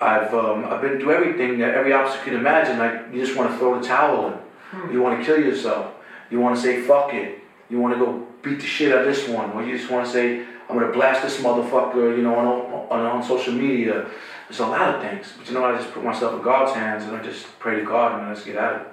I've 0.00 0.34
um, 0.34 0.64
I've 0.64 0.80
been 0.80 0.98
through 0.98 1.12
everything 1.12 1.58
that 1.58 1.74
every 1.74 1.92
obstacle 1.92 2.32
you 2.32 2.38
can 2.38 2.40
imagine. 2.40 2.78
Like 2.78 3.12
you 3.12 3.24
just 3.24 3.36
want 3.36 3.50
to 3.50 3.58
throw 3.58 3.78
the 3.78 3.86
towel 3.86 4.32
in. 4.32 4.92
You 4.92 5.02
want 5.02 5.20
to 5.20 5.24
kill 5.24 5.38
yourself. 5.38 5.92
You 6.30 6.40
want 6.40 6.56
to 6.56 6.62
say 6.62 6.80
fuck 6.82 7.12
it. 7.14 7.41
You 7.72 7.80
want 7.80 7.94
to 7.94 7.98
go 8.04 8.26
beat 8.42 8.60
the 8.60 8.66
shit 8.66 8.92
out 8.92 9.00
of 9.00 9.06
this 9.06 9.26
one, 9.28 9.50
or 9.52 9.64
you 9.64 9.76
just 9.78 9.90
want 9.90 10.04
to 10.06 10.12
say 10.12 10.44
I'm 10.68 10.78
gonna 10.78 10.92
blast 10.92 11.22
this 11.22 11.40
motherfucker, 11.40 12.14
you 12.16 12.22
know, 12.22 12.34
on, 12.34 12.46
on 12.90 13.06
on 13.06 13.22
social 13.22 13.54
media. 13.54 14.06
There's 14.48 14.60
a 14.60 14.66
lot 14.66 14.94
of 14.94 15.00
things, 15.00 15.32
but 15.38 15.48
you 15.48 15.54
know, 15.54 15.64
I 15.64 15.76
just 15.78 15.90
put 15.94 16.04
myself 16.04 16.34
in 16.34 16.42
God's 16.42 16.72
hands 16.74 17.04
and 17.04 17.16
I 17.16 17.22
just 17.22 17.58
pray 17.58 17.76
to 17.80 17.84
God 17.86 18.18
and 18.20 18.28
let's 18.28 18.44
get 18.44 18.56
at 18.56 18.74
it 18.82 18.86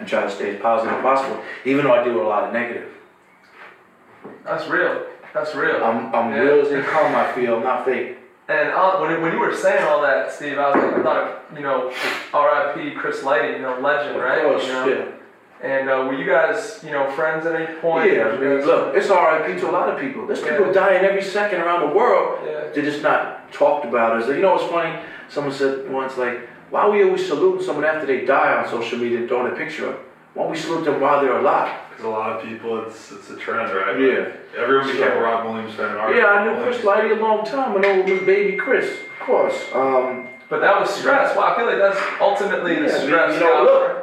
and 0.00 0.08
try 0.08 0.22
to 0.22 0.30
stay 0.30 0.56
as 0.56 0.60
positive 0.60 0.94
as 0.96 1.02
possible, 1.02 1.40
even 1.64 1.84
though 1.84 1.94
I 1.94 2.02
do 2.02 2.20
a 2.20 2.24
lot 2.26 2.44
of 2.44 2.52
negative. 2.52 2.88
That's 4.44 4.66
real. 4.68 5.06
That's 5.32 5.54
real. 5.54 5.76
I'm 5.84 6.12
I'm 6.14 6.32
Yeah. 6.32 6.40
real 6.40 6.64
as 6.64 6.70
they 6.70 6.82
come. 6.82 7.14
I 7.14 7.30
feel 7.32 7.56
I'm 7.58 7.62
not 7.62 7.84
fake. 7.84 8.18
And 8.48 8.70
uh, 8.70 8.98
when, 8.98 9.20
when 9.22 9.32
you 9.32 9.38
were 9.40 9.54
saying 9.54 9.82
all 9.84 10.00
that, 10.02 10.32
Steve, 10.32 10.56
I 10.58 10.70
was 10.70 10.76
like, 10.76 10.94
I 11.00 11.02
thought 11.02 11.16
of, 11.50 11.56
you 11.56 11.62
know, 11.64 11.92
R.I.P. 12.32 12.92
Chris 12.92 13.22
Lighty, 13.22 13.54
you 13.56 13.62
know, 13.62 13.78
legend, 13.80 14.18
right? 14.20 14.38
Of 14.44 14.52
course, 14.52 14.66
You 14.66 14.72
know? 14.72 14.86
yeah. 14.88 15.04
And 15.62 15.88
uh, 15.88 16.04
were 16.06 16.14
you 16.14 16.26
guys, 16.26 16.80
you 16.84 16.90
know, 16.90 17.10
friends 17.12 17.46
at 17.46 17.54
any 17.54 17.74
point? 17.80 18.12
Yeah, 18.12 18.28
I 18.28 18.36
mean, 18.38 18.56
guys- 18.58 18.66
look, 18.66 18.94
it's 18.94 19.08
RIP 19.08 19.58
to 19.60 19.70
a 19.70 19.72
lot 19.72 19.88
of 19.88 19.98
people. 19.98 20.26
There's 20.26 20.40
people 20.42 20.66
Yeah. 20.66 20.72
dying 20.72 21.04
every 21.04 21.22
second 21.22 21.60
around 21.62 21.88
the 21.88 21.94
world. 21.96 22.40
Yeah. 22.46 22.64
They're 22.74 22.84
just 22.84 23.02
not 23.02 23.50
talked 23.52 23.86
about. 23.86 24.20
As 24.20 24.28
you 24.28 24.42
know, 24.42 24.52
what's 24.52 24.64
funny? 24.70 24.94
Someone 25.28 25.52
said 25.54 25.90
once, 25.90 26.16
like, 26.18 26.46
why 26.70 26.88
we 26.88 27.02
always 27.04 27.26
salute 27.26 27.62
someone 27.62 27.84
after 27.84 28.06
they 28.06 28.24
die 28.26 28.56
on 28.62 28.68
social 28.68 28.98
media 28.98 29.18
and 29.18 29.28
throwing 29.28 29.50
a 29.52 29.56
picture 29.56 29.88
up? 29.88 29.98
Why 30.34 30.42
don't 30.42 30.52
we 30.52 30.58
salute 30.58 30.84
them 30.84 31.00
while 31.00 31.22
they're 31.22 31.38
alive? 31.38 31.72
Because 31.90 32.04
a 32.04 32.08
lot 32.10 32.32
of 32.36 32.42
people, 32.46 32.84
it's 32.84 33.10
it's 33.12 33.30
a 33.30 33.36
trend, 33.36 33.72
right? 33.74 33.98
Yeah. 33.98 34.28
Everyone 34.62 34.86
became 34.86 35.08
So- 35.08 35.18
a 35.18 35.22
Rob 35.22 35.46
Williams 35.46 35.74
fan. 35.74 35.96
Yeah, 36.14 36.26
I 36.26 36.44
knew 36.44 36.62
Chris 36.62 36.78
Lighty 36.84 37.12
a 37.18 37.22
long 37.22 37.44
time. 37.46 37.74
I 37.76 37.80
know 37.80 38.02
his 38.02 38.20
baby 38.24 38.56
Chris, 38.58 38.86
of 38.90 39.26
course. 39.26 39.70
Um, 39.74 40.28
But 40.48 40.60
that 40.60 40.78
was 40.78 40.90
stress. 40.90 41.34
Well, 41.34 41.44
I 41.46 41.56
feel 41.56 41.66
like 41.66 41.78
that's 41.78 41.98
ultimately 42.20 42.74
the 42.76 42.88
stress. 42.88 43.34
you 43.34 43.40
know, 43.40 43.62
look. 43.64 43.95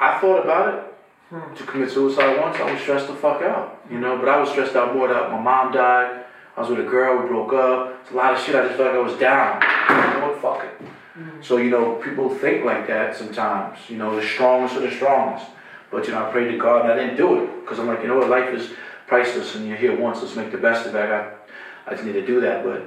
I, 0.00 0.18
thought 0.18 0.44
about 0.44 0.74
it 0.74 0.84
Hmm. 1.30 1.54
to 1.54 1.62
commit 1.62 1.90
suicide 1.90 2.40
once. 2.40 2.56
I 2.58 2.72
was 2.72 2.80
stressed 2.80 3.06
the 3.06 3.14
fuck 3.14 3.40
out, 3.42 3.80
you 3.88 4.00
know. 4.00 4.18
But 4.18 4.28
I 4.28 4.40
was 4.40 4.50
stressed 4.50 4.74
out 4.74 4.96
more 4.96 5.06
that 5.06 5.30
my 5.30 5.38
mom 5.40 5.70
died. 5.72 6.24
I 6.56 6.60
was 6.60 6.70
with 6.70 6.80
a 6.80 6.90
girl. 6.90 7.22
We 7.22 7.28
broke 7.28 7.52
up. 7.52 8.00
It's 8.02 8.10
a 8.10 8.14
lot 8.14 8.34
of 8.34 8.40
shit. 8.40 8.56
I 8.56 8.64
just 8.64 8.76
felt 8.76 8.88
like 8.92 8.96
I 8.96 9.02
was 9.10 9.16
down. 9.20 9.62
You 9.62 10.20
know 10.20 10.28
what? 10.28 10.42
Fuck 10.42 10.64
it. 10.64 11.44
So 11.44 11.58
you 11.58 11.70
know, 11.70 11.94
people 11.96 12.28
think 12.34 12.64
like 12.64 12.88
that 12.88 13.16
sometimes. 13.16 13.78
You 13.88 13.96
know, 13.98 14.16
the 14.16 14.26
strongest 14.26 14.74
are 14.76 14.80
the 14.80 14.90
strongest. 14.90 15.46
But 15.92 16.06
you 16.06 16.12
know, 16.14 16.26
I 16.26 16.30
prayed 16.32 16.50
to 16.50 16.58
God 16.58 16.82
and 16.82 16.92
I 16.92 16.96
didn't 16.96 17.16
do 17.16 17.44
it 17.44 17.60
because 17.60 17.78
I'm 17.78 17.86
like, 17.86 18.00
you 18.02 18.08
know 18.08 18.18
what? 18.18 18.28
Life 18.28 18.52
is 18.52 18.70
priceless, 19.06 19.54
and 19.54 19.68
you're 19.68 19.76
here 19.76 19.96
once. 19.96 20.22
Let's 20.22 20.34
make 20.36 20.50
the 20.50 20.58
best 20.58 20.86
of 20.86 20.94
it. 20.96 20.98
I 21.00 21.06
got, 21.08 21.32
I 21.86 21.90
just 21.92 22.04
need 22.04 22.12
to 22.14 22.26
do 22.26 22.40
that. 22.40 22.64
But, 22.64 22.82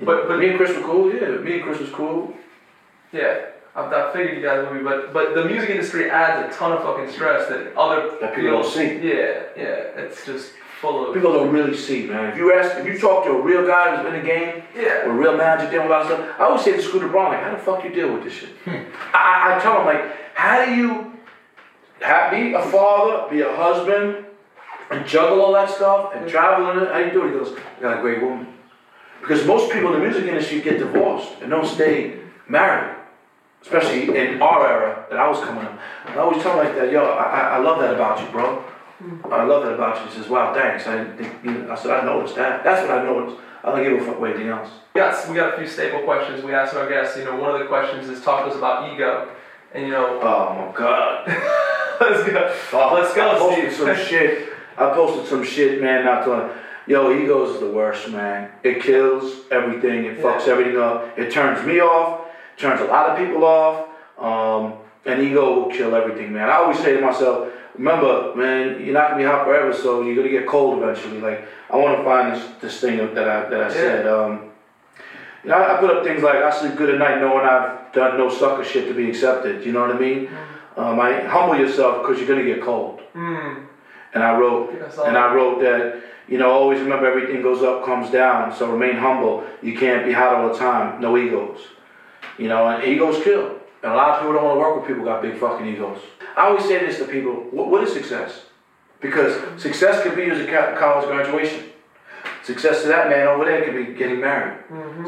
But- 0.00 0.28
but- 0.28 0.38
me 0.38 0.48
and 0.50 0.56
Chris 0.56 0.76
were 0.76 0.82
cool. 0.82 1.12
Yeah, 1.12 1.28
me 1.38 1.54
and 1.54 1.62
Chris 1.64 1.80
was 1.80 1.90
cool. 1.90 2.32
Yeah, 3.12 3.46
I, 3.74 3.80
I 3.80 4.12
figured 4.12 4.36
you 4.36 4.42
guys 4.42 4.68
would 4.68 4.78
be, 4.78 4.84
but 4.84 5.12
but 5.12 5.34
the 5.34 5.44
music 5.44 5.70
industry 5.70 6.10
adds 6.10 6.54
a 6.54 6.58
ton 6.58 6.72
of 6.72 6.82
fucking 6.82 7.10
stress 7.10 7.48
that 7.48 7.74
other 7.76 8.18
That 8.20 8.34
people 8.34 8.50
don't 8.50 8.70
see. 8.70 8.96
Yeah, 8.96 9.44
yeah, 9.56 10.00
it's 10.02 10.26
just 10.26 10.52
full 10.80 11.08
of. 11.08 11.14
People 11.14 11.32
don't 11.32 11.50
really 11.50 11.76
see, 11.76 12.06
man. 12.06 12.32
If 12.32 12.36
you 12.36 12.52
ask, 12.52 12.76
if 12.76 12.86
you 12.86 12.98
talk 12.98 13.24
to 13.24 13.30
a 13.30 13.40
real 13.40 13.66
guy 13.66 13.96
who's 13.96 14.04
been 14.04 14.14
in 14.14 14.20
the 14.22 14.26
game, 14.26 14.62
Yeah, 14.76 15.06
or 15.06 15.12
a 15.12 15.14
real 15.14 15.36
manager 15.36 15.70
dealing 15.70 15.88
with 15.88 15.96
a 15.96 16.00
lot 16.00 16.12
of 16.12 16.18
stuff, 16.18 16.40
I 16.40 16.44
always 16.44 16.62
say 16.62 16.72
to 16.76 16.82
Scooter 16.82 17.08
Braun, 17.08 17.32
like, 17.32 17.42
how 17.42 17.52
the 17.52 17.58
fuck 17.58 17.82
you 17.84 17.90
deal 17.90 18.12
with 18.12 18.24
this 18.24 18.34
shit? 18.34 18.50
Hmm. 18.64 18.90
I, 19.14 19.54
I, 19.54 19.56
I 19.56 19.60
tell 19.62 19.78
him, 19.80 19.86
like, 19.86 20.34
how 20.34 20.64
do 20.64 20.74
you 20.74 21.12
have, 22.00 22.30
be 22.30 22.52
a 22.52 22.62
father, 22.62 23.30
be 23.30 23.40
a 23.40 23.56
husband, 23.56 24.26
and 24.90 25.06
juggle 25.06 25.40
all 25.40 25.52
that 25.52 25.70
stuff, 25.70 26.12
and 26.14 26.28
travel 26.28 26.82
it? 26.82 26.92
How 26.92 26.98
you 26.98 27.10
do 27.10 27.26
it? 27.26 27.32
He 27.32 27.38
goes, 27.38 27.56
I 27.78 27.80
got 27.80 27.98
a 27.98 28.00
great 28.02 28.20
woman. 28.20 28.48
Because 29.22 29.46
most 29.46 29.72
people 29.72 29.94
in 29.94 30.00
the 30.00 30.06
music 30.06 30.26
industry 30.26 30.60
get 30.60 30.78
divorced 30.78 31.40
and 31.40 31.48
don't 31.48 31.66
stay 31.66 32.18
married. 32.48 32.96
Especially 33.62 34.14
in 34.16 34.42
our 34.42 34.66
era 34.66 35.06
that 35.08 35.18
I 35.18 35.28
was 35.28 35.38
coming 35.40 35.64
up. 35.64 35.78
I 36.06 36.16
always 36.18 36.42
tell 36.42 36.58
him 36.58 36.66
like 36.66 36.74
that, 36.76 36.90
yo, 36.92 37.04
I, 37.04 37.22
I, 37.22 37.40
I 37.56 37.58
love 37.58 37.78
that 37.80 37.94
about 37.94 38.20
you, 38.20 38.26
bro. 38.30 38.56
Hmm. 38.98 39.32
I 39.32 39.44
love 39.44 39.62
that 39.64 39.74
about 39.74 40.00
you. 40.02 40.10
He 40.10 40.18
says, 40.18 40.28
wow, 40.28 40.52
thanks. 40.52 40.86
I 40.86 40.96
didn't 40.98 41.16
think, 41.16 41.32
you 41.44 41.50
know, 41.52 41.72
I 41.72 41.76
said, 41.76 41.90
I 41.92 42.04
noticed 42.04 42.34
that. 42.36 42.64
That's 42.64 42.86
what 42.86 42.98
I 42.98 43.04
noticed. 43.04 43.40
I 43.64 43.70
don't 43.70 43.84
give 43.84 44.02
a 44.02 44.04
fuck 44.04 44.18
about 44.18 44.30
anything 44.30 44.48
else. 44.48 44.68
we 44.94 45.00
got 45.00 45.28
we 45.28 45.36
got 45.36 45.54
a 45.54 45.56
few 45.56 45.68
staple 45.68 46.00
questions 46.00 46.42
we 46.42 46.52
ask 46.52 46.74
our 46.74 46.88
guests. 46.88 47.16
You 47.16 47.24
know, 47.24 47.36
one 47.36 47.54
of 47.54 47.60
the 47.60 47.66
questions 47.66 48.08
is 48.08 48.20
talk 48.22 48.44
to 48.44 48.50
us 48.50 48.56
about 48.56 48.92
ego, 48.92 49.28
and 49.72 49.84
you 49.86 49.92
know, 49.92 50.18
Oh 50.20 50.66
my 50.66 50.76
god. 50.76 51.28
let's 52.00 52.28
go. 52.28 52.54
Oh, 52.72 52.94
Let's 52.94 53.14
go, 53.14 53.30
I 53.30 53.38
posted 53.38 53.72
Steve. 53.72 53.86
some 53.86 54.06
shit. 54.06 54.48
I 54.76 54.90
posted 54.92 55.28
some 55.28 55.44
shit, 55.44 55.80
man, 55.80 56.04
not 56.04 56.24
to 56.24 56.60
Yo, 56.88 57.16
egos 57.16 57.54
is 57.54 57.60
the 57.60 57.70
worst, 57.70 58.10
man. 58.10 58.50
It 58.64 58.82
kills 58.82 59.42
everything. 59.52 60.04
It 60.06 60.18
fucks 60.18 60.46
Yeah. 60.46 60.54
everything 60.54 60.78
up. 60.78 61.16
It 61.16 61.30
turns 61.30 61.64
me 61.64 61.78
off. 61.80 62.21
Turns 62.56 62.80
a 62.80 62.84
lot 62.84 63.10
of 63.10 63.18
people 63.18 63.44
off. 63.44 63.88
Um, 64.18 64.74
and 65.04 65.20
ego 65.20 65.54
will 65.54 65.70
kill 65.70 65.94
everything, 65.96 66.32
man. 66.32 66.48
I 66.48 66.54
always 66.56 66.78
say 66.78 66.94
to 66.94 67.00
myself, 67.00 67.48
remember, 67.76 68.34
man, 68.36 68.84
you're 68.84 68.94
not 68.94 69.10
gonna 69.10 69.22
be 69.22 69.24
hot 69.28 69.44
forever, 69.44 69.72
so 69.72 70.02
you're 70.02 70.14
gonna 70.14 70.28
get 70.28 70.46
cold 70.46 70.80
eventually. 70.80 71.20
Like 71.20 71.44
I 71.70 71.76
want 71.76 71.98
to 71.98 72.04
find 72.04 72.32
this 72.36 72.44
this 72.60 72.80
thing 72.80 72.98
that 73.14 73.28
I 73.28 73.48
that 73.48 73.60
I 73.64 73.72
said. 73.72 74.06
Um, 74.06 74.50
you 75.42 75.50
know, 75.50 75.56
I, 75.56 75.76
I 75.76 75.80
put 75.80 75.90
up 75.90 76.04
things 76.04 76.22
like 76.22 76.36
I 76.36 76.50
sleep 76.50 76.76
good 76.76 76.90
at 76.90 76.98
night 77.00 77.20
knowing 77.20 77.44
I've 77.44 77.92
done 77.92 78.16
no 78.16 78.28
sucker 78.30 78.62
shit 78.62 78.86
to 78.86 78.94
be 78.94 79.08
accepted. 79.08 79.66
You 79.66 79.72
know 79.72 79.80
what 79.80 79.96
I 79.96 79.98
mean? 79.98 80.28
Um, 80.76 81.00
I 81.00 81.22
humble 81.22 81.56
yourself 81.56 82.02
because 82.02 82.18
you're 82.20 82.28
gonna 82.28 82.44
get 82.46 82.62
cold. 82.62 83.00
Mm, 83.16 83.66
And 84.14 84.22
I 84.22 84.38
wrote, 84.38 84.70
I- 84.84 85.08
and 85.08 85.18
I 85.18 85.34
wrote 85.34 85.60
that, 85.62 85.96
you 86.28 86.38
know, 86.38 86.50
always 86.50 86.80
remember 86.80 87.06
everything 87.06 87.42
goes 87.42 87.62
up, 87.64 87.84
comes 87.84 88.08
down. 88.10 88.52
So 88.54 88.70
remain 88.70 88.94
humble. 88.96 89.42
You 89.62 89.76
can't 89.76 90.06
be 90.06 90.12
hot 90.12 90.32
all 90.34 90.48
the 90.52 90.58
time. 90.58 91.00
No 91.00 91.16
egos. 91.16 91.58
You 92.38 92.48
know, 92.48 92.68
and 92.68 92.84
egos 92.84 93.22
kill. 93.22 93.58
And 93.82 93.92
a 93.92 93.94
lot 93.94 94.10
of 94.10 94.20
people 94.20 94.34
don't 94.34 94.44
want 94.44 94.56
to 94.56 94.60
work 94.60 94.76
with 94.76 94.88
people 94.88 95.04
got 95.04 95.22
big 95.22 95.38
fucking 95.38 95.66
egos. 95.66 95.98
I 96.36 96.46
always 96.46 96.64
say 96.64 96.84
this 96.84 96.98
to 96.98 97.06
people: 97.06 97.34
What, 97.50 97.70
what 97.70 97.82
is 97.84 97.92
success? 97.92 98.46
Because 99.00 99.60
success 99.60 100.02
could 100.02 100.14
be 100.14 100.30
as 100.30 100.38
a 100.40 100.76
college 100.78 101.06
graduation. 101.06 101.64
Success 102.42 102.82
to 102.82 102.88
that 102.88 103.08
man 103.08 103.28
over 103.28 103.44
there 103.44 103.62
could 103.64 103.74
be 103.76 103.94
getting 103.94 104.20
married. 104.20 104.58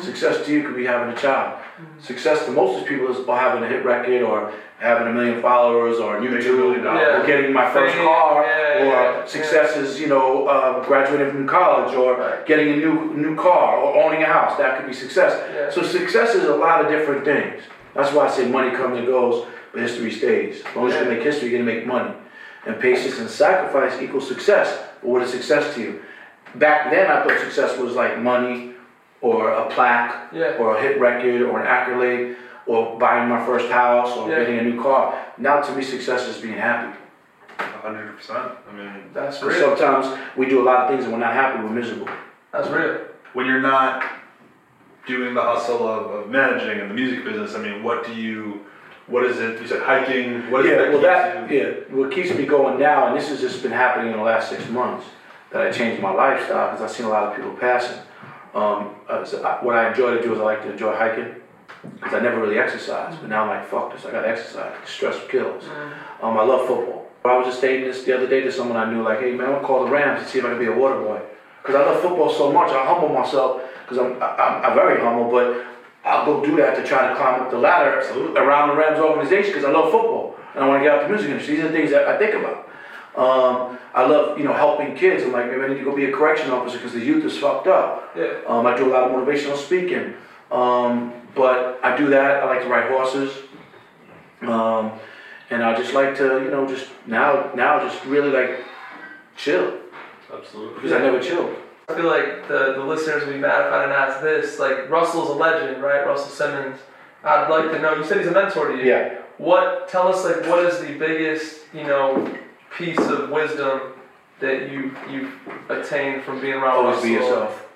Success 0.00 0.44
to 0.46 0.52
you 0.52 0.62
could 0.62 0.76
be 0.76 0.84
having 0.84 1.12
a 1.12 1.16
child. 1.20 1.60
Success 2.00 2.44
to 2.46 2.52
most 2.52 2.74
of 2.74 2.80
these 2.80 2.88
people 2.96 3.08
is 3.12 3.26
or 3.26 3.36
having 3.36 3.64
a 3.64 3.68
hit 3.68 3.84
record 3.84 4.22
or 4.22 4.52
having 4.78 5.08
a 5.08 5.12
million 5.12 5.42
followers 5.42 5.98
or 5.98 6.20
Making 6.20 6.36
a 6.36 6.40
YouTube 6.40 6.56
million 6.58 6.84
dollars. 6.84 7.00
Yeah. 7.02 7.22
or 7.22 7.26
getting 7.26 7.52
my 7.52 7.68
first 7.72 7.94
Fame, 7.94 8.04
car 8.04 8.44
yeah, 8.44 8.82
or 8.82 8.84
yeah, 8.86 9.26
success 9.26 9.76
is 9.76 9.98
you 10.00 10.06
know 10.06 10.46
uh, 10.46 10.84
graduating 10.86 11.30
from 11.32 11.48
college 11.48 11.94
or 11.96 12.16
Right. 12.18 12.46
getting 12.46 12.68
a 12.74 12.76
new 12.76 13.14
new 13.14 13.34
car 13.34 13.78
or 13.78 14.04
owning 14.04 14.22
a 14.22 14.26
house. 14.26 14.56
That 14.58 14.76
could 14.78 14.86
be 14.86 14.92
success. 14.94 15.32
Yeah. 15.52 15.70
So 15.70 15.82
success 15.82 16.34
is 16.36 16.44
a 16.44 16.54
lot 16.54 16.84
of 16.84 16.88
different 16.90 17.24
things. 17.24 17.62
That's 17.94 18.12
why 18.12 18.26
I 18.26 18.30
say 18.30 18.46
money 18.48 18.70
comes 18.76 18.96
and 18.98 19.06
goes, 19.06 19.46
but 19.72 19.80
history 19.82 20.12
stays. 20.12 20.62
As 20.64 20.76
long 20.76 20.86
as 20.88 20.94
you 20.94 21.00
can 21.00 21.08
make 21.08 21.22
history, 21.24 21.50
you're 21.50 21.58
gonna 21.58 21.72
make 21.72 21.84
money. 21.86 22.14
And 22.66 22.78
patience 22.80 23.18
and 23.18 23.28
sacrifice 23.28 24.00
equals 24.00 24.28
success. 24.28 24.68
But 25.00 25.08
what 25.10 25.22
is 25.22 25.30
success 25.30 25.74
to 25.74 25.80
you? 25.80 26.02
Back 26.56 26.90
then, 26.90 27.10
I 27.10 27.24
thought 27.24 27.38
success 27.40 27.78
was 27.78 27.94
like 27.94 28.18
money, 28.18 28.72
or 29.20 29.50
a 29.50 29.66
plaque, 29.70 30.28
Yeah. 30.32 30.56
or 30.58 30.76
a 30.76 30.80
hit 30.80 31.00
record, 31.00 31.42
or 31.42 31.60
an 31.60 31.66
accolade, 31.66 32.36
or 32.66 32.98
buying 32.98 33.28
my 33.28 33.44
first 33.44 33.70
house, 33.70 34.16
or 34.16 34.28
Yeah. 34.30 34.40
getting 34.40 34.58
a 34.58 34.62
new 34.62 34.80
car. 34.82 35.14
Now, 35.38 35.60
to 35.60 35.72
me, 35.72 35.82
success 35.82 36.28
is 36.28 36.40
being 36.40 36.54
happy. 36.58 36.96
hundred 37.82 38.16
percent. 38.16 38.50
I 38.66 38.74
mean, 38.74 38.90
that's 39.12 39.42
And 39.42 39.50
real. 39.50 39.76
sometimes 39.76 40.06
we 40.36 40.46
do 40.46 40.62
a 40.62 40.64
lot 40.64 40.78
of 40.84 40.88
things 40.88 41.04
and 41.04 41.12
we're 41.12 41.18
not 41.20 41.34
happy, 41.34 41.62
we're 41.62 41.68
miserable. 41.68 42.08
That's 42.50 42.68
real. 42.70 42.96
when 43.34 43.44
you're 43.46 43.60
not 43.60 44.02
doing 45.06 45.34
the 45.34 45.42
hustle 45.42 45.86
of, 45.86 46.10
of 46.10 46.30
managing 46.30 46.78
in 46.80 46.88
the 46.88 46.94
music 46.94 47.24
business, 47.24 47.54
I 47.54 47.58
mean, 47.58 47.82
what 47.82 48.06
do 48.06 48.14
you, 48.14 48.64
what 49.06 49.22
is 49.24 49.38
it? 49.38 49.60
You 49.60 49.66
said 49.66 49.82
hiking. 49.82 50.50
What 50.50 50.64
is 50.64 50.70
Yeah, 50.70 50.82
it 50.84 50.92
well, 50.92 51.02
that, 51.02 51.50
you- 51.50 51.58
yeah, 51.58 51.94
what 51.94 52.10
keeps 52.10 52.32
me 52.34 52.46
going 52.46 52.78
now, 52.78 53.08
and 53.08 53.16
this 53.16 53.28
has 53.28 53.38
just 53.42 53.62
been 53.62 53.72
happening 53.72 54.12
in 54.12 54.16
the 54.16 54.22
last 54.24 54.48
six 54.48 54.66
months, 54.70 55.04
that 55.54 55.62
I 55.62 55.70
changed 55.70 56.02
my 56.02 56.12
lifestyle, 56.12 56.70
because 56.72 56.82
I've 56.82 56.90
seen 56.90 57.06
a 57.06 57.10
lot 57.10 57.28
of 57.28 57.36
people 57.36 57.52
passing. 57.52 57.98
Um, 58.54 58.90
uh, 59.08 59.24
so 59.24 59.42
I- 59.44 59.64
what 59.64 59.76
I 59.76 59.88
enjoy 59.88 60.14
to 60.16 60.22
do 60.22 60.34
is 60.34 60.40
I 60.40 60.42
like 60.42 60.62
to 60.64 60.72
enjoy 60.72 60.92
hiking. 60.94 61.36
because 62.00 62.14
I 62.14 62.20
never 62.20 62.40
really 62.40 62.58
exercised. 62.58 63.20
But 63.20 63.28
now 63.28 63.42
I'm 63.42 63.48
like, 63.50 63.66
fuck 63.68 63.92
this, 63.92 64.06
I 64.06 64.10
gotta 64.10 64.26
exercise. 64.28 64.72
Stress 64.86 65.16
kills. 65.28 65.64
Um, 66.22 66.38
I 66.38 66.42
love 66.42 66.66
football. 66.66 67.08
I 67.26 67.36
was 67.36 67.46
just 67.46 67.58
stating 67.58 67.84
this 67.86 68.04
the 68.04 68.14
other 68.16 68.26
day 68.26 68.40
to 68.40 68.50
someone 68.50 68.76
I 68.78 68.90
knew, 68.90 69.02
like, 69.02 69.20
hey 69.20 69.32
man, 69.32 69.48
I'm 69.48 69.54
gonna 69.56 69.66
call 69.66 69.84
the 69.84 69.90
Rams 69.90 70.20
and 70.22 70.28
see 70.28 70.38
if 70.38 70.44
I 70.46 70.48
can 70.48 70.58
be 70.58 70.64
a 70.66 70.72
water 70.72 70.98
boy. 70.98 71.20
Because 71.60 71.74
I 71.76 71.84
love 71.84 72.00
football 72.00 72.30
so 72.32 72.50
much, 72.50 72.70
I 72.72 72.84
humble 72.86 73.10
myself, 73.10 73.60
because 73.82 73.98
I'm, 73.98 74.12
I'm, 74.22 74.64
I'm 74.64 74.74
very 74.74 74.98
humble, 75.00 75.30
but 75.30 75.62
I'll 76.04 76.24
go 76.24 76.42
do 76.44 76.56
that 76.56 76.74
to 76.76 76.84
try 76.84 77.08
to 77.10 77.14
climb 77.16 77.42
up 77.42 77.50
the 77.50 77.58
ladder 77.58 78.00
around 78.36 78.68
the 78.70 78.76
Rams 78.76 78.98
organization 78.98 79.52
because 79.52 79.64
I 79.66 79.70
love 79.70 79.90
football 79.90 80.36
and 80.54 80.64
I 80.64 80.68
want 80.68 80.80
to 80.82 80.84
get 80.88 80.94
out 80.98 81.02
the 81.02 81.08
music 81.08 81.30
industry. 81.30 81.56
These 81.56 81.64
are 81.64 81.68
the 81.68 81.74
things 81.74 81.90
that 81.90 82.08
I 82.08 82.16
think 82.18 82.34
about. 82.34 82.68
Um, 83.16 83.78
I 83.94 84.04
love, 84.06 84.38
you 84.38 84.44
know, 84.44 84.52
helping 84.52 84.96
kids. 84.96 85.22
I'm 85.22 85.32
like, 85.32 85.46
maybe 85.46 85.62
I 85.62 85.68
need 85.68 85.78
to 85.78 85.84
go 85.84 85.94
be 85.94 86.06
a 86.06 86.12
correction 86.12 86.50
officer 86.50 86.78
because 86.78 86.92
the 86.92 87.00
youth 87.00 87.24
is 87.24 87.38
fucked 87.38 87.68
up. 87.68 88.10
Yeah. 88.16 88.40
Um, 88.46 88.66
I 88.66 88.76
do 88.76 88.86
a 88.86 88.92
lot 88.92 89.04
of 89.04 89.12
motivational 89.12 89.56
speaking. 89.56 90.14
Um, 90.50 91.12
but 91.34 91.78
I 91.82 91.96
do 91.96 92.08
that. 92.08 92.42
I 92.42 92.46
like 92.46 92.62
to 92.62 92.68
ride 92.68 92.90
horses. 92.90 93.32
Um, 94.42 94.92
and 95.50 95.62
I 95.62 95.76
just 95.76 95.94
like 95.94 96.16
to, 96.16 96.42
you 96.42 96.50
know, 96.50 96.66
just 96.66 96.88
now, 97.06 97.52
now 97.54 97.78
just 97.80 98.04
really 98.04 98.30
like 98.30 98.64
chill 99.36 99.78
Absolutely. 100.32 100.74
because 100.74 100.92
I 100.92 100.98
never 100.98 101.20
chilled. 101.20 101.56
I 101.88 101.94
feel 101.94 102.06
like 102.06 102.48
the, 102.48 102.74
the 102.74 102.84
listeners 102.84 103.24
would 103.26 103.32
be 103.32 103.38
mad 103.38 103.66
if 103.66 103.72
I 103.72 103.80
didn't 103.80 103.96
ask 103.96 104.20
this. 104.22 104.58
Like 104.58 104.90
Russell's 104.90 105.28
a 105.28 105.34
legend, 105.34 105.82
right? 105.82 106.06
Russell 106.06 106.30
Simmons. 106.30 106.80
I'd 107.22 107.48
like 107.48 107.70
to 107.70 107.78
know. 107.78 107.94
You 107.94 108.04
said 108.04 108.18
he's 108.18 108.26
a 108.26 108.32
mentor 108.32 108.68
to 108.68 108.76
you. 108.76 108.84
Yeah. 108.84 109.20
What? 109.38 109.88
Tell 109.88 110.08
us 110.08 110.24
like 110.24 110.48
what 110.48 110.64
is 110.64 110.80
the 110.80 110.98
biggest 110.98 111.60
you 111.72 111.84
know 111.84 112.38
piece 112.76 112.98
of 112.98 113.30
wisdom 113.30 113.80
that 114.40 114.70
you 114.70 114.94
you've 115.10 115.32
attained 115.68 116.22
from 116.24 116.40
being 116.40 116.54
around 116.54 116.76
Always 116.78 116.96
Russell? 116.96 117.08
be 117.08 117.14
yourself. 117.14 117.66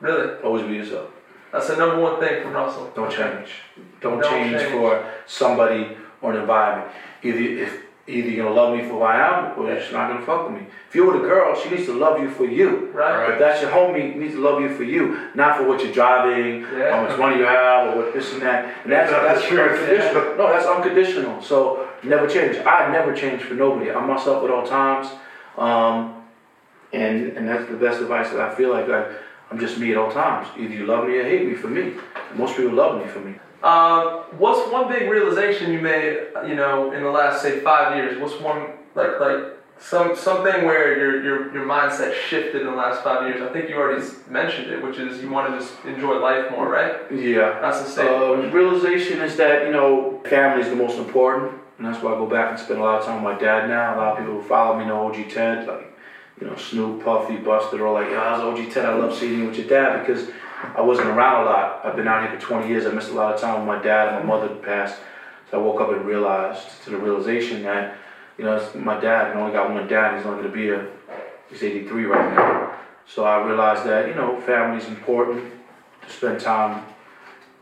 Really, 0.00 0.34
Always 0.42 0.66
be 0.66 0.74
yourself. 0.74 1.08
that's 1.52 1.68
the 1.68 1.76
number 1.76 2.00
one 2.00 2.20
thing 2.20 2.42
from 2.42 2.52
Russell. 2.52 2.90
Don't 2.94 3.10
change. 3.10 3.48
Don't, 4.00 4.20
Don't 4.20 4.30
change, 4.30 4.56
change. 4.60 4.70
for 4.72 5.04
somebody 5.26 5.96
or 6.22 6.32
an 6.34 6.40
environment. 6.40 6.90
Either 7.22 7.38
if 7.38 7.82
either 8.08 8.28
you're 8.30 8.44
gonna 8.44 8.54
love 8.54 8.76
me 8.76 8.82
for 8.82 8.90
who 8.90 9.02
I 9.02 9.16
am, 9.16 9.58
or 9.58 9.66
you're 9.66 9.80
just 9.80 9.90
not 9.92 10.08
gonna 10.08 10.24
fuck 10.24 10.48
with 10.48 10.60
me. 10.60 10.66
If 10.88 10.94
you're 10.94 11.10
with 11.12 11.24
a 11.24 11.26
girl, 11.26 11.58
she 11.60 11.70
needs 11.70 11.86
to 11.86 11.92
love 11.94 12.20
you 12.20 12.30
for 12.30 12.44
you. 12.44 12.90
Right. 12.94 13.30
If 13.32 13.38
that's 13.40 13.60
your 13.62 13.72
homie, 13.72 14.12
he 14.12 14.18
needs 14.18 14.34
to 14.34 14.40
love 14.40 14.60
you 14.60 14.72
for 14.76 14.84
you, 14.84 15.30
not 15.34 15.56
for 15.56 15.64
what 15.66 15.82
you're 15.82 15.92
driving, 15.92 16.60
Yeah. 16.78 16.94
how 16.94 17.02
much 17.08 17.18
money 17.18 17.38
you 17.38 17.44
have, 17.46 17.88
or 17.96 18.02
what 18.02 18.14
this 18.14 18.32
and 18.34 18.42
that. 18.42 18.66
And 18.84 18.92
that's 18.92 19.10
That's 19.10 19.24
that's 19.26 19.42
the 19.42 19.48
truth, 19.56 19.72
unconditional. 19.80 20.36
No, 20.36 20.48
that's 20.52 20.66
unconditional. 20.66 21.42
So 21.42 21.85
never 22.04 22.26
change. 22.28 22.56
I 22.58 22.90
never 22.90 23.14
change 23.14 23.42
for 23.42 23.54
nobody. 23.54 23.90
I'm 23.90 24.06
myself 24.06 24.44
at 24.44 24.50
all 24.50 24.66
times. 24.66 25.08
Um, 25.56 26.24
and 26.92 27.36
and 27.36 27.48
that's 27.48 27.68
the 27.68 27.76
best 27.76 28.00
advice 28.00 28.30
that 28.30 28.40
I 28.40 28.54
feel 28.54 28.70
like 28.70 28.88
I, 28.88 29.12
I'm 29.50 29.58
just 29.58 29.78
me 29.78 29.92
at 29.92 29.96
all 29.96 30.10
times. 30.10 30.48
Either 30.58 30.74
you 30.74 30.86
love 30.86 31.06
me 31.06 31.16
or 31.18 31.24
hate 31.24 31.46
me 31.46 31.54
for 31.54 31.68
me. 31.68 31.94
Most 32.34 32.56
people 32.56 32.72
love 32.72 33.00
me 33.00 33.08
for 33.08 33.20
me. 33.20 33.34
Um, 33.62 34.24
what's 34.38 34.70
one 34.70 34.88
big 34.88 35.10
realization 35.10 35.72
you 35.72 35.80
made, 35.80 36.28
you 36.46 36.54
know, 36.54 36.92
in 36.92 37.02
the 37.02 37.10
last 37.10 37.42
say 37.42 37.60
five 37.60 37.96
years? 37.96 38.20
What's 38.20 38.40
one 38.40 38.68
like 38.94 39.18
like 39.18 39.56
some 39.78 40.16
something 40.16 40.64
where 40.64 40.96
your 40.98 41.22
your 41.22 41.54
your 41.54 41.66
mindset 41.66 42.14
shifted 42.14 42.62
in 42.62 42.66
the 42.66 42.76
last 42.76 43.02
five 43.02 43.26
years? 43.28 43.42
I 43.42 43.52
think 43.52 43.68
you 43.68 43.76
already 43.76 44.06
mentioned 44.28 44.70
it, 44.70 44.82
which 44.82 44.98
is 44.98 45.22
you 45.22 45.30
want 45.30 45.52
to 45.52 45.58
just 45.58 45.72
enjoy 45.84 46.18
life 46.18 46.50
more, 46.50 46.68
right? 46.68 47.10
Yeah. 47.10 47.58
That's 47.60 47.80
the 47.82 47.88
statement. 47.88 48.46
Uh, 48.46 48.50
realization 48.50 49.20
is 49.20 49.36
that 49.36 49.66
you 49.66 49.72
know 49.72 50.20
family 50.26 50.62
is 50.62 50.68
the 50.68 50.76
most 50.76 50.98
important, 50.98 51.60
and 51.76 51.86
that's 51.86 52.02
why 52.02 52.12
I 52.12 52.16
go 52.16 52.26
back 52.26 52.50
and 52.50 52.58
spend 52.58 52.80
a 52.80 52.82
lot 52.82 53.00
of 53.00 53.06
time 53.06 53.22
with 53.22 53.34
my 53.34 53.38
dad 53.38 53.68
now. 53.68 53.94
A 53.94 53.98
lot 53.98 54.12
of 54.12 54.18
people 54.18 54.40
who 54.40 54.42
follow 54.42 54.78
me 54.78 54.86
know 54.86 55.08
OG 55.08 55.30
Ted, 55.30 55.66
like 55.66 55.96
you 56.40 56.46
know 56.46 56.56
Snoop, 56.56 57.04
Puffy, 57.04 57.36
Busta, 57.36 57.80
all 57.84 57.94
like, 57.94 58.10
"Yeah, 58.10 58.22
I 58.22 58.44
was 58.44 58.58
OG 58.58 58.70
Ted. 58.70 58.86
I 58.86 58.94
love 58.94 59.14
seeing 59.14 59.46
with 59.46 59.58
your 59.58 59.68
dad 59.68 60.06
because 60.06 60.30
I 60.74 60.80
wasn't 60.80 61.08
around 61.08 61.42
a 61.42 61.46
lot. 61.46 61.80
I've 61.84 61.96
been 61.96 62.08
out 62.08 62.28
here 62.28 62.38
for 62.38 62.46
20 62.46 62.68
years. 62.68 62.86
I 62.86 62.90
missed 62.90 63.10
a 63.10 63.14
lot 63.14 63.34
of 63.34 63.40
time 63.40 63.58
with 63.58 63.66
my 63.66 63.82
dad. 63.82 64.14
and 64.14 64.26
My 64.26 64.36
mother 64.36 64.54
passed, 64.54 65.00
so 65.50 65.60
I 65.60 65.62
woke 65.62 65.80
up 65.80 65.90
and 65.90 66.04
realized 66.04 66.82
to 66.84 66.90
the 66.90 66.98
realization 66.98 67.62
that 67.64 67.96
you 68.38 68.44
know 68.44 68.70
my 68.74 68.98
dad. 69.00 69.30
and 69.30 69.38
I 69.38 69.42
only 69.42 69.52
got 69.52 69.70
one 69.70 69.86
dad. 69.86 70.16
He's 70.16 70.26
only 70.26 70.42
gonna 70.42 70.54
be 70.54 70.70
a 70.70 70.86
he's 71.48 71.62
83 71.62 72.04
right 72.06 72.34
now. 72.34 72.74
So 73.06 73.24
I 73.24 73.44
realized 73.46 73.84
that 73.84 74.08
you 74.08 74.14
know 74.14 74.40
family 74.40 74.78
is 74.82 74.88
important 74.88 75.52
to 76.02 76.12
spend 76.12 76.40
time 76.40 76.84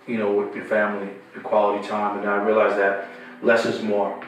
you 0.07 0.19
know, 0.19 0.33
with 0.33 0.55
your 0.55 0.65
family, 0.65 1.09
your 1.35 1.43
quality 1.43 1.87
time, 1.87 2.19
and 2.19 2.29
I 2.29 2.37
realized 2.37 2.77
that 2.77 3.09
less 3.45 3.65
is 3.67 3.83
more, 3.83 4.19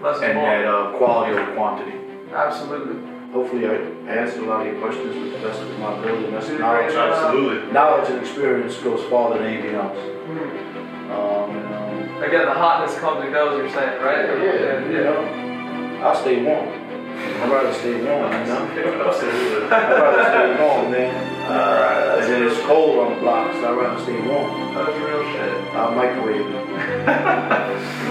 Less 0.00 0.16
is 0.16 0.22
and 0.22 0.34
more. 0.34 0.46
that 0.50 0.64
uh, 0.66 0.96
quality 0.98 1.32
over 1.32 1.54
quantity. 1.54 1.92
Absolutely. 2.32 2.96
Hopefully, 3.32 3.66
I 3.66 3.74
answered 4.10 4.42
a 4.42 4.46
lot 4.46 4.66
of 4.66 4.72
your 4.72 4.80
questions 4.82 5.14
with 5.14 5.32
the 5.40 5.46
best 5.46 5.60
of 5.62 5.78
my 5.78 5.96
ability. 5.98 6.24
and 6.26 6.34
That's 6.34 6.48
Did 6.48 6.60
knowledge. 6.60 6.94
Absolutely. 6.94 7.72
Knowledge 7.72 8.10
and 8.10 8.18
experience 8.20 8.76
goes 8.78 9.02
farther 9.04 9.38
than 9.38 9.46
anything 9.46 9.74
else. 9.76 9.96
Mhm. 9.96 11.10
Um, 11.10 11.50
and, 11.56 11.74
um, 11.74 12.22
Again, 12.22 12.44
the 12.46 12.52
hotness 12.54 12.98
comes 12.98 13.24
and 13.24 13.32
goes. 13.32 13.58
You're 13.58 13.68
saying, 13.70 14.02
right? 14.02 14.26
yeah, 14.42 14.84
you 14.84 15.04
know, 15.04 16.00
I'll 16.02 16.14
stay 16.14 16.42
warm. 16.42 16.68
I'd 16.68 17.50
rather 17.50 17.72
stay 17.72 17.94
warm, 18.04 18.32
you 18.32 18.46
know. 18.46 19.06
Absolutely. 19.06 19.68
I'd 19.70 19.90
rather 19.92 20.24
stay 20.24 20.62
warm, 20.64 20.90
man. 20.90 21.39
Uh, 21.50 22.26
then 22.26 22.42
it's 22.46 22.60
cold 22.60 22.98
on 23.00 23.14
the 23.14 23.20
block, 23.20 23.52
so 23.54 23.72
I'd 23.72 23.76
rather 23.76 24.00
stay 24.02 24.20
warm. 24.20 24.72
That's 24.72 24.96
real 24.98 25.22
shit. 25.32 25.74
I'll 25.74 25.94
microwave 25.94 26.46
it. 26.46 26.46
you 26.46 26.52
know 26.52 27.06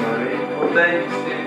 what 0.04 0.20
I 0.20 0.24
mean? 0.26 0.50
Well, 0.60 0.74
thank 0.74 1.10
you, 1.10 1.22
Steve. 1.24 1.39